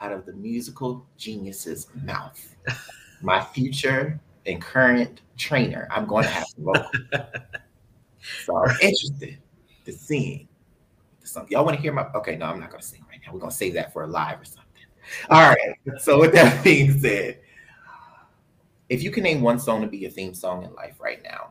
out 0.00 0.12
of 0.12 0.24
the 0.24 0.32
musical 0.32 1.06
genius's 1.16 1.88
mouth. 2.04 2.56
My 3.22 3.42
future 3.42 4.18
and 4.46 4.62
current 4.62 5.20
trainer. 5.36 5.86
I'm 5.90 6.06
going 6.06 6.24
to 6.24 6.30
have 6.30 6.48
to 6.48 6.60
vote. 6.62 6.86
So 8.44 8.56
I'm 8.56 8.76
interested 8.82 9.38
to 9.90 9.98
sing 9.98 10.48
the 11.20 11.46
Y'all 11.48 11.64
want 11.64 11.76
to 11.76 11.82
hear 11.82 11.92
my? 11.92 12.06
Okay, 12.14 12.36
no, 12.36 12.46
I'm 12.46 12.60
not 12.60 12.70
going 12.70 12.80
to 12.80 12.86
sing 12.86 13.04
right 13.08 13.20
now. 13.24 13.32
We're 13.32 13.40
going 13.40 13.50
to 13.50 13.56
save 13.56 13.74
that 13.74 13.92
for 13.92 14.04
a 14.04 14.06
live 14.06 14.40
or 14.40 14.44
something. 14.44 14.64
All 15.28 15.40
right. 15.40 16.00
So 16.00 16.20
with 16.20 16.32
that 16.32 16.62
being 16.64 16.98
said, 16.98 17.40
if 18.88 19.02
you 19.02 19.10
can 19.10 19.22
name 19.22 19.40
one 19.40 19.58
song 19.58 19.82
to 19.82 19.86
be 19.86 19.98
your 19.98 20.10
theme 20.10 20.34
song 20.34 20.64
in 20.64 20.74
life 20.74 20.96
right 21.00 21.22
now, 21.22 21.50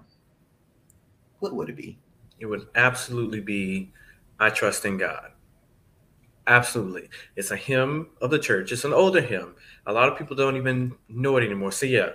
what 1.39 1.53
would 1.55 1.69
it 1.69 1.75
be? 1.75 1.97
It 2.39 2.45
would 2.45 2.67
absolutely 2.75 3.41
be 3.41 3.91
"I 4.39 4.49
Trust 4.49 4.85
in 4.85 4.97
God." 4.97 5.31
Absolutely, 6.47 7.09
it's 7.35 7.51
a 7.51 7.55
hymn 7.55 8.07
of 8.21 8.31
the 8.31 8.39
church. 8.39 8.71
It's 8.71 8.83
an 8.83 8.93
older 8.93 9.21
hymn. 9.21 9.55
A 9.85 9.93
lot 9.93 10.09
of 10.09 10.17
people 10.17 10.35
don't 10.35 10.57
even 10.57 10.95
know 11.07 11.37
it 11.37 11.45
anymore. 11.45 11.71
So 11.71 11.85
yeah, 11.85 12.09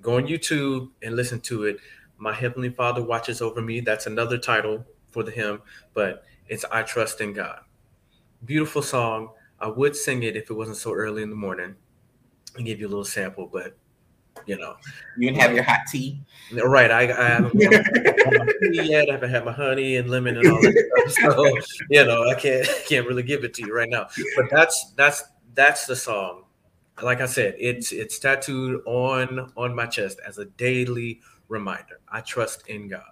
go 0.00 0.16
on 0.16 0.26
YouTube 0.26 0.90
and 1.02 1.14
listen 1.14 1.40
to 1.42 1.64
it. 1.64 1.76
My 2.18 2.32
Heavenly 2.32 2.70
Father 2.70 3.02
watches 3.02 3.42
over 3.42 3.60
me. 3.60 3.80
That's 3.80 4.06
another 4.06 4.38
title 4.38 4.86
for 5.12 5.22
the 5.22 5.30
hymn, 5.30 5.62
but 5.94 6.24
it's 6.48 6.64
I 6.72 6.82
Trust 6.82 7.20
in 7.20 7.32
God. 7.32 7.60
Beautiful 8.44 8.82
song. 8.82 9.30
I 9.60 9.68
would 9.68 9.94
sing 9.94 10.24
it 10.24 10.36
if 10.36 10.50
it 10.50 10.54
wasn't 10.54 10.78
so 10.78 10.92
early 10.92 11.22
in 11.22 11.30
the 11.30 11.36
morning 11.36 11.76
and 12.56 12.66
give 12.66 12.80
you 12.80 12.88
a 12.88 12.90
little 12.90 13.04
sample, 13.04 13.46
but 13.46 13.76
you 14.46 14.58
know. 14.58 14.76
You 15.16 15.30
can 15.30 15.40
have 15.40 15.54
your 15.54 15.62
hot 15.62 15.80
tea. 15.90 16.20
Right. 16.52 16.90
I, 16.90 17.02
I 17.02 17.28
haven't 17.28 17.54
yet. 17.54 19.08
I 19.08 19.12
haven't 19.12 19.30
had 19.30 19.44
my 19.44 19.52
honey 19.52 19.96
and 19.96 20.10
lemon 20.10 20.36
and 20.38 20.50
all 20.50 20.60
that 20.60 21.04
stuff. 21.08 21.34
So, 21.34 21.58
you 21.90 22.04
know, 22.04 22.28
I 22.28 22.34
can't 22.34 22.66
can't 22.88 23.06
really 23.06 23.22
give 23.22 23.44
it 23.44 23.54
to 23.54 23.66
you 23.66 23.74
right 23.74 23.88
now. 23.88 24.08
But 24.36 24.46
that's 24.50 24.92
that's 24.96 25.22
that's 25.54 25.86
the 25.86 25.96
song. 25.96 26.44
Like 27.02 27.20
I 27.20 27.26
said, 27.26 27.54
it's 27.58 27.92
it's 27.92 28.18
tattooed 28.18 28.82
on 28.86 29.52
on 29.56 29.74
my 29.74 29.86
chest 29.86 30.20
as 30.26 30.38
a 30.38 30.46
daily 30.46 31.20
reminder. 31.48 32.00
I 32.08 32.20
trust 32.20 32.66
in 32.68 32.88
God. 32.88 33.11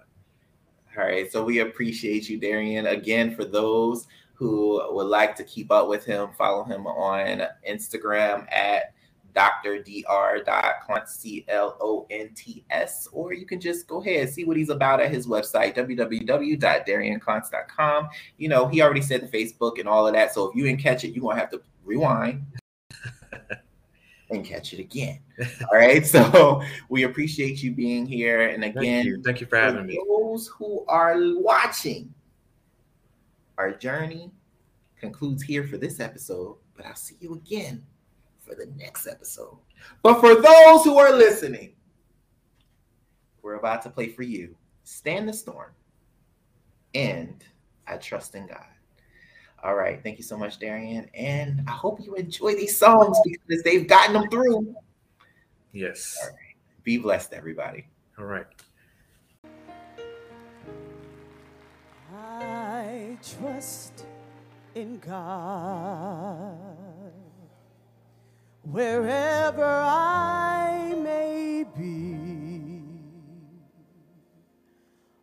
All 0.97 1.05
right. 1.05 1.31
So 1.31 1.43
we 1.43 1.59
appreciate 1.59 2.29
you, 2.29 2.37
Darian. 2.37 2.87
Again, 2.87 3.35
for 3.35 3.45
those 3.45 4.07
who 4.33 4.81
would 4.93 5.07
like 5.07 5.35
to 5.37 5.43
keep 5.43 5.71
up 5.71 5.87
with 5.87 6.03
him, 6.03 6.29
follow 6.37 6.63
him 6.63 6.87
on 6.87 7.43
Instagram 7.67 8.51
at 8.51 8.93
Dr. 9.33 9.83
Dr. 9.83 11.07
C 11.07 11.45
L 11.47 11.77
O 11.79 12.05
N 12.09 12.31
T 12.35 12.65
S, 12.69 13.07
or 13.11 13.33
you 13.33 13.45
can 13.45 13.61
just 13.61 13.87
go 13.87 14.01
ahead 14.01 14.29
see 14.29 14.43
what 14.43 14.57
he's 14.57 14.69
about 14.69 14.99
at 14.99 15.11
his 15.11 15.27
website, 15.27 15.75
www.darianclonts.com. 15.75 18.09
You 18.37 18.49
know, 18.49 18.67
he 18.67 18.81
already 18.81 19.01
said 19.01 19.21
the 19.21 19.27
Facebook 19.27 19.79
and 19.79 19.87
all 19.87 20.05
of 20.07 20.13
that. 20.13 20.33
So 20.33 20.49
if 20.49 20.55
you 20.55 20.65
didn't 20.65 20.81
catch 20.81 21.05
it, 21.05 21.13
you're 21.13 21.21
going 21.21 21.37
to 21.37 21.39
have 21.39 21.51
to 21.51 21.61
rewind 21.85 22.43
and 24.31 24.45
catch 24.45 24.73
it 24.73 24.79
again. 24.79 25.19
All 25.71 25.77
right. 25.77 26.05
So 26.05 26.61
we 26.89 27.03
appreciate 27.03 27.61
you 27.61 27.71
being 27.71 28.05
here. 28.05 28.49
And 28.49 28.63
again, 28.63 28.81
thank 28.81 29.05
you, 29.05 29.21
thank 29.23 29.41
you 29.41 29.47
for 29.47 29.57
having 29.57 29.85
me. 29.85 29.99
Those 30.07 30.47
who 30.47 30.85
are 30.87 31.15
watching, 31.17 32.13
our 33.57 33.71
journey 33.71 34.31
concludes 34.99 35.43
here 35.43 35.67
for 35.67 35.77
this 35.77 35.99
episode, 35.99 36.57
but 36.75 36.85
I'll 36.85 36.95
see 36.95 37.15
you 37.19 37.33
again 37.33 37.83
for 38.39 38.55
the 38.55 38.71
next 38.77 39.07
episode. 39.07 39.57
But 40.01 40.19
for 40.19 40.35
those 40.35 40.83
who 40.83 40.97
are 40.97 41.11
listening, 41.11 41.73
we're 43.41 43.55
about 43.55 43.81
to 43.83 43.89
play 43.89 44.09
for 44.09 44.23
you 44.23 44.55
Stand 44.83 45.27
the 45.27 45.33
Storm 45.33 45.71
and 46.93 47.43
I 47.87 47.97
Trust 47.97 48.35
in 48.35 48.47
God. 48.47 48.65
All 49.63 49.75
right. 49.75 50.01
Thank 50.01 50.17
you 50.17 50.23
so 50.23 50.37
much, 50.37 50.57
Darian. 50.57 51.09
And 51.13 51.63
I 51.67 51.71
hope 51.71 51.99
you 52.03 52.15
enjoy 52.15 52.55
these 52.55 52.77
songs 52.77 53.19
because 53.23 53.63
they've 53.63 53.87
gotten 53.87 54.13
them 54.13 54.29
through. 54.29 54.75
Yes. 55.71 56.17
All 56.21 56.29
right. 56.29 56.55
Be 56.83 56.97
blessed, 56.97 57.33
everybody. 57.33 57.85
All 58.17 58.25
right. 58.25 58.45
I 62.13 63.17
trust 63.39 64.05
in 64.75 64.99
God 64.99 66.57
wherever 68.63 69.63
I 69.63 70.93
may 71.03 71.65
be 71.77 72.15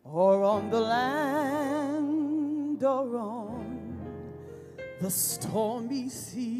or 0.03 0.43
on 0.43 0.69
the 0.69 0.79
land 0.79 2.83
or 2.83 3.17
on 3.17 3.58
the 5.01 5.09
stormy 5.09 6.09
sea. 6.09 6.59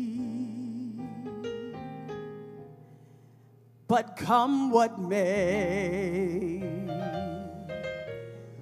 but 3.90 4.16
come 4.16 4.70
what 4.70 4.98
may. 5.02 6.62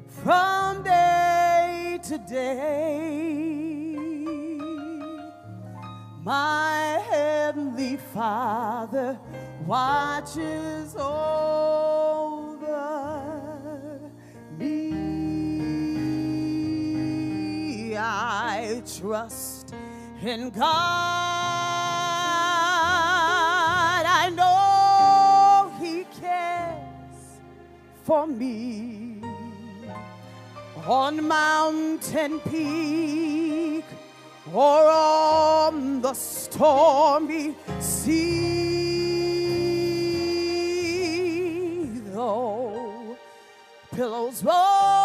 From 0.08 0.84
day 0.84 2.00
to 2.04 2.18
day, 2.18 3.96
my 6.24 7.04
heavenly 7.10 7.98
Father 7.98 9.20
watches 9.66 10.96
over 10.96 11.12
me. 14.58 14.94
I 17.98 18.82
trust 18.98 19.57
in 20.24 20.50
God. 20.50 20.64
I 24.06 24.30
know 24.36 25.72
He 25.80 26.06
cares 26.20 27.40
for 28.04 28.28
me. 28.28 29.22
On 30.86 31.28
mountain 31.28 32.40
peak 32.40 33.84
or 34.54 34.90
on 34.90 36.02
the 36.02 36.14
stormy 36.14 37.56
sea, 37.82 38.38
though 42.14 43.18
pillows 43.94 44.44
roll, 44.46 44.97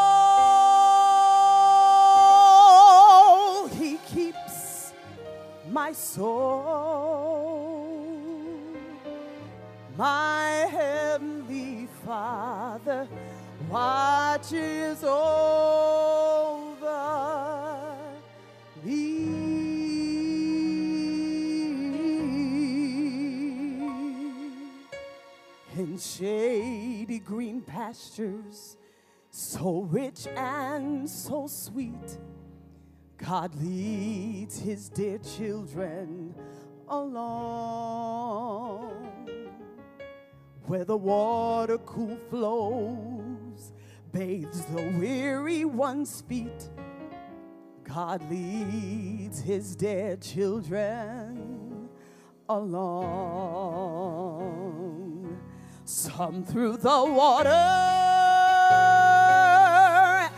my 5.72 5.92
soul. 5.92 7.62
My 9.96 10.68
heavenly 10.70 11.88
Father 12.04 13.08
watches 13.70 15.02
over 15.02 15.22
me. 18.84 19.22
In 25.74 25.98
shady 25.98 27.18
green 27.18 27.62
pastures, 27.62 28.76
so 29.30 29.88
rich 29.90 30.26
and 30.36 31.08
so 31.08 31.46
sweet, 31.46 32.18
God 33.26 33.54
leads 33.62 34.58
his 34.58 34.88
dear 34.88 35.18
children 35.18 36.34
along 36.88 38.42
where 40.66 40.84
the 40.84 40.96
water 40.96 41.78
cool 41.78 42.16
flows, 42.30 43.72
bathes 44.12 44.64
the 44.66 44.82
weary 44.98 45.64
one's 45.64 46.20
feet. 46.22 46.70
God 47.84 48.28
leads 48.30 49.40
his 49.40 49.76
dear 49.76 50.16
children 50.16 51.88
along, 52.48 53.90
some 55.84 56.44
through 56.44 56.78
the 56.78 57.04
water 57.04 57.50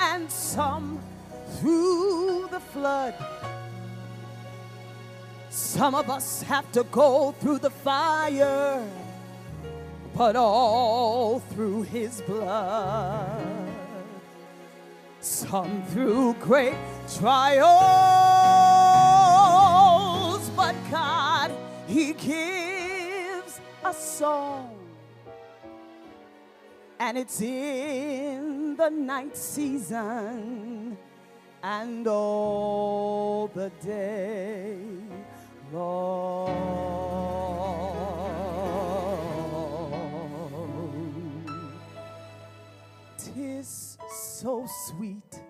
and 0.00 0.30
some 0.30 0.98
through 1.60 2.13
flood. 2.74 3.14
Some 5.50 5.94
of 5.94 6.10
us 6.10 6.42
have 6.42 6.70
to 6.72 6.84
go 6.84 7.32
through 7.40 7.60
the 7.60 7.70
fire 7.70 8.84
but 10.14 10.36
all 10.36 11.40
through 11.40 11.82
his 11.82 12.20
blood. 12.22 13.44
Some 15.20 15.82
through 15.86 16.34
great 16.34 16.76
trials, 17.18 17.68
but 20.50 20.76
God, 20.90 21.50
he 21.88 22.12
gives 22.12 23.60
a 23.84 23.92
song. 23.92 24.78
And 27.00 27.18
it's 27.18 27.40
in 27.40 28.76
the 28.76 28.88
night 28.88 29.36
season 29.36 30.83
and 31.66 32.06
all 32.06 33.50
the 33.54 33.70
day 33.82 34.76
long. 35.72 36.50
Tis 43.16 43.96
so 44.10 44.66
sweet 44.88 45.40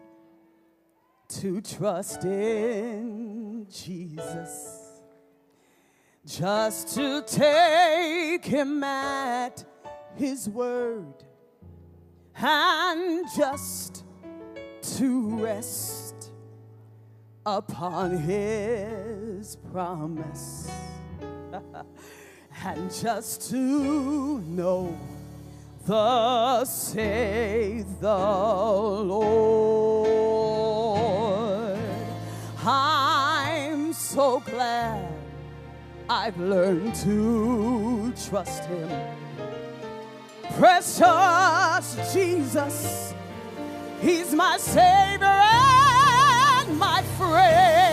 to 1.30 1.60
trust 1.60 2.24
in 2.24 3.66
Jesus, 3.68 5.00
just 6.24 6.94
to 6.94 7.24
take 7.26 8.44
him 8.44 8.84
at 8.84 9.64
his 10.14 10.48
word, 10.48 11.24
and 12.36 13.26
just 13.36 14.04
to 14.80 15.42
rest 15.42 16.03
upon 17.46 18.16
his 18.18 19.56
promise. 19.72 20.70
And 22.66 22.90
just 22.90 23.50
to 23.50 24.40
know 24.40 24.96
the 25.84 26.64
say 26.64 27.84
the 28.00 28.16
Lord. 28.16 29.28
I'm 32.64 33.92
so 33.92 34.40
glad 34.40 35.12
I've 36.08 36.38
learned 36.38 36.94
to 36.96 38.14
trust 38.28 38.64
him. 38.64 38.88
Precious 40.56 42.14
Jesus 42.14 43.12
He's 44.00 44.32
my 44.32 44.56
Savior 44.58 45.73
my 46.68 47.02
friend. 47.18 47.83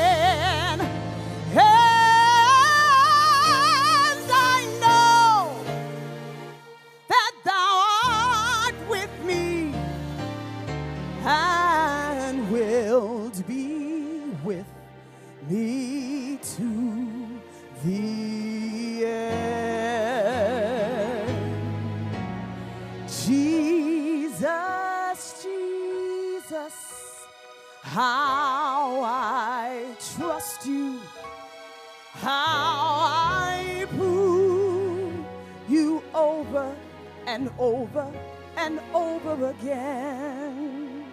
And 37.41 37.49
over 37.57 38.07
and 38.55 38.79
over 38.93 39.49
again. 39.49 41.03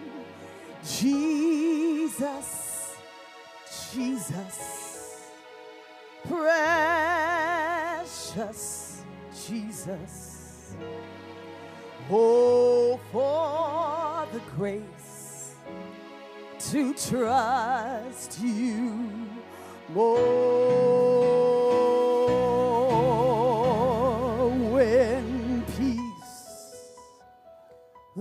Jesus, 0.85 2.47
Jesus, 3.91 5.31
precious 6.27 6.61
Jesus. 9.47 10.75
Oh, 12.11 12.99
for 13.11 14.27
the 14.31 14.41
grace 14.55 15.55
to 16.71 16.93
trust 16.93 18.39
you 18.39 19.09
more 19.95 21.28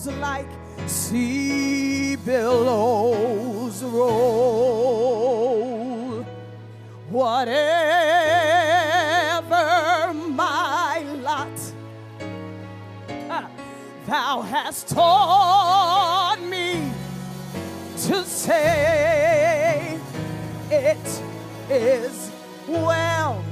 like 0.07 0.49
sea 0.87 2.15
billows 2.15 3.83
roll, 3.83 4.23
whatever 7.09 7.53
my 10.13 11.03
lot, 11.21 11.59
thou 14.07 14.41
hast 14.41 14.87
told 14.87 15.78
say, 18.49 19.99
It 20.71 21.07
is 21.69 22.31
well. 22.67 23.43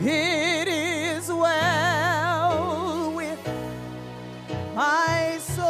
It 0.00 0.68
is 0.68 1.28
well 1.28 3.12
with 3.12 3.38
my 4.74 5.38
soul. 5.38 5.64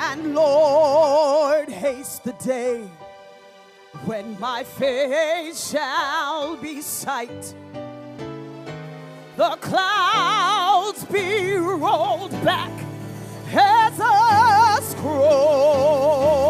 And 0.00 0.34
Lord, 0.34 1.68
haste 1.68 2.24
the 2.24 2.32
day 2.32 2.82
when 4.06 4.38
my 4.40 4.64
face 4.64 5.70
shall 5.70 6.56
be 6.56 6.80
sight. 6.80 7.54
The 9.36 9.56
cloud 9.60 10.59
clouds 10.90 11.04
be 11.12 11.52
rolled 11.54 12.32
back 12.44 12.72
as 13.52 13.98
a 13.98 14.82
scroll. 14.82 16.44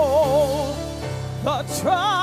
The 1.45 1.81
trial 1.81 2.20